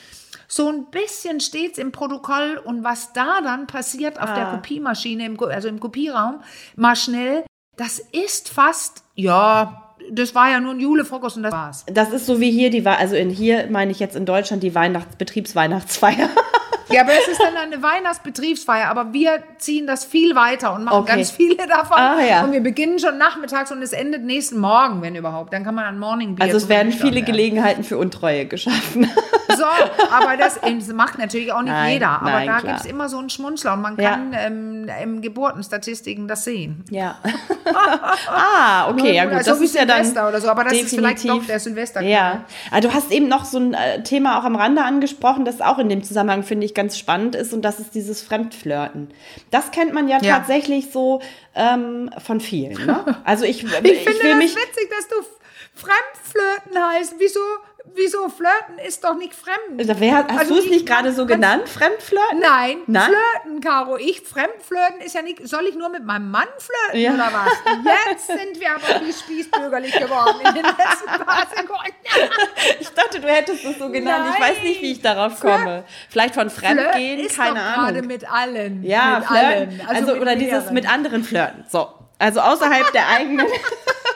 So 0.47 0.69
ein 0.69 0.85
bisschen 0.85 1.39
steht's 1.39 1.77
im 1.77 1.91
Protokoll 1.91 2.61
und 2.63 2.83
was 2.83 3.11
da 3.13 3.41
dann 3.41 3.67
passiert 3.67 4.19
auf 4.19 4.33
der 4.33 4.47
Ah. 4.47 4.51
Kopiemaschine, 4.55 5.25
im, 5.25 5.37
also 5.43 5.67
im 5.67 5.79
Kopierraum, 5.79 6.41
mal 6.75 6.95
schnell, 6.95 7.43
das 7.75 7.99
ist 7.99 8.49
fast, 8.49 9.03
ja, 9.15 9.83
das 10.09 10.33
war 10.33 10.49
ja 10.49 10.59
nur 10.59 10.73
ein 10.73 10.79
Julefrokost 10.79 11.37
und 11.37 11.43
das 11.43 11.51
war's. 11.51 11.85
Das 11.87 12.11
ist 12.11 12.25
so 12.25 12.39
wie 12.39 12.49
hier 12.51 12.69
die 12.69 12.85
also 12.85 13.15
in 13.15 13.29
hier 13.29 13.67
meine 13.69 13.91
ich 13.91 13.99
jetzt 13.99 14.15
in 14.15 14.25
Deutschland 14.25 14.63
die 14.63 14.73
Weihnachts 14.73 15.15
Betriebsweihnachtsfeier. 15.17 16.29
Ja, 16.89 17.01
aber 17.01 17.11
es 17.13 17.27
ist 17.27 17.41
dann 17.41 17.55
eine 17.57 17.81
Weihnachtsbetriebsfeier, 17.83 18.87
aber 18.87 19.11
wir 19.13 19.43
ziehen 19.57 19.87
das 19.87 20.05
viel 20.05 20.35
weiter 20.35 20.73
und 20.73 20.83
machen 20.85 20.99
Okay. 20.99 21.15
ganz 21.15 21.31
viele 21.31 21.67
davon. 21.67 21.97
Ah, 21.97 22.19
ja. 22.21 22.43
Und 22.43 22.51
wir 22.53 22.61
beginnen 22.61 22.97
schon 22.99 23.17
nachmittags 23.17 23.71
und 23.71 23.81
es 23.81 23.91
endet 23.93 24.23
nächsten 24.23 24.57
Morgen, 24.59 25.01
wenn 25.01 25.15
überhaupt. 25.15 25.51
Dann 25.53 25.63
kann 25.63 25.75
man 25.75 25.85
ein 25.85 25.99
Morning 25.99 26.35
Beer 26.35 26.45
Also 26.45 26.57
es 26.57 26.69
werden 26.69 26.91
viele. 26.91 27.21
Gelegenheiten 27.23 27.83
für 27.83 27.97
Untreue 27.97 28.45
geschaffen. 28.45 29.09
So, 29.57 29.63
aber 30.11 30.37
das, 30.37 30.59
das 30.61 30.87
macht 30.93 31.17
natürlich 31.17 31.51
auch 31.51 31.61
nicht 31.61 31.71
Nein, 31.73 31.93
jeder. 31.93 32.09
Aber 32.21 32.31
nein, 32.31 32.47
da 32.47 32.59
gibt 32.59 32.79
es 32.79 32.85
immer 32.85 33.09
so 33.09 33.17
einen 33.17 33.29
Schmunzler 33.29 33.73
und 33.73 33.81
man 33.81 33.97
Ja. 33.97 34.11
kann 34.11 34.33
ähm, 34.33 34.89
im 35.03 35.21
Geburtenstatistiken 35.21 36.27
das 36.27 36.43
sehen. 36.43 36.83
Ja. 36.89 37.17
ah, 38.27 38.89
okay, 38.89 39.13
ja 39.15 39.25
gut. 39.25 39.33
Also 39.35 39.51
Das 39.51 39.61
ist 39.61 39.75
ja 39.75 39.85
dann 39.85 39.97
Silvester 40.03 40.27
oder 40.29 40.41
so, 40.41 40.49
aber 40.49 40.63
das 40.63 40.73
ist 40.73 40.89
vielleicht 40.95 41.17
definitiv- 41.23 41.41
doch 41.41 41.47
der 41.47 41.59
Silvester. 41.59 42.01
Ja, 42.01 42.41
aber 42.71 42.81
du 42.81 42.93
hast 42.93 43.11
eben 43.11 43.27
noch 43.27 43.45
so 43.45 43.57
ein 43.59 43.73
äh, 43.73 44.03
Thema 44.03 44.39
auch 44.39 44.43
am 44.43 44.55
Rande 44.55 44.83
angesprochen, 44.83 45.45
das 45.45 45.61
auch 45.61 45.79
in 45.79 45.89
dem 45.89 46.03
Zusammenhang, 46.03 46.43
finde 46.43 46.65
ich, 46.65 46.73
ganz 46.77 46.97
spannend 46.97 47.35
ist 47.35 47.51
und 47.53 47.63
das 47.63 47.79
ist 47.81 47.93
dieses 47.95 48.21
Fremdflirten. 48.21 49.09
Das 49.51 49.71
kennt 49.71 49.93
man 49.93 50.07
ja, 50.07 50.21
Ja. 50.21 50.37
tatsächlich 50.37 50.91
so 50.91 51.19
ähm, 51.55 52.09
von 52.23 52.39
vielen. 52.39 52.85
Ne? 52.85 53.03
Also 53.25 53.43
ich, 53.43 53.63
ich, 53.63 53.69
Ich 53.83 53.99
finde 54.03 54.23
will 54.23 54.29
das 54.29 54.37
mich... 54.37 54.55
witzig, 54.55 54.89
dass 54.89 55.07
du 55.09 55.15
Fremdflirten 55.73 56.89
heißt. 56.91 57.15
Wieso, 57.17 57.39
wieso 57.97 58.29
Flirten 58.29 58.77
ist 58.87 59.03
doch 59.03 59.15
nicht 59.15 59.33
fremd? 59.33 59.79
Also 59.79 59.99
Wer, 59.99 60.25
hast 60.27 60.39
Also 60.39 60.53
du 60.53 60.59
es 60.59 60.65
ich- 60.65 60.71
nicht 60.71 60.85
gerade 60.85 61.11
so 61.11 61.25
genannt, 61.25 61.67
Fremdflirten? 61.67 62.39
Nein, 62.39 62.77
Nein? 62.87 63.11
flirten, 63.11 63.59
Caro. 63.61 63.97
Ich 63.97 64.21
Fremdflirten 64.21 65.01
ist 65.01 65.15
ja 65.15 65.21
nicht. 65.21 65.45
Soll 65.47 65.65
ich 65.65 65.75
nur 65.75 65.89
mit 65.89 66.05
meinem 66.05 66.31
Mann 66.31 66.47
flirten 66.57 66.99
Ja. 67.01 67.13
oder 67.13 67.29
was? 67.33 67.51
Jetzt 68.11 68.27
sind 68.27 68.59
wir 68.59 68.69
aber 68.71 69.05
wie 69.05 69.11
spießbürgerlich 69.11 69.91
geworden 69.93 70.37
in 70.47 70.53
den 70.53 70.63
letzten 70.63 71.07
paar 71.25 71.45
Sekunden. 71.53 71.77
Ich 72.79 72.89
dachte, 72.89 73.19
du 73.19 73.27
hättest 73.27 73.65
es 73.65 73.77
so 73.77 73.89
genannt. 73.89 74.25
Ich 74.33 74.39
Nein. 74.39 74.49
weiß 74.51 74.63
nicht, 74.63 74.81
wie 74.81 74.91
ich 74.93 75.01
darauf 75.01 75.39
komme. 75.39 75.83
Vielleicht 76.09 76.33
von 76.35 76.49
Fremdgehen, 76.49 77.19
ist 77.19 77.35
keine 77.37 77.59
doch 77.59 77.73
gerade 77.73 77.87
Ahnung. 77.97 78.07
mit 78.07 78.31
allen. 78.31 78.83
Ja, 78.83 79.19
mit 79.19 79.27
flirten. 79.27 79.47
allen. 79.47 79.81
Also, 79.87 80.13
mit 80.13 80.21
oder 80.21 80.35
dieses 80.35 80.51
mehreren. 80.53 80.73
mit 80.73 80.89
anderen 80.91 81.23
flirten. 81.23 81.65
So. 81.69 81.87
Also 82.19 82.39
außerhalb 82.41 82.91
der 82.93 83.07
eigenen. 83.09 83.47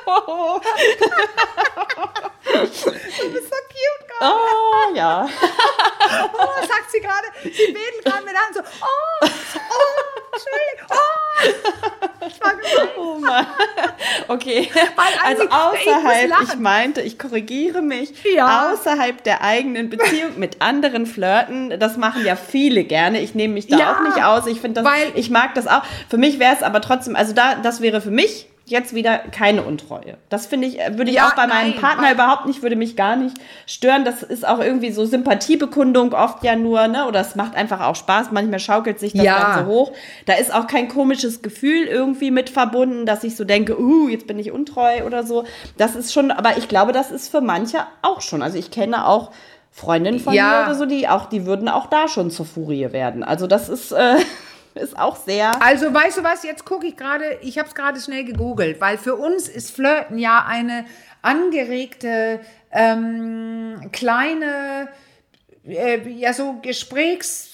Du 2.44 2.62
bist 2.62 3.50
so 3.50 3.56
cute 3.70 4.08
gerade. 4.08 4.34
Oh, 4.34 4.96
ja. 4.96 5.28
Oh, 6.34 6.68
sagt 6.68 6.92
sie 6.92 7.00
gerade. 7.00 7.28
Sie 7.44 7.50
wedelt 7.50 8.04
gerade 8.06 8.24
mit 8.26 8.34
an 8.36 8.54
so. 8.54 8.60
Oh, 8.82 9.26
oh, 9.26 9.28
Entschuldigung. 10.34 10.88
Oh. 10.90 12.08
Das 12.20 12.40
war 12.42 12.52
gemein. 12.56 12.90
Oh 12.98 13.16
Mann. 13.20 13.48
Okay. 14.28 14.70
Also 15.24 15.44
ich 15.44 15.52
außerhalb, 15.52 16.30
lachen. 16.30 16.48
ich 16.50 16.56
meinte, 16.60 17.02
ich 17.02 17.18
korrigiere 17.20 17.82
mich, 17.82 18.14
Ja. 18.24 18.72
außerhalb 18.74 19.24
der 19.24 19.42
eigenen 19.42 19.90
Beziehung 19.90 20.38
mit 20.40 20.62
anderen 20.62 21.06
flirten, 21.06 21.80
das 21.80 21.98
machen 21.98 22.26
ja 22.26 22.36
viele 22.36 22.84
gerne. 22.84 23.22
Ich 23.22 23.34
nehme 23.36 23.54
mich 23.56 23.68
da 23.68 23.78
Ja, 23.78 23.96
auch 23.96 24.02
nicht 24.02 24.24
aus. 24.24 24.48
Ich 24.48 24.62
finde 24.62 24.82
das, 24.82 24.92
weil- 24.92 25.12
ich 25.16 25.30
mag 25.30 25.56
das 25.56 25.68
auch. 25.68 25.84
Für 26.10 26.18
mich 26.18 26.40
wäre 26.40 26.56
es 26.56 26.64
aber 26.64 26.82
trotzdem, 26.82 27.16
also 27.16 27.34
da, 27.34 27.56
das 27.56 27.82
wäre 27.82 28.02
für 28.02 28.12
mich 28.12 28.48
jetzt 28.72 28.96
wieder 28.96 29.18
keine 29.20 29.62
Untreue. 29.64 30.18
Das 30.30 30.48
finde 30.48 30.68
ich, 30.68 30.80
äh, 30.80 30.98
würde 30.98 31.12
ich 31.12 31.18
Ja, 31.18 31.28
auch 31.28 31.36
bei 31.36 31.46
meinem 31.46 31.72
nein, 31.72 31.80
Partner 31.82 32.08
weil- 32.08 32.14
überhaupt 32.16 32.46
nicht, 32.48 32.64
würde 32.64 32.76
mich 32.76 32.96
gar 32.96 33.16
nicht 33.16 33.38
stören. 33.68 34.04
Das 34.06 34.24
ist 34.24 34.48
auch 34.48 34.60
irgendwie 34.60 34.92
so 34.92 35.06
Sympathiebekundung 35.06 36.14
oft 36.14 36.44
ja 36.44 36.56
nur, 36.56 36.88
ne? 36.88 37.06
Oder 37.08 37.20
es 37.22 37.36
macht 37.36 37.56
einfach 37.56 37.82
auch 37.82 37.96
Spaß. 37.96 38.32
Manchmal 38.32 38.60
schaukelt 38.60 39.00
sich 39.00 39.14
das 39.14 39.24
Ja. 39.24 39.60
so 39.60 39.66
hoch. 39.72 39.92
Da 40.26 40.34
ist 40.34 40.54
auch 40.54 40.68
kein 40.68 40.88
komisches 40.88 41.42
Gefühl 41.42 41.86
irgendwie 41.86 42.32
mit 42.32 42.50
verbunden, 42.50 43.06
dass 43.06 43.24
ich 43.24 43.36
so 43.36 43.44
denke, 43.44 43.80
uh, 43.80 44.08
jetzt 44.10 44.26
bin 44.28 44.40
ich 44.40 44.52
untreu 44.52 45.04
oder 45.06 45.24
so. 45.24 45.44
Das 45.78 45.96
ist 45.96 46.14
schon, 46.14 46.32
aber 46.32 46.58
ich 46.58 46.68
glaube, 46.68 46.92
das 46.94 47.12
ist 47.12 47.30
für 47.30 47.42
manche 47.42 47.80
auch 48.02 48.22
schon. 48.22 48.42
Also 48.42 48.58
ich 48.58 48.72
kenne 48.72 49.06
auch 49.08 49.32
Freundinnen 49.74 50.20
von 50.20 50.34
Ja. 50.34 50.60
mir 50.62 50.66
oder 50.66 50.76
so, 50.76 50.86
die 50.86 51.08
auch, 51.08 51.28
die 51.28 51.46
würden 51.46 51.70
auch 51.70 51.88
da 51.88 52.08
schon 52.08 52.30
zur 52.30 52.46
Furie 52.46 52.92
werden. 52.92 53.24
Also 53.24 53.48
das 53.48 53.70
ist, 53.70 53.92
äh, 53.92 54.16
ist 54.76 54.98
auch 54.98 55.16
sehr. 55.16 55.52
Also 55.62 55.94
weißt 55.94 56.18
du 56.18 56.24
was, 56.24 56.44
jetzt 56.44 56.66
gucke 56.66 56.88
ich 56.88 56.98
gerade, 56.98 57.38
ich 57.42 57.58
habe 57.58 57.68
es 57.68 57.76
gerade 57.76 58.00
schnell 58.00 58.24
gegoogelt, 58.24 58.80
weil 58.82 58.98
für 58.98 59.16
uns 59.16 59.48
ist 59.48 59.72
Flirten 59.72 60.18
ja 60.18 60.46
eine 60.46 60.86
angeregte, 61.22 62.40
ähm, 62.72 63.90
kleine, 63.92 64.90
äh, 65.66 66.08
ja 66.10 66.34
so 66.34 66.60
Gesprächsfetzerei, 66.62 67.51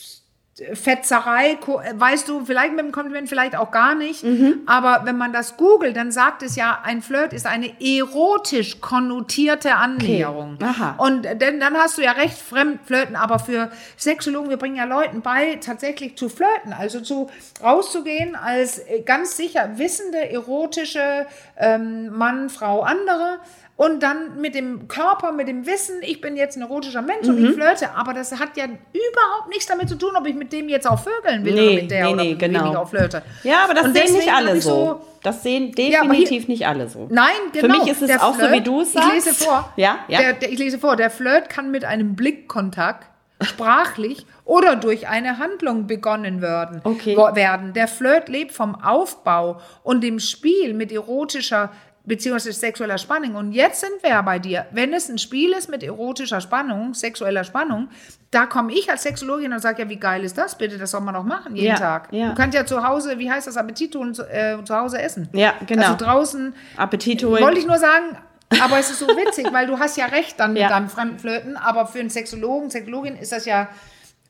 ko- 1.62 1.80
äh, 1.80 1.94
weißt 2.00 2.28
du, 2.28 2.46
vielleicht 2.46 2.72
mit 2.74 2.80
dem 2.86 2.92
Kompliment, 2.92 3.30
vielleicht 3.30 3.56
auch 3.56 3.72
gar 3.72 3.96
nicht, 3.96 4.24
Mhm. 4.24 4.62
aber 4.66 5.02
wenn 5.06 5.18
man 5.18 5.32
das 5.34 5.58
googelt, 5.58 5.96
dann 5.96 6.12
sagt 6.12 6.42
es 6.44 6.56
ja, 6.56 6.80
ein 6.84 7.02
Flirt 7.02 7.34
ist 7.34 7.46
eine 7.46 7.72
erotisch 7.82 8.82
konnotierte 8.82 9.76
Annäherung. 9.76 10.58
Aha. 10.62 10.96
Und 10.98 11.24
denn 11.24 11.60
dann 11.60 11.76
hast 11.78 11.98
du 11.98 12.02
ja 12.02 12.12
recht, 12.12 12.38
Fremdflirten, 12.38 13.16
aber 13.16 13.40
für 13.40 13.70
Sexologen, 13.98 14.50
wir 14.50 14.58
bringen 14.58 14.76
ja 14.76 14.86
Leuten 14.86 15.22
bei, 15.22 15.56
tatsächlich 15.64 16.18
zu 16.18 16.30
flirten, 16.30 16.74
also 16.74 17.02
zu 17.02 17.30
rauszugehen 17.64 18.36
als 18.36 18.80
äh, 18.80 19.02
ganz 19.02 19.38
sicher 19.38 19.78
wissende, 19.78 20.30
erotische 20.32 21.28
ähm, 21.58 22.10
Mann, 22.10 22.50
Frau, 22.50 22.82
andere. 22.82 23.40
Und 23.78 24.02
dann 24.02 24.42
mit 24.42 24.56
dem 24.56 24.88
Körper, 24.88 25.32
mit 25.32 25.48
dem 25.48 25.68
Wissen, 25.68 25.98
ich 26.02 26.20
bin 26.20 26.36
jetzt 26.36 26.58
ein 26.58 26.64
erotischer 26.64 27.04
Mensch 27.04 27.28
Mhm. 27.28 27.30
und 27.36 27.46
ich 27.46 27.54
flirte, 27.54 27.92
aber 27.96 28.14
das 28.16 28.32
hat 28.32 28.58
ja 28.58 28.66
überhaupt 28.66 29.50
nichts 29.50 29.68
damit 29.68 29.88
zu 29.88 29.96
tun, 29.96 30.10
ob 30.18 30.26
ich 30.28 30.34
mit 30.34 30.52
dem 30.52 30.68
jetzt 30.68 30.88
auch 30.88 31.00
vögeln 31.00 31.46
will 31.46 31.54
Nee, 31.54 31.62
oder 31.68 31.82
mit 31.82 31.92
der 31.92 32.06
nee, 32.08 32.14
oder 32.14 32.24
nee, 32.24 32.34
genau. 32.36 32.72
ich 32.72 32.76
auch 32.78 32.90
flirte. 32.90 33.22
Ja, 33.44 33.64
aber 33.66 33.76
das 33.76 33.86
Und 33.86 33.96
sehen 33.96 34.14
nicht 34.14 34.34
alle 34.34 34.58
ich 34.58 34.64
so. 34.64 35.02
Das 35.22 35.44
sehen 35.44 35.74
Ja, 35.78 36.02
aber 36.02 36.10
definitiv 36.10 36.48
nicht 36.48 36.66
alle 36.68 36.90
so. 36.90 37.08
Nein, 37.12 37.28
genau. 37.54 37.78
mich 37.80 37.92
ist 37.92 38.02
es 38.02 38.08
Der 38.08 38.24
auch 38.26 38.34
so, 38.34 38.52
wie 38.52 38.62
du 38.62 38.82
es 38.82 38.96
Ich 38.96 39.14
lese 39.14 39.30
sagst. 39.30 39.44
vor. 39.44 39.72
Ja, 39.76 40.00
ja. 40.08 40.20
Der, 40.22 40.34
der, 40.34 40.52
ich 40.52 40.58
lese 40.58 40.80
vor. 40.80 40.96
Der 40.96 41.12
Flirt 41.12 41.50
kann 41.50 41.70
mit 41.70 41.86
einem 41.86 42.16
Blickkontakt 42.16 43.08
sprachlich 43.42 44.26
oder 44.46 44.76
durch 44.76 45.08
eine 45.08 45.38
Handlung 45.38 45.86
begonnen 45.86 46.42
werden. 46.42 46.82
Okay. 46.84 47.16
werden. 47.16 47.74
Der 47.74 47.88
Flirt 47.88 48.30
lebt 48.30 48.52
vom 48.52 48.74
Aufbau 48.82 49.62
und 49.84 50.04
dem 50.04 50.20
Spiel 50.20 50.74
mit 50.74 50.92
erotischer 50.92 51.70
beziehungsweise 52.08 52.54
sexueller 52.58 52.98
Spannung. 52.98 53.36
Und 53.36 53.52
jetzt 53.52 53.82
sind 53.82 53.92
wir 54.02 54.10
ja 54.12 54.22
bei 54.24 54.40
dir. 54.40 54.66
Wenn 54.72 54.94
es 54.94 55.10
ein 55.10 55.20
Spiel 55.20 55.52
ist 55.52 55.70
mit 55.70 55.84
erotischer 55.84 56.42
Spannung, 56.42 56.94
sexueller 56.96 57.44
Spannung, 57.44 57.90
da 58.32 58.46
komme 58.48 58.74
ich 58.74 58.90
als 58.90 59.04
Sexologin 59.04 59.54
und 59.54 59.60
sage, 59.60 59.84
ja, 59.84 59.90
wie 59.90 59.98
geil 59.98 60.24
ist 60.24 60.38
das 60.38 60.58
bitte? 60.58 60.78
Das 60.78 60.92
soll 60.92 61.02
man 61.02 61.14
doch 61.14 61.24
machen 61.24 61.56
jeden 61.56 61.68
Ja, 61.68 61.76
Tag. 61.78 62.08
ja. 62.12 62.30
Du 62.30 62.36
kannst 62.36 62.56
ja 62.56 62.66
zu 62.66 62.84
Hause, 62.86 63.20
wie 63.20 63.30
heißt 63.32 63.46
das, 63.48 63.58
Appetit 63.58 63.94
tun, 63.94 64.14
zu, 64.16 64.24
äh, 64.24 64.58
zu 64.64 64.76
Hause 64.76 65.02
essen. 65.02 65.30
Ja, 65.34 65.54
genau. 65.68 65.84
Also 65.84 66.06
draußen 66.06 66.56
Appetit 66.78 67.24
holen. 67.24 67.44
wollte 67.44 67.60
ich 67.60 67.68
nur 67.68 67.78
sagen, 67.78 68.18
aber 68.64 68.80
es 68.80 68.90
ist 68.90 69.00
so 69.00 69.08
witzig, 69.26 69.48
weil 69.52 69.68
du 69.68 69.78
hast 69.78 69.98
ja 69.98 70.06
recht 70.08 70.40
dann 70.40 70.54
mit 70.54 70.62
Ja. 70.64 70.70
deinem 70.70 70.90
Fremdflirten, 70.90 71.58
aber 71.58 71.86
für 71.88 72.00
einen 72.00 72.10
Sexologen, 72.10 72.70
Sexologin 72.70 73.16
ist 73.18 73.32
das 73.34 73.46
ja 73.46 73.68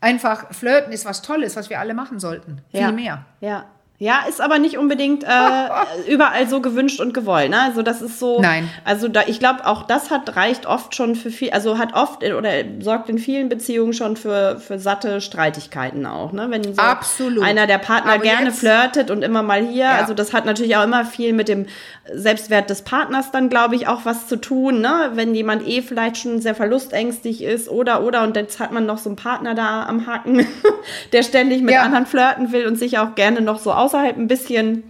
einfach, 0.02 0.52
Flirten 0.54 0.92
ist 0.94 1.06
was 1.06 1.22
Tolles, 1.22 1.56
was 1.56 1.70
wir 1.70 1.80
alle 1.80 1.94
machen 1.94 2.20
sollten. 2.20 2.62
Viel 2.72 2.92
mehr. 2.92 3.26
Ja. 3.40 3.66
Ja, 4.00 4.20
ist 4.30 4.42
aber 4.42 4.60
nicht 4.60 4.78
unbedingt 4.78 5.24
äh, 5.24 5.28
überall 6.08 6.48
so 6.48 6.62
gewünscht 6.62 7.00
und 7.00 7.16
gewollt. 7.16 7.50
Ne? 7.50 7.60
Also 7.60 7.82
das 7.82 8.04
ist 8.04 8.20
so. 8.20 8.40
Nein. 8.40 8.70
Also 8.86 9.08
da, 9.08 9.22
ich 9.26 9.40
glaube, 9.40 9.66
auch 9.66 9.82
das 9.88 10.12
hat 10.12 10.36
reicht 10.36 10.68
oft 10.68 10.96
schon 10.96 11.16
für 11.16 11.32
viel, 11.32 11.50
also 11.50 11.80
hat 11.80 11.96
oft 11.96 12.22
in, 12.22 12.36
oder 12.36 12.52
sorgt 12.80 13.10
in 13.10 13.18
vielen 13.18 13.50
Beziehungen 13.50 13.94
schon 13.94 14.16
für, 14.16 14.60
für 14.60 14.78
satte 14.78 15.20
Streitigkeiten 15.20 16.06
auch. 16.06 16.32
Ne? 16.32 16.46
Wenn 16.50 16.64
so 16.64 16.80
Absolut. 16.80 17.44
einer 17.44 17.66
der 17.66 17.80
Partner 17.80 18.14
Aber 18.14 18.22
gerne 18.22 18.50
jetzt- 18.50 18.60
flirtet 18.60 19.10
und 19.10 19.24
immer 19.24 19.42
mal 19.42 19.64
hier. 19.64 19.86
Ja. 19.86 19.96
Also 19.98 20.14
das 20.14 20.32
hat 20.32 20.46
natürlich 20.46 20.76
auch 20.78 20.84
immer 20.84 21.04
viel 21.04 21.34
mit 21.34 21.48
dem 21.48 21.66
Selbstwert 22.14 22.70
des 22.70 22.84
Partners 22.84 23.32
dann, 23.32 23.50
glaube 23.50 23.76
ich, 23.76 23.88
auch 23.88 24.02
was 24.06 24.28
zu 24.28 24.36
tun. 24.36 24.80
Ne? 24.80 25.10
Wenn 25.16 25.34
jemand 25.34 25.68
eh 25.68 25.82
vielleicht 25.82 26.18
schon 26.18 26.40
sehr 26.40 26.54
verlustängstig 26.54 27.44
ist 27.44 27.68
oder 27.68 28.04
oder 28.04 28.22
und 28.24 28.36
jetzt 28.36 28.60
hat 28.60 28.72
man 28.72 28.86
noch 28.86 29.00
so 29.00 29.10
einen 29.10 29.16
Partner 29.16 29.56
da 29.56 29.88
am 29.88 30.06
Haken, 30.06 30.46
der 31.14 31.24
ständig 31.24 31.64
mit 31.64 31.74
Ja. 31.74 31.82
anderen 31.82 32.06
flirten 32.06 32.52
will 32.52 32.68
und 32.68 32.78
sich 32.78 33.00
auch 33.00 33.16
gerne 33.16 33.42
noch 33.42 33.58
so 33.58 33.74
außerhalb 33.88 34.18
ein 34.18 34.28
bisschen. 34.28 34.84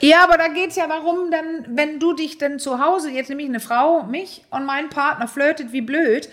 Ja, 0.00 0.24
aber 0.24 0.36
da 0.36 0.48
geht's 0.48 0.76
ja 0.76 0.86
darum, 0.86 1.30
dann, 1.30 1.64
wenn 1.68 1.98
du 1.98 2.12
dich 2.12 2.36
dann 2.36 2.58
zu 2.58 2.84
Hause, 2.84 3.10
jetzt 3.10 3.30
nämlich 3.30 3.48
eine 3.48 3.60
Frau, 3.60 4.02
mich 4.02 4.44
und 4.50 4.66
mein 4.66 4.90
Partner 4.90 5.26
flirtet 5.26 5.72
wie 5.72 5.80
blöd, 5.80 6.28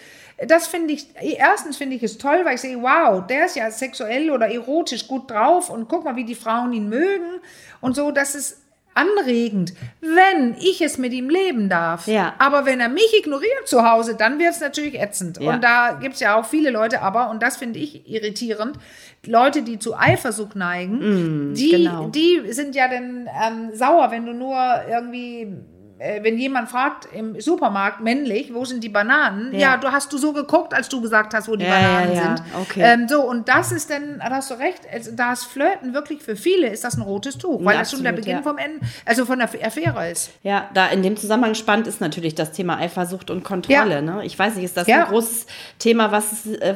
das 0.46 0.68
finde 0.68 0.94
ich, 0.94 1.08
erstens 1.22 1.78
finde 1.78 1.96
ich 1.96 2.04
es 2.04 2.18
toll, 2.18 2.42
weil 2.44 2.56
ich 2.56 2.62
sehe, 2.62 2.82
wow, 2.82 3.26
der 3.26 3.46
ist 3.46 3.56
ja 3.56 3.72
sexuell 3.72 4.32
oder 4.32 4.50
erotisch 4.50 5.08
gut 5.08 5.32
drauf 5.32 5.70
und 5.70 5.88
guck 5.88 6.04
mal, 6.04 6.18
wie 6.18 6.26
die 6.26 6.36
Frauen 6.36 6.74
ihn 6.74 6.90
mögen 6.90 7.40
und 7.80 7.96
so, 7.96 8.12
das 8.12 8.36
ist 8.36 8.63
anregend, 8.96 9.74
wenn 10.02 10.56
ich 10.60 10.82
es 10.82 10.98
mit 10.98 11.14
ihm 11.14 11.30
leben 11.30 11.70
darf. 11.70 12.08
Ja. 12.08 12.34
Aber 12.38 12.66
wenn 12.66 12.80
er 12.80 12.90
mich 12.90 13.18
ignoriert 13.18 13.68
zu 13.68 13.90
Hause, 13.90 14.16
dann 14.16 14.40
wird 14.40 14.52
es 14.52 14.62
natürlich 14.62 15.00
ätzend. 15.00 15.40
Ja. 15.40 15.54
Und 15.54 15.64
da 15.64 15.98
gibt 16.02 16.16
es 16.16 16.20
ja 16.20 16.36
auch 16.36 16.46
viele 16.46 16.70
Leute, 16.70 17.02
aber, 17.02 17.30
und 17.30 17.42
das 17.42 17.58
finde 17.58 17.80
ich 17.80 18.08
irritierend, 18.10 18.78
Leute, 19.26 19.62
die 19.62 19.80
zu 19.80 19.98
Eifersucht 19.98 20.56
neigen, 20.56 21.54
die, 21.54 21.72
genau. 21.72 22.10
die 22.10 22.42
sind 22.52 22.76
ja 22.76 22.88
dann 22.88 23.28
ähm, 23.28 23.70
sauer, 23.74 24.12
wenn 24.12 24.26
du 24.26 24.34
nur 24.34 24.58
irgendwie, 24.90 25.56
wenn 26.22 26.38
jemand 26.38 26.70
fragt 26.70 27.08
im 27.14 27.40
Supermarkt 27.40 28.02
männlich, 28.02 28.54
wo 28.54 28.66
sind 28.66 28.84
die 28.84 28.90
Bananen? 28.90 29.54
Ja, 29.54 29.60
Ja. 29.60 29.78
du 29.78 29.92
hast 29.92 30.12
du 30.12 30.18
so 30.18 30.34
geguckt, 30.34 30.74
als 30.74 30.90
du 30.90 31.02
gesagt 31.02 31.34
hast, 31.34 31.48
wo 31.48 31.56
die 31.56 31.66
Ja, 31.66 31.72
Bananen 31.72 32.14
ja, 32.14 32.22
ja. 32.22 32.38
sind. 32.38 32.42
Okay. 32.62 32.82
Ähm, 32.84 33.08
so, 33.08 33.22
und 33.22 33.48
das 33.48 33.72
ist 33.72 33.90
dann, 33.90 34.20
da 34.20 34.30
hast 34.32 34.52
du 34.52 34.56
recht, 34.56 34.82
da 35.16 35.34
ist 35.34 35.46
Flirten 35.46 35.94
wirklich 35.94 36.22
für 36.22 36.36
viele 36.36 36.68
ist 36.68 36.84
das 36.84 36.96
ein 36.98 37.02
rotes 37.02 37.38
Tuch, 37.38 37.64
weil 37.64 37.78
das 37.78 37.92
schon 37.92 38.04
der 38.04 38.12
Beginn 38.12 38.44
vom 38.44 38.58
Ende, 38.58 38.80
also 39.06 39.26
von 39.26 39.40
der 39.40 39.48
Affäre 39.48 40.10
ist. 40.12 40.32
Ja, 40.44 40.70
da 40.74 40.88
in 40.88 41.04
dem 41.04 41.16
Zusammenhang 41.18 41.56
spannend 41.56 41.88
ist 41.88 42.02
natürlich 42.02 42.36
das 42.36 42.52
Thema 42.52 42.78
Eifersucht 42.80 43.30
und 43.30 43.44
Kontrolle. 43.44 44.02
Ne? 44.02 44.22
Ich 44.26 44.38
weiß 44.38 44.56
nicht, 44.56 44.66
ist 44.66 44.76
das 44.78 44.88
ein 44.88 45.06
großes 45.06 45.46
Thema, 45.80 46.12
was 46.12 46.46
äh, 46.48 46.76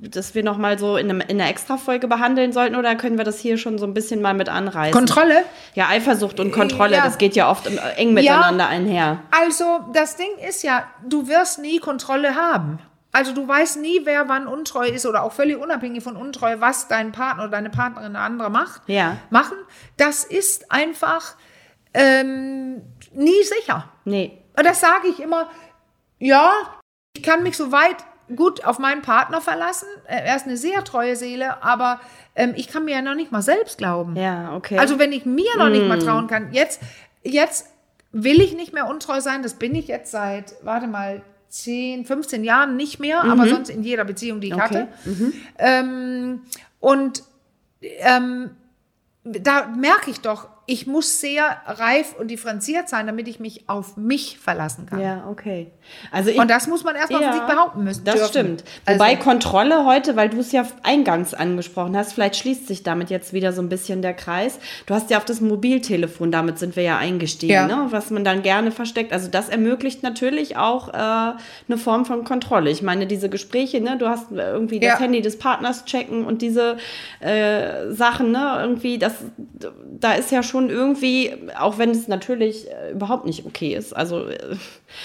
das 0.00 0.34
wir 0.34 0.42
noch 0.44 0.58
mal 0.58 0.78
so 0.78 0.96
in, 0.96 1.10
einem, 1.10 1.20
in 1.22 1.40
einer 1.40 1.50
Extra-Folge 1.50 2.08
behandeln 2.08 2.52
sollten 2.52 2.76
oder 2.76 2.94
können 2.94 3.18
wir 3.18 3.24
das 3.24 3.38
hier 3.38 3.58
schon 3.58 3.78
so 3.78 3.86
ein 3.86 3.94
bisschen 3.94 4.22
mal 4.22 4.34
mit 4.34 4.48
anreißen? 4.48 4.92
Kontrolle? 4.92 5.42
Ja, 5.74 5.88
Eifersucht 5.88 6.38
und 6.40 6.52
Kontrolle, 6.52 6.96
das 6.96 7.18
geht 7.18 7.34
ja 7.36 7.50
oft 7.50 7.66
eng 7.96 8.14
miteinander 8.14 8.59
einher. 8.68 9.22
Also, 9.30 9.84
das 9.92 10.16
Ding 10.16 10.30
ist 10.48 10.62
ja, 10.62 10.84
du 11.06 11.28
wirst 11.28 11.58
nie 11.58 11.78
Kontrolle 11.78 12.34
haben. 12.34 12.78
Also 13.12 13.32
du 13.34 13.46
weißt 13.48 13.78
nie, 13.80 14.02
wer 14.04 14.28
wann 14.28 14.46
untreu 14.46 14.86
ist 14.86 15.04
oder 15.04 15.24
auch 15.24 15.32
völlig 15.32 15.56
unabhängig 15.58 16.04
von 16.04 16.16
Untreue, 16.16 16.60
was 16.60 16.86
dein 16.86 17.10
Partner 17.10 17.42
oder 17.42 17.50
deine 17.52 17.70
Partnerin 17.70 18.14
andere 18.14 18.50
macht. 18.50 18.82
Ja. 18.86 19.16
Machen. 19.30 19.56
Das 19.96 20.22
ist 20.22 20.70
einfach 20.70 21.34
ähm, 21.92 22.82
nie 23.12 23.42
sicher. 23.42 23.88
Nee. 24.04 24.38
Und 24.56 24.64
das 24.64 24.80
sage 24.80 25.08
ich 25.08 25.18
immer, 25.20 25.48
ja, 26.20 26.52
ich 27.16 27.24
kann 27.24 27.42
mich 27.42 27.56
so 27.56 27.72
weit 27.72 27.96
gut 28.36 28.64
auf 28.64 28.78
meinen 28.78 29.02
Partner 29.02 29.40
verlassen. 29.40 29.88
Äh, 30.06 30.22
Er 30.26 30.36
ist 30.36 30.46
eine 30.46 30.56
sehr 30.56 30.84
treue 30.84 31.16
Seele, 31.16 31.64
aber 31.64 31.98
ähm, 32.36 32.52
ich 32.56 32.68
kann 32.68 32.84
mir 32.84 32.94
ja 32.94 33.02
noch 33.02 33.14
nicht 33.16 33.32
mal 33.32 33.42
selbst 33.42 33.78
glauben. 33.78 34.14
Ja, 34.14 34.54
okay. 34.54 34.78
Also 34.78 35.00
wenn 35.00 35.10
ich 35.12 35.26
mir 35.26 35.50
noch 35.58 35.68
nicht 35.68 35.86
mal 35.88 35.96
Mm. 35.98 36.00
trauen 36.04 36.26
kann, 36.28 36.52
jetzt, 36.52 36.80
jetzt 37.24 37.66
will 38.12 38.40
ich 38.40 38.54
nicht 38.54 38.72
mehr 38.72 38.88
untreu 38.88 39.20
sein, 39.20 39.42
das 39.42 39.54
bin 39.54 39.74
ich 39.74 39.86
jetzt 39.88 40.10
seit, 40.10 40.54
warte 40.62 40.86
mal, 40.86 41.22
10, 41.48 42.04
15 42.04 42.44
Jahren 42.44 42.76
nicht 42.76 43.00
mehr, 43.00 43.24
aber 43.24 43.48
sonst 43.48 43.70
in 43.70 43.82
jeder 43.82 44.04
Beziehung, 44.04 44.40
die 44.40 44.48
ich 44.48 44.54
Mhm. 44.54 44.60
Okay. 44.60 44.74
hatte. 44.74 44.88
Mhm. 45.04 45.32
Ähm, 45.58 46.40
und 46.78 47.24
ähm, 47.80 48.50
da 49.24 49.66
merke 49.66 50.10
ich 50.10 50.20
doch, 50.20 50.48
ich 50.70 50.86
muss 50.86 51.20
sehr 51.20 51.42
reif 51.66 52.14
und 52.18 52.28
differenziert 52.30 52.88
sein, 52.88 53.06
damit 53.08 53.26
ich 53.26 53.40
mich 53.40 53.68
auf 53.68 53.96
mich 53.96 54.38
verlassen 54.38 54.86
kann. 54.86 55.00
ja, 55.00 55.24
okay. 55.28 55.72
Also 56.12 56.30
ich, 56.30 56.38
Und 56.38 56.48
das 56.48 56.68
muss 56.68 56.84
man 56.84 56.94
erstmal 56.94 57.20
Ja, 57.22 57.32
von 57.32 57.38
sich 57.40 57.48
behaupten 57.48 57.82
müssen. 57.82 58.04
Das 58.04 58.14
dürfen. 58.14 58.28
stimmt. 58.30 58.64
Also- 58.84 59.00
Wobei 59.00 59.16
Kontrolle 59.16 59.84
heute, 59.84 60.14
weil 60.14 60.28
du 60.28 60.38
es 60.38 60.52
ja 60.52 60.64
eingangs 60.84 61.34
angesprochen 61.34 61.96
hast, 61.96 62.12
vielleicht 62.12 62.36
schließt 62.36 62.68
sich 62.68 62.84
damit 62.84 63.10
jetzt 63.10 63.32
wieder 63.32 63.52
so 63.52 63.60
ein 63.60 63.68
bisschen 63.68 64.00
der 64.00 64.14
Kreis. 64.14 64.60
Du 64.86 64.94
hast 64.94 65.10
ja 65.10 65.18
auf 65.18 65.24
das 65.24 65.40
Mobiltelefon, 65.40 66.30
damit 66.30 66.60
sind 66.60 66.76
wir 66.76 66.84
ja 66.84 66.98
eingestiegen, 66.98 67.52
Ja. 67.52 67.66
ne? 67.66 67.86
was 67.90 68.10
man 68.10 68.22
dann 68.22 68.42
gerne 68.42 68.70
versteckt. 68.70 69.12
Also 69.12 69.28
das 69.28 69.48
ermöglicht 69.48 70.04
natürlich 70.04 70.56
auch 70.56 70.90
äh, 70.90 70.92
eine 70.92 71.78
Form 71.78 72.04
von 72.04 72.22
Kontrolle. 72.22 72.70
Ich 72.70 72.82
meine, 72.82 73.08
diese 73.08 73.28
Gespräche, 73.28 73.80
ne? 73.80 73.98
du 73.98 74.06
hast 74.08 74.26
irgendwie 74.30 74.78
das 74.78 74.90
Ja. 74.90 74.98
Handy 75.00 75.20
des 75.22 75.38
Partners 75.40 75.84
checken 75.86 76.24
und 76.24 76.40
diese 76.42 76.76
äh, 77.18 77.90
Sachen, 77.92 78.30
ne? 78.30 78.58
irgendwie, 78.60 78.98
das, 78.98 79.14
da 79.98 80.12
ist 80.12 80.30
ja 80.30 80.44
schon 80.44 80.59
irgendwie, 80.68 81.34
auch 81.58 81.78
wenn 81.78 81.90
es 81.90 82.08
natürlich 82.08 82.68
äh, 82.70 82.90
überhaupt 82.90 83.24
nicht 83.24 83.46
okay 83.46 83.74
ist. 83.74 83.94
Also 83.96 84.26
äh, 84.26 84.56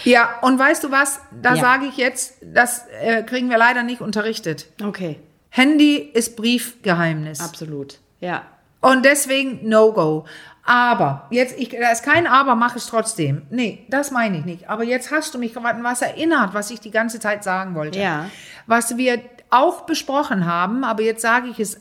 Ja, 0.03 0.29
und 0.41 0.59
weißt 0.59 0.83
du 0.83 0.91
was, 0.91 1.19
da 1.41 1.53
Ja. 1.55 1.61
sage 1.61 1.85
ich 1.85 1.97
jetzt, 1.97 2.33
das 2.41 2.85
äh, 3.01 3.23
kriegen 3.23 3.49
wir 3.49 3.57
leider 3.57 3.83
nicht 3.83 4.01
unterrichtet. 4.01 4.65
okay, 4.83 5.19
Handy 5.49 5.95
ist 5.97 6.35
Briefgeheimnis. 6.35 7.39
absolut. 7.39 7.99
Ja. 8.19 8.41
Und 8.81 9.05
deswegen 9.05 9.67
No-Go. 9.69 10.25
Aber, 10.67 11.27
jetzt, 11.29 11.57
ich, 11.59 11.69
da 11.69 11.91
ist 11.91 12.03
kein 12.03 12.25
Aber, 12.27 12.55
mach 12.55 12.75
es 12.75 12.87
trotzdem. 12.87 13.43
Nee, 13.51 13.85
das 13.89 14.09
meine 14.11 14.39
ich 14.39 14.45
nicht. 14.45 14.69
Aber 14.69 14.83
jetzt 14.83 15.11
hast 15.11 15.33
du 15.33 15.37
mich 15.37 15.55
an 15.55 15.83
was 15.83 16.01
erinnert, 16.01 16.53
was 16.55 16.71
ich 16.71 16.79
die 16.79 16.89
ganze 16.91 17.19
Zeit 17.19 17.43
sagen 17.43 17.75
wollte. 17.75 17.99
Ja. 17.99 18.29
Was 18.65 18.97
wir 18.97 19.21
auch 19.51 19.81
besprochen 19.81 20.45
haben, 20.45 20.83
aber 20.83 21.03
jetzt 21.03 21.21
sage 21.21 21.47
ich 21.49 21.59
es 21.59 21.79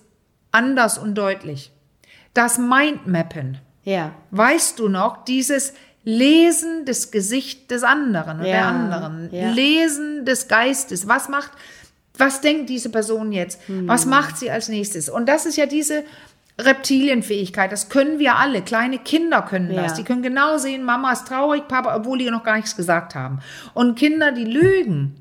anders 0.53 0.99
und 0.99 1.15
deutlich. 1.15 1.73
Das 2.35 2.59
Mindmappen. 2.59 3.59
Ja. 3.85 4.13
Weißt 4.31 4.79
du 4.79 4.89
noch, 4.89 5.25
dieses 5.25 5.75
Lesen 6.05 6.85
des 6.85 7.11
Gesichts 7.11 7.67
des 7.69 7.83
anderen 7.83 8.39
oder 8.41 8.49
der 8.49 8.57
Ja, 8.57 8.69
anderen, 8.69 9.29
ja. 9.33 9.51
Lesen 9.51 10.25
des 10.27 10.49
Geistes. 10.49 11.09
Was 11.09 11.29
macht, 11.29 11.53
was 12.19 12.41
denkt 12.41 12.69
diese 12.69 12.91
Person 12.91 13.33
jetzt? 13.33 13.67
Hm. 13.69 13.89
Was 13.89 14.05
macht 14.05 14.37
sie 14.37 14.51
als 14.51 14.69
nächstes? 14.69 15.09
Und 15.09 15.27
das 15.27 15.47
ist 15.47 15.57
ja 15.57 15.67
diese 15.67 16.05
Reptilienfähigkeit. 16.61 17.73
Das 17.73 17.89
können 17.89 18.19
wir 18.19 18.37
alle. 18.37 18.63
Kleine 18.63 18.99
Kinder 18.99 19.43
können 19.43 19.75
das. 19.75 19.93
Ja. 19.93 19.97
Die 19.97 20.05
können 20.05 20.23
genau 20.23 20.59
sehen, 20.59 20.85
Mama 20.85 21.13
ist 21.13 21.27
traurig, 21.27 21.67
Papa, 21.69 21.97
obwohl 21.97 22.19
die 22.19 22.31
noch 22.31 22.45
gar 22.45 22.57
nichts 22.57 22.77
gesagt 22.77 23.15
haben. 23.15 23.41
Und 23.73 23.99
Kinder, 23.99 24.31
die 24.31 24.45
lügen, 24.45 25.17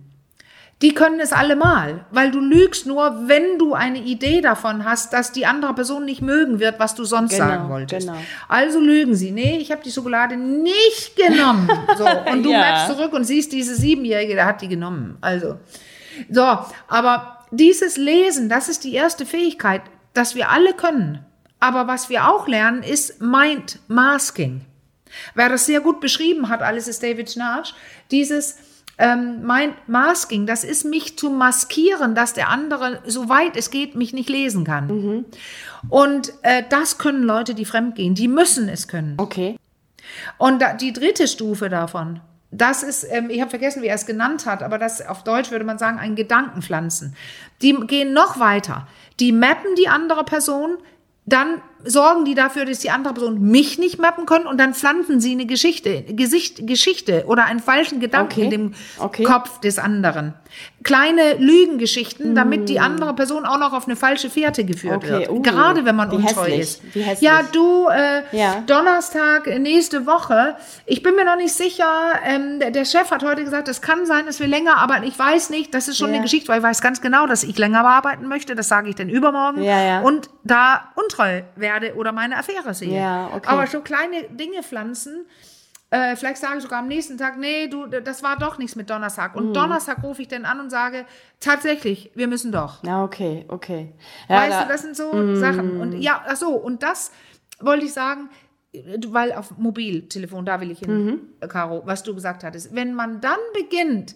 die 0.84 0.94
können 0.94 1.20
es 1.20 1.32
allemal, 1.34 2.06
weil 2.12 2.30
du 2.30 2.40
lügst 2.40 2.86
nur, 2.86 3.28
wenn 3.28 3.58
du 3.58 3.74
eine 3.74 4.00
Idee 4.00 4.42
davon 4.42 4.84
hast, 4.86 5.14
dass 5.14 5.32
die 5.32 5.46
andere 5.48 5.74
Person 5.74 6.06
nicht 6.06 6.22
mögen 6.22 6.60
wird, 6.60 6.78
was 6.78 6.94
du 6.94 7.06
sonst 7.06 7.32
Genau, 7.32 7.46
sagen 7.48 7.70
wolltest. 7.70 8.06
genau. 8.08 8.20
Also 8.50 8.80
lügen 8.80 9.16
sie. 9.16 9.32
Nee, 9.32 9.58
ich 9.58 9.72
habe 9.72 9.82
die 9.82 9.92
Schokolade 9.92 10.36
nicht 10.38 11.16
genommen. 11.16 11.68
So, 11.98 12.06
und 12.32 12.44
du 12.44 12.52
Ja. 12.52 12.60
merkst 12.60 12.88
zurück 12.98 13.14
und 13.14 13.24
siehst, 13.24 13.52
diese 13.54 13.76
Siebenjährige, 13.76 14.36
der 14.36 14.46
hat 14.46 14.62
die 14.62 14.68
genommen. 14.68 15.18
Also, 15.22 15.58
so, 16.30 16.58
aber 16.88 17.40
dieses 17.52 17.98
Lesen, 17.98 18.50
das 18.50 18.68
ist 18.70 18.84
die 18.84 18.94
erste 18.94 19.26
Fähigkeit, 19.26 19.82
dass 20.14 20.36
wir 20.36 20.50
alle 20.50 20.74
können. 20.74 21.26
Aber 21.60 21.88
was 21.88 22.10
wir 22.10 22.28
auch 22.30 22.48
lernen, 22.48 22.84
ist 22.84 23.22
Mind 23.22 23.80
Masking. 23.88 24.62
Wer 25.34 25.48
das 25.50 25.66
sehr 25.66 25.80
gut 25.80 26.02
beschrieben 26.02 26.50
hat, 26.50 26.62
alles 26.62 26.88
ist 26.90 27.02
David 27.04 27.32
Schnarch, 27.32 27.74
dieses 28.12 28.58
ähm, 28.98 29.46
Mind 29.46 29.76
Masking, 29.88 30.46
das 30.46 30.64
ist 30.64 30.86
mich 30.86 31.18
zu 31.18 31.30
maskieren, 31.30 32.16
dass 32.16 32.34
der 32.34 32.50
andere, 32.50 33.02
soweit 33.06 33.58
es 33.58 33.72
geht, 33.72 33.96
mich 33.96 34.14
nicht 34.14 34.30
lesen 34.30 34.64
kann. 34.64 35.26
Und 35.90 36.34
äh, 36.44 36.64
das 36.70 36.98
können 36.98 37.24
Leute, 37.24 37.56
die 37.56 37.66
fremdgehen, 37.66 38.16
die 38.16 38.28
müssen 38.28 38.70
es 38.70 38.88
können. 38.88 39.16
Okay. 39.18 39.58
Und 40.38 40.62
da, 40.62 40.74
die 40.74 40.94
dritte 40.94 41.28
Stufe 41.28 41.70
davon, 41.70 42.20
das 42.52 42.84
ist, 42.84 43.06
ähm, 43.10 43.30
ich 43.30 43.42
habe 43.42 43.50
vergessen, 43.50 43.82
wie 43.82 43.88
er 43.88 43.96
es 43.96 44.06
genannt 44.06 44.46
hat, 44.46 44.62
aber 44.62 44.78
das 44.78 45.06
auf 45.06 45.24
Deutsch 45.24 45.50
würde 45.50 45.66
man 45.66 45.80
sagen, 45.80 45.98
ein 45.98 46.16
Gedankenpflanzen. 46.16 47.16
Die 47.62 47.74
gehen 47.88 48.14
noch 48.14 48.40
weiter. 48.40 48.88
Die 49.20 49.32
mappen 49.32 49.76
die 49.76 49.88
andere 49.88 50.24
Person, 50.24 50.78
dann 51.26 51.62
sorgen 51.86 52.26
die 52.26 52.36
dafür, 52.36 52.66
dass 52.66 52.80
die 52.80 52.90
andere 52.90 53.14
Person 53.14 53.42
mich 53.42 53.78
nicht 53.80 54.00
mappen 54.00 54.26
können 54.26 54.46
und 54.48 54.58
dann 54.60 54.74
pflanzen 54.74 55.20
sie 55.20 55.32
eine 55.32 55.46
Geschichte, 55.46 56.04
Gesicht, 56.04 56.66
Geschichte 56.68 57.26
oder 57.28 57.46
einen 57.46 57.60
falschen 57.60 58.00
Gedanken 58.00 58.32
Okay. 58.34 58.44
in 58.44 58.50
dem 58.50 58.74
Okay. 59.00 59.24
Kopf 59.24 59.60
des 59.60 59.80
anderen. 59.80 60.34
Kleine 60.84 61.36
Lügengeschichten, 61.40 62.36
damit 62.36 62.70
die 62.70 62.80
andere 62.80 63.14
Person 63.16 63.46
auch 63.46 63.58
noch 63.58 63.74
auf 63.74 63.86
eine 63.88 63.96
falsche 63.96 64.30
Fährte 64.30 64.64
geführt 64.66 65.04
Mm. 65.04 65.06
Okay, 65.06 65.20
wird. 65.22 65.30
uh, 65.30 65.42
Gerade 65.42 65.86
wenn 65.86 65.96
man 65.96 66.12
untreu 66.12 66.44
hässlich, 66.46 66.82
ist. 66.96 67.22
Ja, 67.22 67.42
du, 67.52 67.88
äh, 67.88 68.22
Ja. 68.32 68.64
Donnerstag, 68.68 69.48
äh, 69.48 69.58
nächste 69.60 70.06
Woche. 70.06 70.56
Ich 70.86 71.02
bin 71.02 71.16
mir 71.16 71.26
noch 71.26 71.38
nicht 71.38 71.54
sicher. 71.54 71.86
Ähm, 72.26 72.60
der, 72.60 72.72
der 72.72 72.86
Chef 72.86 73.10
hat 73.12 73.24
heute 73.24 73.44
gesagt, 73.44 73.68
es 73.70 73.82
kann 73.82 74.06
sein, 74.06 74.26
dass 74.26 74.40
wir 74.40 74.48
länger 74.48 74.78
arbeiten. 74.78 75.06
Ich 75.06 75.18
weiß 75.18 75.50
nicht. 75.50 75.74
Das 75.74 75.88
ist 75.88 75.98
schon 75.98 76.10
Ja. 76.10 76.16
eine 76.16 76.24
Geschichte, 76.24 76.50
weil 76.50 76.60
ich 76.60 76.64
weiß 76.64 76.82
ganz 76.82 77.02
genau, 77.02 77.26
dass 77.28 77.44
ich 77.44 77.58
länger 77.58 77.84
arbeiten 77.86 78.28
möchte. 78.28 78.54
Das 78.54 78.68
sage 78.68 78.90
ich 78.90 78.96
dann 78.96 79.10
übermorgen. 79.10 79.64
Ja, 79.64 79.82
ja. 79.82 80.02
Und 80.02 80.30
da 80.44 80.92
untreu 80.96 81.42
werden 81.56 81.73
werde 81.74 81.96
oder 81.96 82.12
meine 82.12 82.38
Affäre 82.38 82.74
sehe. 82.74 82.98
Ja, 83.00 83.28
okay. 83.34 83.48
Aber 83.50 83.68
so 83.68 83.82
kleine 83.82 84.24
Dinge 84.30 84.64
pflanzen, 84.64 85.26
äh, 85.90 86.16
vielleicht 86.16 86.38
sage 86.38 86.58
ich 86.58 86.64
sogar 86.64 86.80
am 86.80 86.88
nächsten 86.88 87.18
Tag, 87.18 87.38
nee, 87.38 87.68
du, 87.68 87.88
das 87.88 88.24
war 88.24 88.38
doch 88.38 88.58
nichts 88.58 88.76
mit 88.76 88.90
Donnerstag. 88.90 89.36
Mhm. 89.36 89.42
Und 89.48 89.54
Donnerstag 89.54 90.04
rufe 90.04 90.22
ich 90.22 90.28
dann 90.28 90.46
an 90.46 90.60
und 90.60 90.70
sage, 90.70 91.06
tatsächlich, 91.40 92.12
wir 92.16 92.28
müssen 92.28 92.52
doch. 92.52 92.84
Ja, 92.84 93.04
okay, 93.04 93.46
okay. 93.48 93.94
Ja, 94.30 94.38
Weißt 94.38 94.52
da- 94.54 94.64
du, 94.64 94.68
das 94.70 94.82
sind 94.82 94.96
so 94.96 95.36
Sachen. 95.36 95.80
Und 95.80 95.94
ja, 96.02 96.24
ach 96.28 96.36
so, 96.36 96.50
und 96.56 96.84
das 96.84 97.12
wollte 97.60 97.86
ich 97.86 97.94
sagen, 97.94 98.30
weil 99.08 99.34
auf 99.34 99.56
Mobiltelefon, 99.58 100.46
da 100.46 100.60
will 100.60 100.72
ich 100.72 100.80
hin, 100.80 101.22
Caro, 101.48 101.84
was 101.86 102.02
du 102.02 102.16
gesagt 102.16 102.44
hattest. 102.44 102.74
Wenn 102.74 102.96
man 102.96 103.22
dann 103.22 103.38
beginnt, 103.54 104.16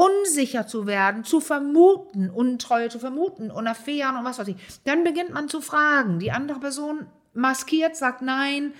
unsicher 0.00 0.66
zu 0.66 0.86
werden, 0.86 1.24
zu 1.24 1.40
vermuten, 1.40 2.30
Untreue 2.30 2.88
zu 2.88 2.98
vermuten 2.98 3.50
und 3.50 3.66
Affären 3.66 4.16
und 4.16 4.24
was 4.24 4.38
weiß 4.38 4.48
ich, 4.48 4.56
dann 4.84 5.04
beginnt 5.04 5.30
man 5.30 5.50
zu 5.50 5.60
fragen. 5.60 6.18
Die 6.18 6.32
andere 6.32 6.58
Person 6.58 7.06
maskiert, 7.34 7.96
sagt 7.96 8.22
nein, 8.22 8.72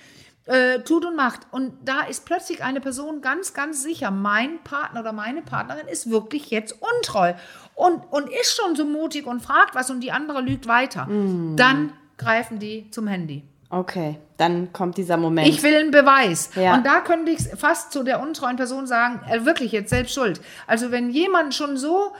äh, 0.45 0.79
tut 0.79 1.05
und 1.05 1.15
macht. 1.15 1.41
Und 1.51 1.73
da 1.85 2.01
ist 2.01 2.25
plötzlich 2.25 2.63
eine 2.63 2.81
Person 2.81 3.21
ganz, 3.21 3.53
ganz 3.53 3.83
sicher, 3.83 4.09
mein 4.09 4.63
Partner 4.63 5.01
oder 5.01 5.13
meine 5.13 5.43
Partnerin 5.43 5.87
ist 5.87 6.09
wirklich 6.09 6.49
jetzt 6.49 6.75
untreu 6.81 7.33
und, 7.75 8.01
und 8.11 8.27
ist 8.27 8.55
schon 8.55 8.75
so 8.75 8.83
mutig 8.83 9.27
und 9.27 9.41
fragt 9.43 9.75
was 9.75 9.91
und 9.91 9.99
die 9.99 10.11
andere 10.11 10.41
lügt 10.41 10.67
weiter. 10.67 11.07
Dann 11.55 11.93
greifen 12.17 12.57
die 12.57 12.89
zum 12.89 13.05
Handy. 13.05 13.43
Okay, 13.71 14.17
dann 14.37 14.71
kommt 14.73 14.97
dieser 14.97 15.17
Moment. 15.17 15.47
Ich 15.47 15.63
will 15.63 15.75
einen 15.75 15.91
Beweis. 15.91 16.51
Ja. 16.55 16.75
Und 16.75 16.85
da 16.85 16.99
könnte 17.01 17.31
ich 17.31 17.39
fast 17.57 17.91
zu 17.91 18.03
der 18.03 18.21
untreuen 18.21 18.55
Person 18.57 18.85
sagen, 18.87 19.21
äh, 19.29 19.45
wirklich 19.45 19.71
jetzt 19.71 19.89
selbst 19.89 20.13
schuld. 20.13 20.41
Also 20.67 20.91
wenn 20.91 21.09
jemand 21.09 21.55
schon 21.55 21.77
so 21.77 22.11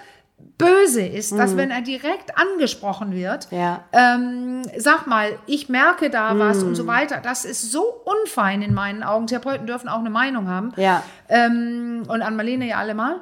böse 0.57 1.01
ist, 1.05 1.31
dass 1.37 1.55
wenn 1.55 1.69
er 1.69 1.81
direkt 1.81 2.35
angesprochen 2.35 3.13
wird, 3.13 3.51
Mhm. 3.51 3.57
Ja. 3.59 3.83
ähm, 3.91 4.61
sag 4.77 5.05
mal, 5.05 5.37
ich 5.45 5.69
merke 5.69 6.09
da 6.09 6.37
was 6.39 6.61
Mhm. 6.61 6.69
und 6.69 6.75
so 6.75 6.87
weiter, 6.87 7.19
das 7.21 7.45
ist 7.45 7.71
so 7.71 7.83
unfein 8.05 8.61
in 8.63 8.73
meinen 8.73 9.03
Augen. 9.03 9.27
Therapeuten 9.27 9.67
dürfen 9.67 9.87
auch 9.87 9.99
eine 9.99 10.09
Meinung 10.09 10.47
haben. 10.49 10.73
Ja. 10.77 11.03
Ähm, 11.29 12.03
und 12.07 12.21
an 12.23 12.35
Marlene 12.35 12.67
ja 12.69 12.77
alle 12.77 12.95
mal. 12.95 13.21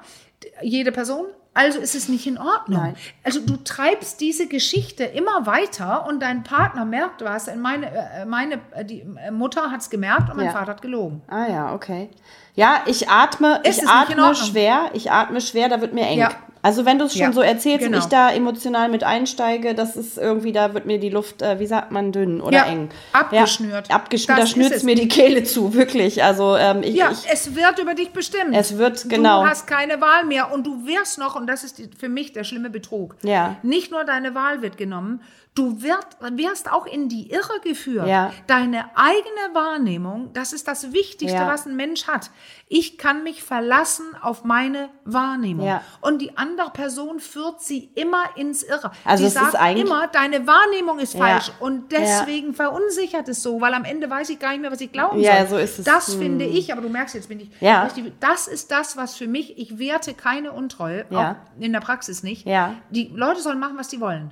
Jede 0.61 0.91
Person. 0.93 1.25
Also 1.59 1.79
ist 1.79 1.93
es 1.93 2.07
nicht 2.07 2.25
in 2.25 2.37
Ordnung. 2.37 2.81
Nein. 2.81 2.95
Also 3.21 3.41
du 3.41 3.57
treibst 3.57 4.21
diese 4.21 4.47
Geschichte 4.47 5.03
immer 5.03 5.45
weiter 5.45 6.05
und 6.07 6.21
dein 6.21 6.43
Partner 6.43 6.85
merkt 6.85 7.21
was. 7.21 7.53
Meine, 7.53 7.87
äh, 7.87 8.25
meine 8.25 8.61
äh, 8.71 8.85
die 8.85 9.01
äh, 9.01 9.29
Mutter 9.29 9.69
hat 9.69 9.81
es 9.81 9.89
gemerkt 9.89 10.29
und 10.29 10.37
mein 10.37 10.45
Ja. 10.45 10.53
Vater 10.53 10.71
hat 10.71 10.81
gelogen. 10.81 11.21
Ah 11.27 11.47
ja, 11.49 11.73
okay. 11.73 12.11
Ja, 12.55 12.83
ich 12.85 13.09
atme, 13.09 13.59
Ist 13.65 13.83
ich 13.83 13.89
atme 13.89 14.35
schwer, 14.35 14.91
ich 14.93 15.11
atme 15.11 15.41
schwer, 15.41 15.67
da 15.67 15.81
wird 15.81 15.93
mir 15.93 16.05
eng. 16.07 16.19
Ja. 16.19 16.29
Also 16.61 16.85
wenn 16.85 16.99
du 16.99 17.05
es 17.05 17.13
schon 17.13 17.21
Ja, 17.21 17.31
so 17.31 17.41
erzählst 17.41 17.85
genau. 17.85 17.97
und 17.97 18.03
ich 18.03 18.09
da 18.09 18.31
emotional 18.31 18.89
mit 18.89 19.03
einsteige, 19.03 19.73
das 19.75 19.95
ist 19.95 20.17
irgendwie, 20.17 20.51
da 20.51 20.73
wird 20.73 20.85
mir 20.85 20.99
die 20.99 21.09
Luft, 21.09 21.41
äh, 21.41 21.59
wie 21.59 21.65
sagt 21.67 21.91
man, 21.91 22.11
dünn 22.11 22.41
oder 22.41 22.57
Ja, 22.57 22.65
eng. 22.65 22.89
abgeschnürt. 23.13 23.87
Ja, 23.89 23.95
abgeschnürt, 23.95 24.39
da 24.39 24.45
schnürt 24.45 24.71
es. 24.73 24.83
mir 24.83 24.95
die 24.95 25.07
Kehle 25.07 25.43
zu, 25.43 25.73
wirklich. 25.73 26.23
Also 26.23 26.57
ähm, 26.57 26.83
ich, 26.83 26.95
Ja, 26.95 27.11
ich 27.11 27.25
es 27.31 27.55
wird 27.55 27.79
über 27.79 27.93
dich 27.93 28.11
bestimmt. 28.11 28.53
Es 28.53 28.77
wird, 28.77 29.07
genau. 29.09 29.43
Du 29.43 29.49
hast 29.49 29.67
keine 29.67 30.01
Wahl 30.01 30.25
mehr 30.25 30.51
und 30.51 30.67
du 30.67 30.85
wirst 30.85 31.17
noch, 31.17 31.35
und 31.35 31.47
das 31.47 31.63
ist 31.63 31.81
für 31.97 32.09
mich 32.09 32.33
der 32.33 32.43
schlimme 32.43 32.69
Betrug. 32.69 33.15
Ja. 33.23 33.55
Nicht 33.63 33.91
nur 33.91 34.03
deine 34.03 34.35
Wahl 34.35 34.61
wird 34.61 34.77
genommen, 34.77 35.21
du 35.55 35.81
wird, 35.81 36.05
wirst 36.37 36.71
auch 36.71 36.85
in 36.85 37.09
die 37.09 37.31
Irre 37.31 37.59
geführt. 37.63 38.07
Ja. 38.07 38.31
Deine 38.47 38.85
eigene 38.95 39.53
Wahrnehmung, 39.53 40.31
das 40.33 40.53
ist 40.53 40.67
das 40.67 40.93
Wichtigste, 40.93 41.37
Ja. 41.37 41.47
was 41.47 41.65
ein 41.65 41.75
Mensch 41.75 42.07
hat. 42.07 42.29
Ich 42.71 42.99
kann 42.99 43.23
mich 43.23 43.41
verlassen 43.41 44.05
auf 44.21 44.43
meine 44.43 44.89
Wahrnehmung. 45.03 45.65
Ja. 45.65 45.81
Und 46.01 46.19
die 46.21 46.37
andere 46.37 46.69
Person 46.69 47.19
führt 47.19 47.63
sie 47.63 47.89
immer 47.95 48.23
ins 48.35 48.61
Irre. 48.61 48.91
Also 49.03 49.25
ist 49.25 49.33
sagt 49.33 49.55
immer, 49.75 50.05
deine 50.07 50.45
Wahrnehmung 50.45 50.99
ist 50.99 51.15
Ja. 51.15 51.19
falsch. 51.19 51.51
Und 51.59 51.91
deswegen 51.91 52.53
verunsichert 52.53 53.27
es 53.27 53.41
so, 53.41 53.59
weil 53.59 53.73
am 53.73 53.85
Ende 53.85 54.07
weiß 54.07 54.29
ich 54.29 54.37
gar 54.37 54.51
nicht 54.51 54.61
mehr, 54.61 54.71
was 54.71 54.81
ich 54.81 54.91
glauben 54.91 55.19
Ja, 55.19 55.47
soll. 55.47 55.57
so 55.57 55.63
ist 55.63 55.79
es. 55.79 55.85
Das 55.85 56.09
Hm. 56.13 56.19
finde 56.19 56.45
ich, 56.45 56.71
aber 56.71 56.83
du 56.83 56.89
merkst, 56.89 57.15
jetzt 57.15 57.27
bin 57.27 57.39
ich 57.39 57.49
Ja. 57.59 57.85
richtig, 57.85 58.13
das 58.19 58.47
ist 58.47 58.69
das, 58.69 58.95
was 58.95 59.15
für 59.15 59.27
mich, 59.27 59.57
ich 59.57 59.79
werte 59.79 60.13
keine 60.13 60.51
Untreue, 60.51 61.05
Ja. 61.09 61.31
auch 61.31 61.61
in 61.61 61.73
der 61.73 61.79
Praxis 61.81 62.21
nicht. 62.21 62.45
Ja. 62.45 62.75
Die 62.91 63.07
Leute 63.15 63.41
sollen 63.41 63.59
machen, 63.59 63.77
was 63.79 63.89
sie 63.89 63.99
wollen. 63.99 64.31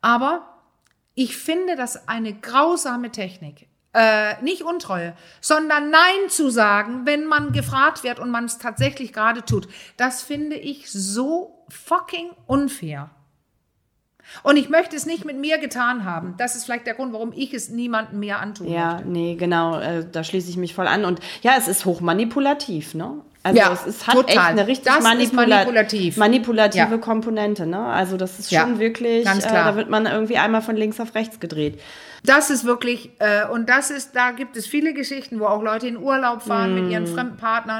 Aber 0.00 0.48
ich 1.14 1.36
finde 1.36 1.76
das 1.76 2.08
eine 2.08 2.34
grausame 2.34 3.12
Technik. 3.12 3.68
Äh, 3.94 4.42
nicht 4.42 4.62
Untreue, 4.62 5.14
sondern 5.42 5.90
Nein 5.90 6.30
zu 6.30 6.48
sagen, 6.48 7.02
wenn 7.04 7.26
man 7.26 7.52
gefragt 7.52 8.04
wird 8.04 8.20
und 8.20 8.30
man 8.30 8.46
es 8.46 8.56
tatsächlich 8.56 9.12
gerade 9.12 9.44
tut. 9.44 9.68
Das 9.98 10.22
finde 10.22 10.56
ich 10.56 10.90
so 10.90 11.66
fucking 11.68 12.30
unfair. 12.46 13.10
Und 14.42 14.56
ich 14.56 14.70
möchte 14.70 14.96
es 14.96 15.04
nicht 15.04 15.24
mit 15.24 15.36
mir 15.36 15.58
getan 15.58 16.04
haben. 16.04 16.34
Das 16.38 16.56
ist 16.56 16.64
vielleicht 16.64 16.86
der 16.86 16.94
Grund, 16.94 17.12
warum 17.12 17.32
ich 17.34 17.52
es 17.52 17.68
niemandem 17.68 18.20
mehr 18.20 18.40
antue. 18.40 18.68
Ja, 18.68 19.02
nee, 19.04 19.34
genau, 19.34 19.78
äh, 19.78 20.06
da 20.10 20.24
schließe 20.24 20.48
ich 20.48 20.56
mich 20.56 20.74
voll 20.74 20.86
an. 20.86 21.04
Und 21.04 21.20
ja, 21.42 21.52
es 21.58 21.68
ist 21.68 21.84
hochmanipulativ, 21.84 22.94
ne? 22.94 23.20
Also 23.44 23.58
Ja, 23.58 23.72
es, 23.72 23.86
es 23.86 24.06
hat 24.06 24.14
total. 24.14 24.30
echt 24.30 24.38
eine 24.40 24.66
richtig 24.66 25.00
manipula 25.02 25.46
manipulativ. 25.56 26.16
manipulative 26.16 26.90
Ja. 26.92 26.96
Komponente, 26.98 27.66
ne? 27.66 27.84
Also 27.86 28.16
das 28.16 28.38
ist 28.38 28.50
Ja, 28.50 28.62
schon 28.62 28.78
wirklich, 28.78 29.24
ganz 29.24 29.44
äh, 29.44 29.48
da 29.52 29.76
wird 29.76 29.90
man 29.90 30.06
irgendwie 30.06 30.38
einmal 30.38 30.62
von 30.62 30.76
links 30.76 31.00
auf 31.00 31.14
rechts 31.14 31.40
gedreht. 31.40 31.80
Das 32.24 32.50
ist 32.50 32.64
wirklich, 32.64 33.10
äh, 33.18 33.48
und 33.48 33.68
das 33.68 33.90
ist, 33.90 34.14
da 34.14 34.30
gibt 34.30 34.56
es 34.56 34.64
viele 34.64 34.94
Geschichten, 34.94 35.40
wo 35.40 35.46
auch 35.46 35.60
Leute 35.60 35.88
in 35.88 35.96
Urlaub 35.96 36.42
fahren 36.42 36.72
mit 36.74 36.88
ihren 36.92 37.02
Mm. 37.12 37.16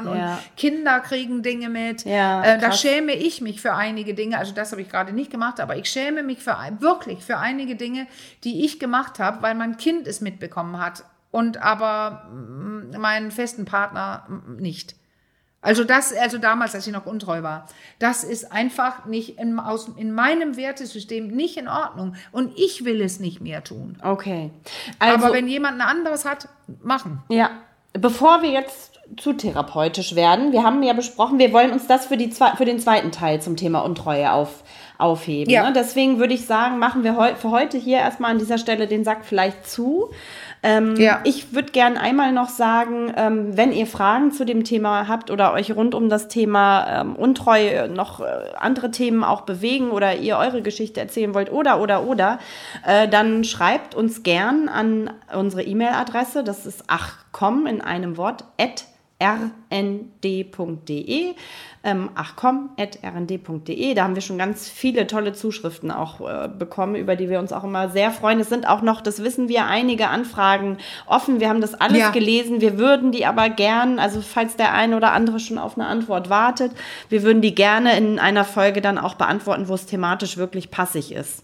Ja. 0.05 0.11
und 0.11 0.57
Kinder 0.57 0.99
kriegen 0.99 1.43
Dinge 1.43 1.69
mit. 1.69 2.03
Ja, 2.03 2.43
äh, 2.43 2.59
da 2.59 2.73
schäme 2.73 3.13
ich 3.13 3.39
mich 3.39 3.61
für 3.61 3.73
einige 3.73 4.13
Dinge, 4.13 4.37
also 4.37 4.53
das 4.53 4.71
habe 4.73 4.81
ich 4.81 4.89
gerade 4.89 5.13
nicht 5.13 5.31
gemacht, 5.31 5.61
aber 5.61 5.77
ich 5.77 5.85
schäme 5.89 6.23
mich 6.23 6.39
für 6.39 6.57
wirklich 6.79 7.23
für 7.23 7.37
einige 7.37 7.75
Dinge, 7.77 8.05
die 8.43 8.65
ich 8.65 8.79
gemacht 8.79 9.17
habe, 9.19 9.41
weil 9.41 9.55
mein 9.55 9.77
Kind 9.77 10.07
es 10.07 10.19
mitbekommen 10.19 10.77
hat 10.77 11.05
und 11.31 11.63
aber 11.63 12.27
mm, 12.33 12.99
meinen 12.99 13.31
festen 13.31 13.63
Partner 13.63 14.25
mm, 14.27 14.57
nicht. 14.61 14.95
Also 15.63 15.85
das, 15.85 16.13
also 16.13 16.37
damals, 16.37 16.75
als 16.75 16.85
ich 16.85 16.93
noch 16.93 17.05
untreu 17.05 17.41
war, 17.41 17.67
das 17.97 18.23
ist 18.23 18.51
einfach 18.51 19.05
nicht 19.05 19.39
in, 19.39 19.57
aus, 19.57 19.89
in 19.95 20.13
meinem 20.13 20.57
Wertesystem 20.57 21.27
nicht 21.27 21.57
in 21.57 21.67
Ordnung. 21.67 22.15
Und 22.31 22.57
ich 22.59 22.83
will 22.85 23.01
es 23.01 23.19
nicht 23.19 23.41
mehr 23.41 23.63
tun. 23.63 23.97
Okay. 24.03 24.51
Also, 24.99 25.25
Aber 25.25 25.33
wenn 25.33 25.47
jemand 25.47 25.81
ein 25.81 25.87
anderes 25.87 26.25
hat, 26.25 26.49
machen. 26.83 27.23
ja, 27.29 27.49
bevor 27.93 28.41
wir 28.41 28.49
jetzt 28.49 28.99
zu 29.17 29.33
therapeutisch 29.33 30.15
werden, 30.15 30.51
wir 30.51 30.63
haben 30.63 30.83
ja 30.83 30.93
besprochen, 30.93 31.39
wir 31.39 31.53
wollen 31.53 31.71
uns 31.71 31.87
das 31.87 32.05
für, 32.07 32.17
die, 32.17 32.31
für 32.31 32.65
den 32.65 32.79
zweiten 32.79 33.11
Teil 33.11 33.41
zum 33.41 33.55
Thema 33.55 33.79
Untreue 33.79 34.31
auf, 34.31 34.63
aufheben. 34.97 35.51
Ja. 35.51 35.63
Ne? 35.63 35.73
Deswegen 35.73 36.19
würde 36.19 36.33
ich 36.33 36.45
sagen, 36.45 36.79
machen 36.79 37.03
wir 37.03 37.15
heu 37.15 37.35
für 37.35 37.51
heute 37.51 37.77
hier 37.77 37.99
erstmal 37.99 38.31
an 38.31 38.39
dieser 38.39 38.57
Stelle 38.57 38.87
den 38.87 39.03
Sack 39.03 39.23
vielleicht 39.23 39.67
zu. 39.67 40.09
Ähm, 40.63 40.95
Ja. 40.95 41.19
Ich 41.25 41.53
würde 41.53 41.71
gern 41.71 41.97
einmal 41.97 42.31
noch 42.31 42.49
sagen, 42.49 43.13
ähm, 43.17 43.57
wenn 43.57 43.73
ihr 43.73 43.85
Fragen 43.85 44.31
zu 44.31 44.45
dem 44.45 44.63
Thema 44.63 45.07
habt 45.07 45.29
oder 45.29 45.53
euch 45.53 45.75
rund 45.75 45.93
um 45.93 46.09
das 46.09 46.29
Thema 46.29 47.01
ähm, 47.01 47.15
Untreue 47.15 47.89
noch 47.89 48.21
äh, 48.21 48.23
andere 48.57 48.89
Themen 48.89 49.23
auch 49.23 49.41
bewegen 49.41 49.91
oder 49.91 50.15
ihr 50.15 50.37
eure 50.37 50.61
Geschichte 50.61 51.01
erzählen 51.01 51.33
wollt 51.33 51.51
oder, 51.51 51.81
oder, 51.81 52.03
oder, 52.07 52.39
äh, 52.85 53.07
dann 53.09 53.43
schreibt 53.43 53.93
uns 53.93 54.23
gern 54.23 54.69
an 54.69 55.11
unsere 55.35 55.63
E-Mail-Adresse. 55.63 56.43
Das 56.43 56.65
ist 56.65 56.85
achcom 56.87 57.67
in 57.67 57.81
einem 57.81 58.15
Wort, 58.17 58.45
at 58.57 58.85
rnd.de. 59.23 61.33
Ähm, 61.85 62.11
achcom.rnd.de. 62.15 63.93
Da 63.93 64.03
haben 64.03 64.15
wir 64.15 64.21
schon 64.21 64.37
ganz 64.37 64.69
viele 64.69 65.05
tolle 65.05 65.33
Zuschriften 65.33 65.91
auch 65.91 66.21
äh, 66.21 66.47
bekommen, 66.47 66.95
über 66.95 67.17
die 67.17 67.29
wir 67.29 67.39
uns 67.39 67.51
auch 67.51 67.65
immer 67.65 67.89
sehr 67.89 68.11
freuen. 68.11 68.39
Es 68.39 68.47
sind 68.47 68.69
auch 68.69 68.81
noch, 68.81 69.01
das 69.01 69.21
wissen 69.21 69.49
wir, 69.49 69.65
einige 69.65 70.07
Anfragen 70.07 70.77
offen. 71.07 71.41
Wir 71.41 71.49
haben 71.49 71.59
das 71.59 71.73
alles 71.73 71.97
Ja. 71.99 72.11
gelesen. 72.11 72.61
Wir 72.61 72.77
würden 72.77 73.11
die 73.11 73.25
aber 73.25 73.49
gern, 73.49 73.99
also 73.99 74.21
falls 74.21 74.55
der 74.55 74.73
eine 74.73 74.95
oder 74.95 75.11
andere 75.11 75.41
schon 75.41 75.57
auf 75.57 75.77
eine 75.77 75.87
Antwort 75.87 76.29
wartet, 76.29 76.71
wir 77.09 77.21
würden 77.23 77.41
die 77.41 77.53
gerne 77.53 77.97
in 77.97 78.17
einer 78.17 78.45
Folge 78.45 78.79
dann 78.79 78.97
auch 78.97 79.15
beantworten, 79.15 79.67
wo 79.67 79.73
es 79.73 79.85
thematisch 79.85 80.37
wirklich 80.37 80.71
passig 80.71 81.11
ist. 81.11 81.43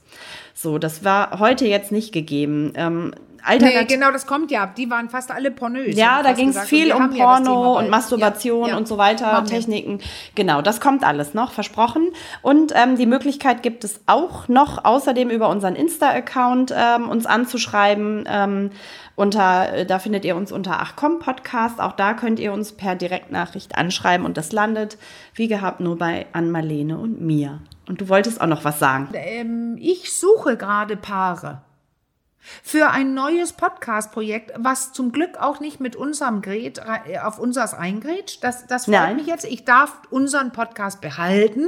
So, 0.53 0.77
das 0.77 1.03
war 1.03 1.39
heute 1.39 1.67
jetzt 1.67 1.91
nicht 1.91 2.13
gegeben. 2.13 2.71
Ähm, 2.75 3.13
Nee, 3.41 3.53
Alternativ 3.53 3.87
genau, 3.87 4.11
das 4.11 4.25
kommt 4.25 4.51
ja. 4.51 4.67
Die 4.67 4.89
waren 4.89 5.09
fast 5.09 5.31
alle 5.31 5.51
pornös. 5.51 5.95
ja, 5.95 6.21
da 6.23 6.33
ging 6.33 6.49
es 6.49 6.59
viel 6.61 6.91
um 6.91 7.11
ja 7.13 7.25
Porno 7.25 7.73
bald. 7.73 7.85
und 7.85 7.89
Masturbation 7.91 8.63
Ja, 8.63 8.67
ja. 8.69 8.77
und 8.77 8.87
so 8.87 8.97
weiter, 8.97 9.31
wir. 9.31 9.45
Techniken. 9.45 9.99
Genau, 10.35 10.61
das 10.61 10.81
kommt 10.81 11.03
alles 11.03 11.33
noch, 11.33 11.51
versprochen. 11.51 12.09
Und 12.41 12.73
ähm, 12.75 12.95
die 12.97 13.05
Möglichkeit 13.05 13.63
gibt 13.63 13.83
es 13.83 14.01
auch 14.07 14.47
noch, 14.47 14.83
außerdem 14.85 15.29
über 15.29 15.49
unseren 15.49 15.75
Insta-Account 15.75 16.73
ähm, 16.75 17.09
uns 17.09 17.25
anzuschreiben. 17.25 18.25
Ähm, 18.27 18.71
unter, 19.15 19.73
äh, 19.73 19.85
da 19.85 19.99
findet 19.99 20.23
ihr 20.23 20.35
uns 20.37 20.51
unter 20.51 20.79
Achcom 20.79 21.19
Podcast. 21.19 21.81
Auch 21.81 21.91
da 21.91 22.13
könnt 22.13 22.39
ihr 22.39 22.53
uns 22.53 22.71
per 22.71 22.95
Direktnachricht 22.95 23.77
anschreiben 23.77 24.25
und 24.25 24.37
das 24.37 24.51
landet, 24.53 24.97
wie 25.33 25.47
gehabt, 25.47 25.81
nur 25.81 25.97
bei 25.97 26.25
Ann-Marlene 26.31 26.97
und 26.97 27.19
mir. 27.19 27.59
Und 27.87 28.01
du 28.01 28.07
wolltest 28.07 28.39
auch 28.39 28.47
noch 28.47 28.63
was 28.63 28.79
sagen. 28.79 29.09
Ähm, 29.13 29.77
ich 29.79 30.17
suche 30.17 30.55
gerade 30.55 30.95
Paare 30.95 31.61
für 32.63 32.89
ein 32.91 33.13
neues 33.13 33.53
Podcast-Projekt, 33.53 34.51
was 34.57 34.93
zum 34.93 35.11
Glück 35.11 35.37
auch 35.37 35.59
nicht 35.59 35.79
mit 35.79 35.95
unserem 35.95 36.41
Gerät 36.41 36.79
rei- 36.79 37.21
auf 37.21 37.39
unseres 37.39 37.73
eingrätscht. 37.73 38.43
Das, 38.43 38.65
das 38.67 38.85
freut 38.85 38.93
Nein. 38.95 39.15
mich 39.17 39.27
jetzt. 39.27 39.45
Ich 39.45 39.65
darf 39.65 39.93
unseren 40.09 40.51
Podcast 40.51 41.01
behalten. 41.01 41.65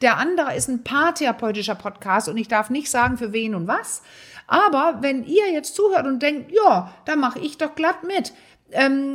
Der 0.00 0.16
andere 0.18 0.54
ist 0.56 0.68
ein 0.68 0.82
paartherapeutischer 0.84 1.74
Podcast 1.74 2.28
und 2.28 2.36
ich 2.36 2.48
darf 2.48 2.70
nicht 2.70 2.90
sagen, 2.90 3.18
für 3.18 3.32
wen 3.32 3.54
und 3.54 3.68
was. 3.68 4.02
Aber 4.46 4.98
wenn 5.00 5.24
ihr 5.24 5.50
jetzt 5.52 5.74
zuhört 5.74 6.06
und 6.06 6.20
denkt, 6.22 6.52
ja, 6.52 6.92
da 7.06 7.16
mache 7.16 7.38
ich 7.38 7.56
doch 7.56 7.74
glatt 7.74 8.04
mit, 8.04 8.32
ähm, 8.74 9.14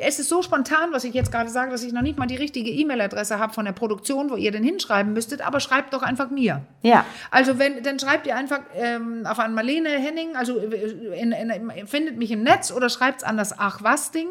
es 0.00 0.18
ist 0.18 0.28
so 0.28 0.42
spontan, 0.42 0.92
was 0.92 1.04
ich 1.04 1.14
jetzt 1.14 1.30
gerade 1.30 1.50
sage, 1.50 1.70
dass 1.70 1.82
ich 1.82 1.92
noch 1.92 2.02
nicht 2.02 2.18
mal 2.18 2.26
die 2.26 2.36
richtige 2.36 2.70
E-Mail-Adresse 2.70 3.38
habe 3.38 3.52
von 3.52 3.66
der 3.66 3.72
Produktion, 3.72 4.30
wo 4.30 4.36
ihr 4.36 4.50
denn 4.50 4.64
hinschreiben 4.64 5.12
müsstet, 5.12 5.46
aber 5.46 5.60
schreibt 5.60 5.92
doch 5.92 6.02
einfach 6.02 6.30
mir. 6.30 6.62
Ja. 6.82 7.04
Also 7.30 7.58
wenn, 7.58 7.82
dann 7.82 7.98
schreibt 7.98 8.26
ihr 8.26 8.34
einfach 8.34 8.60
ähm, 8.74 9.26
auf 9.26 9.38
an 9.38 9.54
Marlene 9.54 9.90
Henning, 9.90 10.36
also 10.36 10.58
äh, 10.58 11.20
in, 11.20 11.32
in, 11.32 11.86
findet 11.86 12.16
mich 12.16 12.30
im 12.30 12.42
Netz 12.42 12.72
oder 12.72 12.88
schreibt 12.88 13.18
es 13.18 13.24
an 13.24 13.36
das 13.36 13.58
Ach 13.58 13.82
was 13.82 14.10
Ding. 14.10 14.30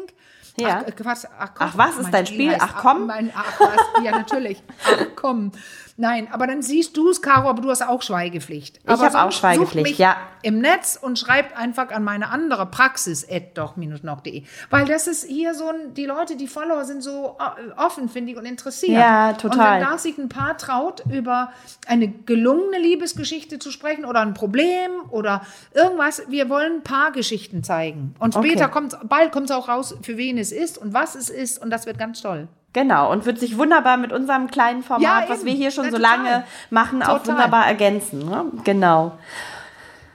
Ja. 0.56 0.84
Ach, 0.86 1.04
was, 1.04 1.26
ach, 1.26 1.50
komm, 1.54 1.66
ach 1.68 1.78
was 1.78 1.98
ist 1.98 2.10
dein 2.12 2.26
Spiel? 2.26 2.56
Ach 2.58 2.76
komm. 2.76 3.06
Mein, 3.06 3.32
ach 3.34 3.58
was, 3.58 4.04
ja 4.04 4.12
natürlich. 4.12 4.62
Ach 4.84 5.06
komm. 5.16 5.52
Nein, 5.96 6.26
aber 6.32 6.48
dann 6.48 6.60
siehst 6.60 6.96
du 6.96 7.10
es, 7.10 7.22
Caro, 7.22 7.48
aber 7.48 7.62
du 7.62 7.70
hast 7.70 7.82
auch 7.82 8.02
Schweigepflicht. 8.02 8.80
Ich 8.84 8.90
habe 8.90 9.22
auch 9.22 9.30
Schweigepflicht, 9.30 9.96
ja. 9.98 10.16
Im 10.42 10.58
Netz 10.58 10.98
und 11.00 11.20
schreibt 11.20 11.56
einfach 11.56 11.90
an 11.90 12.02
meine 12.02 12.30
andere 12.30 12.66
Praxis, 12.66 13.26
doch-noch.de. 13.54 14.42
Weil 14.70 14.86
das 14.86 15.06
ist 15.06 15.24
hier 15.24 15.54
so 15.54 15.68
ein, 15.68 15.94
die 15.94 16.04
Leute, 16.04 16.36
die 16.36 16.48
Follower 16.48 16.84
sind 16.84 17.02
so 17.02 17.36
äh, 17.38 17.80
offen, 17.80 18.08
finde 18.08 18.32
ich, 18.32 18.36
und 18.36 18.44
interessiert. 18.44 18.98
Ja, 18.98 19.34
total. 19.34 19.76
Und 19.76 19.82
wenn 19.82 19.90
da 19.92 19.98
sich 19.98 20.18
ein 20.18 20.28
Paar 20.28 20.58
traut, 20.58 21.04
über 21.08 21.52
eine 21.86 22.08
gelungene 22.08 22.78
Liebesgeschichte 22.78 23.60
zu 23.60 23.70
sprechen 23.70 24.04
oder 24.04 24.20
ein 24.20 24.34
Problem 24.34 24.90
oder 25.10 25.42
irgendwas, 25.72 26.22
wir 26.28 26.48
wollen 26.48 26.82
Paargeschichten 26.82 27.62
zeigen. 27.62 28.16
Und 28.18 28.34
später 28.34 28.64
okay. 28.64 28.72
kommt 28.72 28.98
bald 29.04 29.30
kommt 29.30 29.48
es 29.48 29.56
auch 29.56 29.68
raus, 29.68 29.96
für 30.02 30.16
wen 30.16 30.38
es 30.38 30.43
ist 30.52 30.78
und 30.78 30.94
was 30.94 31.14
es 31.14 31.28
ist 31.28 31.62
und 31.62 31.70
das 31.70 31.86
wird 31.86 31.98
ganz 31.98 32.20
toll. 32.20 32.48
Genau, 32.72 33.12
und 33.12 33.24
wird 33.24 33.38
sich 33.38 33.56
wunderbar 33.56 33.96
mit 33.96 34.12
unserem 34.12 34.48
kleinen 34.48 34.82
Format, 34.82 35.28
ja, 35.28 35.28
was 35.28 35.44
wir 35.44 35.52
hier 35.52 35.70
schon 35.70 35.90
so 35.92 35.96
lange 35.96 36.44
machen, 36.70 37.00
total. 37.00 37.16
auch 37.16 37.26
wunderbar 37.26 37.66
ergänzen. 37.66 38.18
Ne? 38.28 38.46
Genau. 38.64 39.12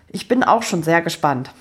Ich 0.10 0.28
bin 0.28 0.44
auch 0.44 0.64
schon 0.64 0.84
sehr 0.84 1.02
gespannt 1.02 1.52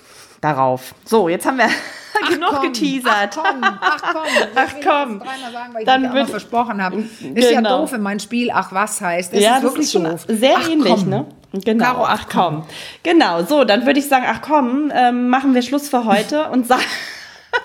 darauf. 0.41 0.95
So, 1.05 1.29
jetzt 1.29 1.47
haben 1.47 1.59
wir 1.59 1.69
ach, 2.23 2.29
genug 2.29 2.51
komm, 2.51 2.63
geteasert. 2.63 3.39
Ach 3.39 3.45
komm, 3.45 3.61
ach 3.63 4.03
komm. 4.13 4.23
Ach 4.55 4.75
komm. 4.75 5.19
Sagen, 5.53 5.75
weil 5.75 5.85
Dann 5.85 6.05
ich 6.05 6.13
wird, 6.13 6.31
versprochen 6.31 6.83
habe. 6.83 6.97
Ist 6.99 7.21
genau. 7.23 7.51
ja 7.51 7.61
doof, 7.61 7.93
wenn 7.93 8.03
mein 8.03 8.21
Spiel 8.21 8.51
ach 8.53 8.73
was 8.73 9.01
heißt. 9.01 9.33
Das 9.33 9.41
ja, 9.41 9.57
ist 9.57 9.63
wirklich 9.63 9.93
das 9.93 10.03
ist 10.03 10.29
doof. 10.29 10.37
Sehr 10.39 10.57
ach, 10.57 10.69
ähnlich, 10.69 10.95
komm. 10.95 11.09
ne? 11.09 11.27
Genau, 11.53 11.85
Caro, 11.85 12.05
ach, 12.05 12.21
ach 12.23 12.29
komm. 12.29 12.55
komm. 12.57 12.65
Genau, 13.03 13.43
so, 13.43 13.65
dann 13.65 13.87
würde 13.87 13.99
ich 13.99 14.09
sagen, 14.09 14.27
ach 14.29 14.43
komm, 14.43 14.93
ähm, 14.95 15.29
machen 15.29 15.55
wir 15.55 15.63
Schluss 15.63 15.89
für 15.89 16.05
heute 16.05 16.49
und 16.51 16.67
sagen 16.67 16.83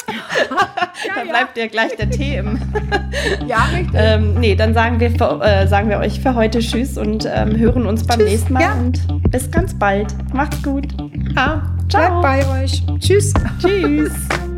da 1.16 1.24
bleibt 1.24 1.58
ja 1.58 1.68
gleich 1.68 1.96
der 1.96 2.10
Tee 2.10 2.38
im. 2.38 2.60
ja, 3.48 3.64
richtig. 3.74 3.94
ähm, 3.94 4.36
nee, 4.36 4.56
dann 4.56 4.74
sagen 4.74 5.00
wir, 5.00 5.12
für, 5.12 5.42
äh, 5.42 5.68
sagen 5.68 5.90
wir 5.90 6.00
euch 6.00 6.20
für 6.20 6.36
heute 6.36 6.60
Tschüss 6.60 6.98
und 6.98 7.28
ähm, 7.32 7.58
hören 7.58 7.86
uns 7.86 8.06
beim 8.06 8.20
tschüss, 8.20 8.30
nächsten 8.30 8.54
Mal. 8.54 8.62
Ja. 8.62 8.74
Und 8.74 9.32
bis 9.32 9.50
ganz 9.50 9.78
bald. 9.78 10.14
Macht's 10.34 10.62
gut. 10.62 10.88
Ja, 11.36 11.64
ciao. 11.90 12.22
Bleibt 12.22 12.46
bei 12.46 12.64
euch. 12.64 12.84
Tschüss. 13.00 13.34
Tschüss. 13.60 14.12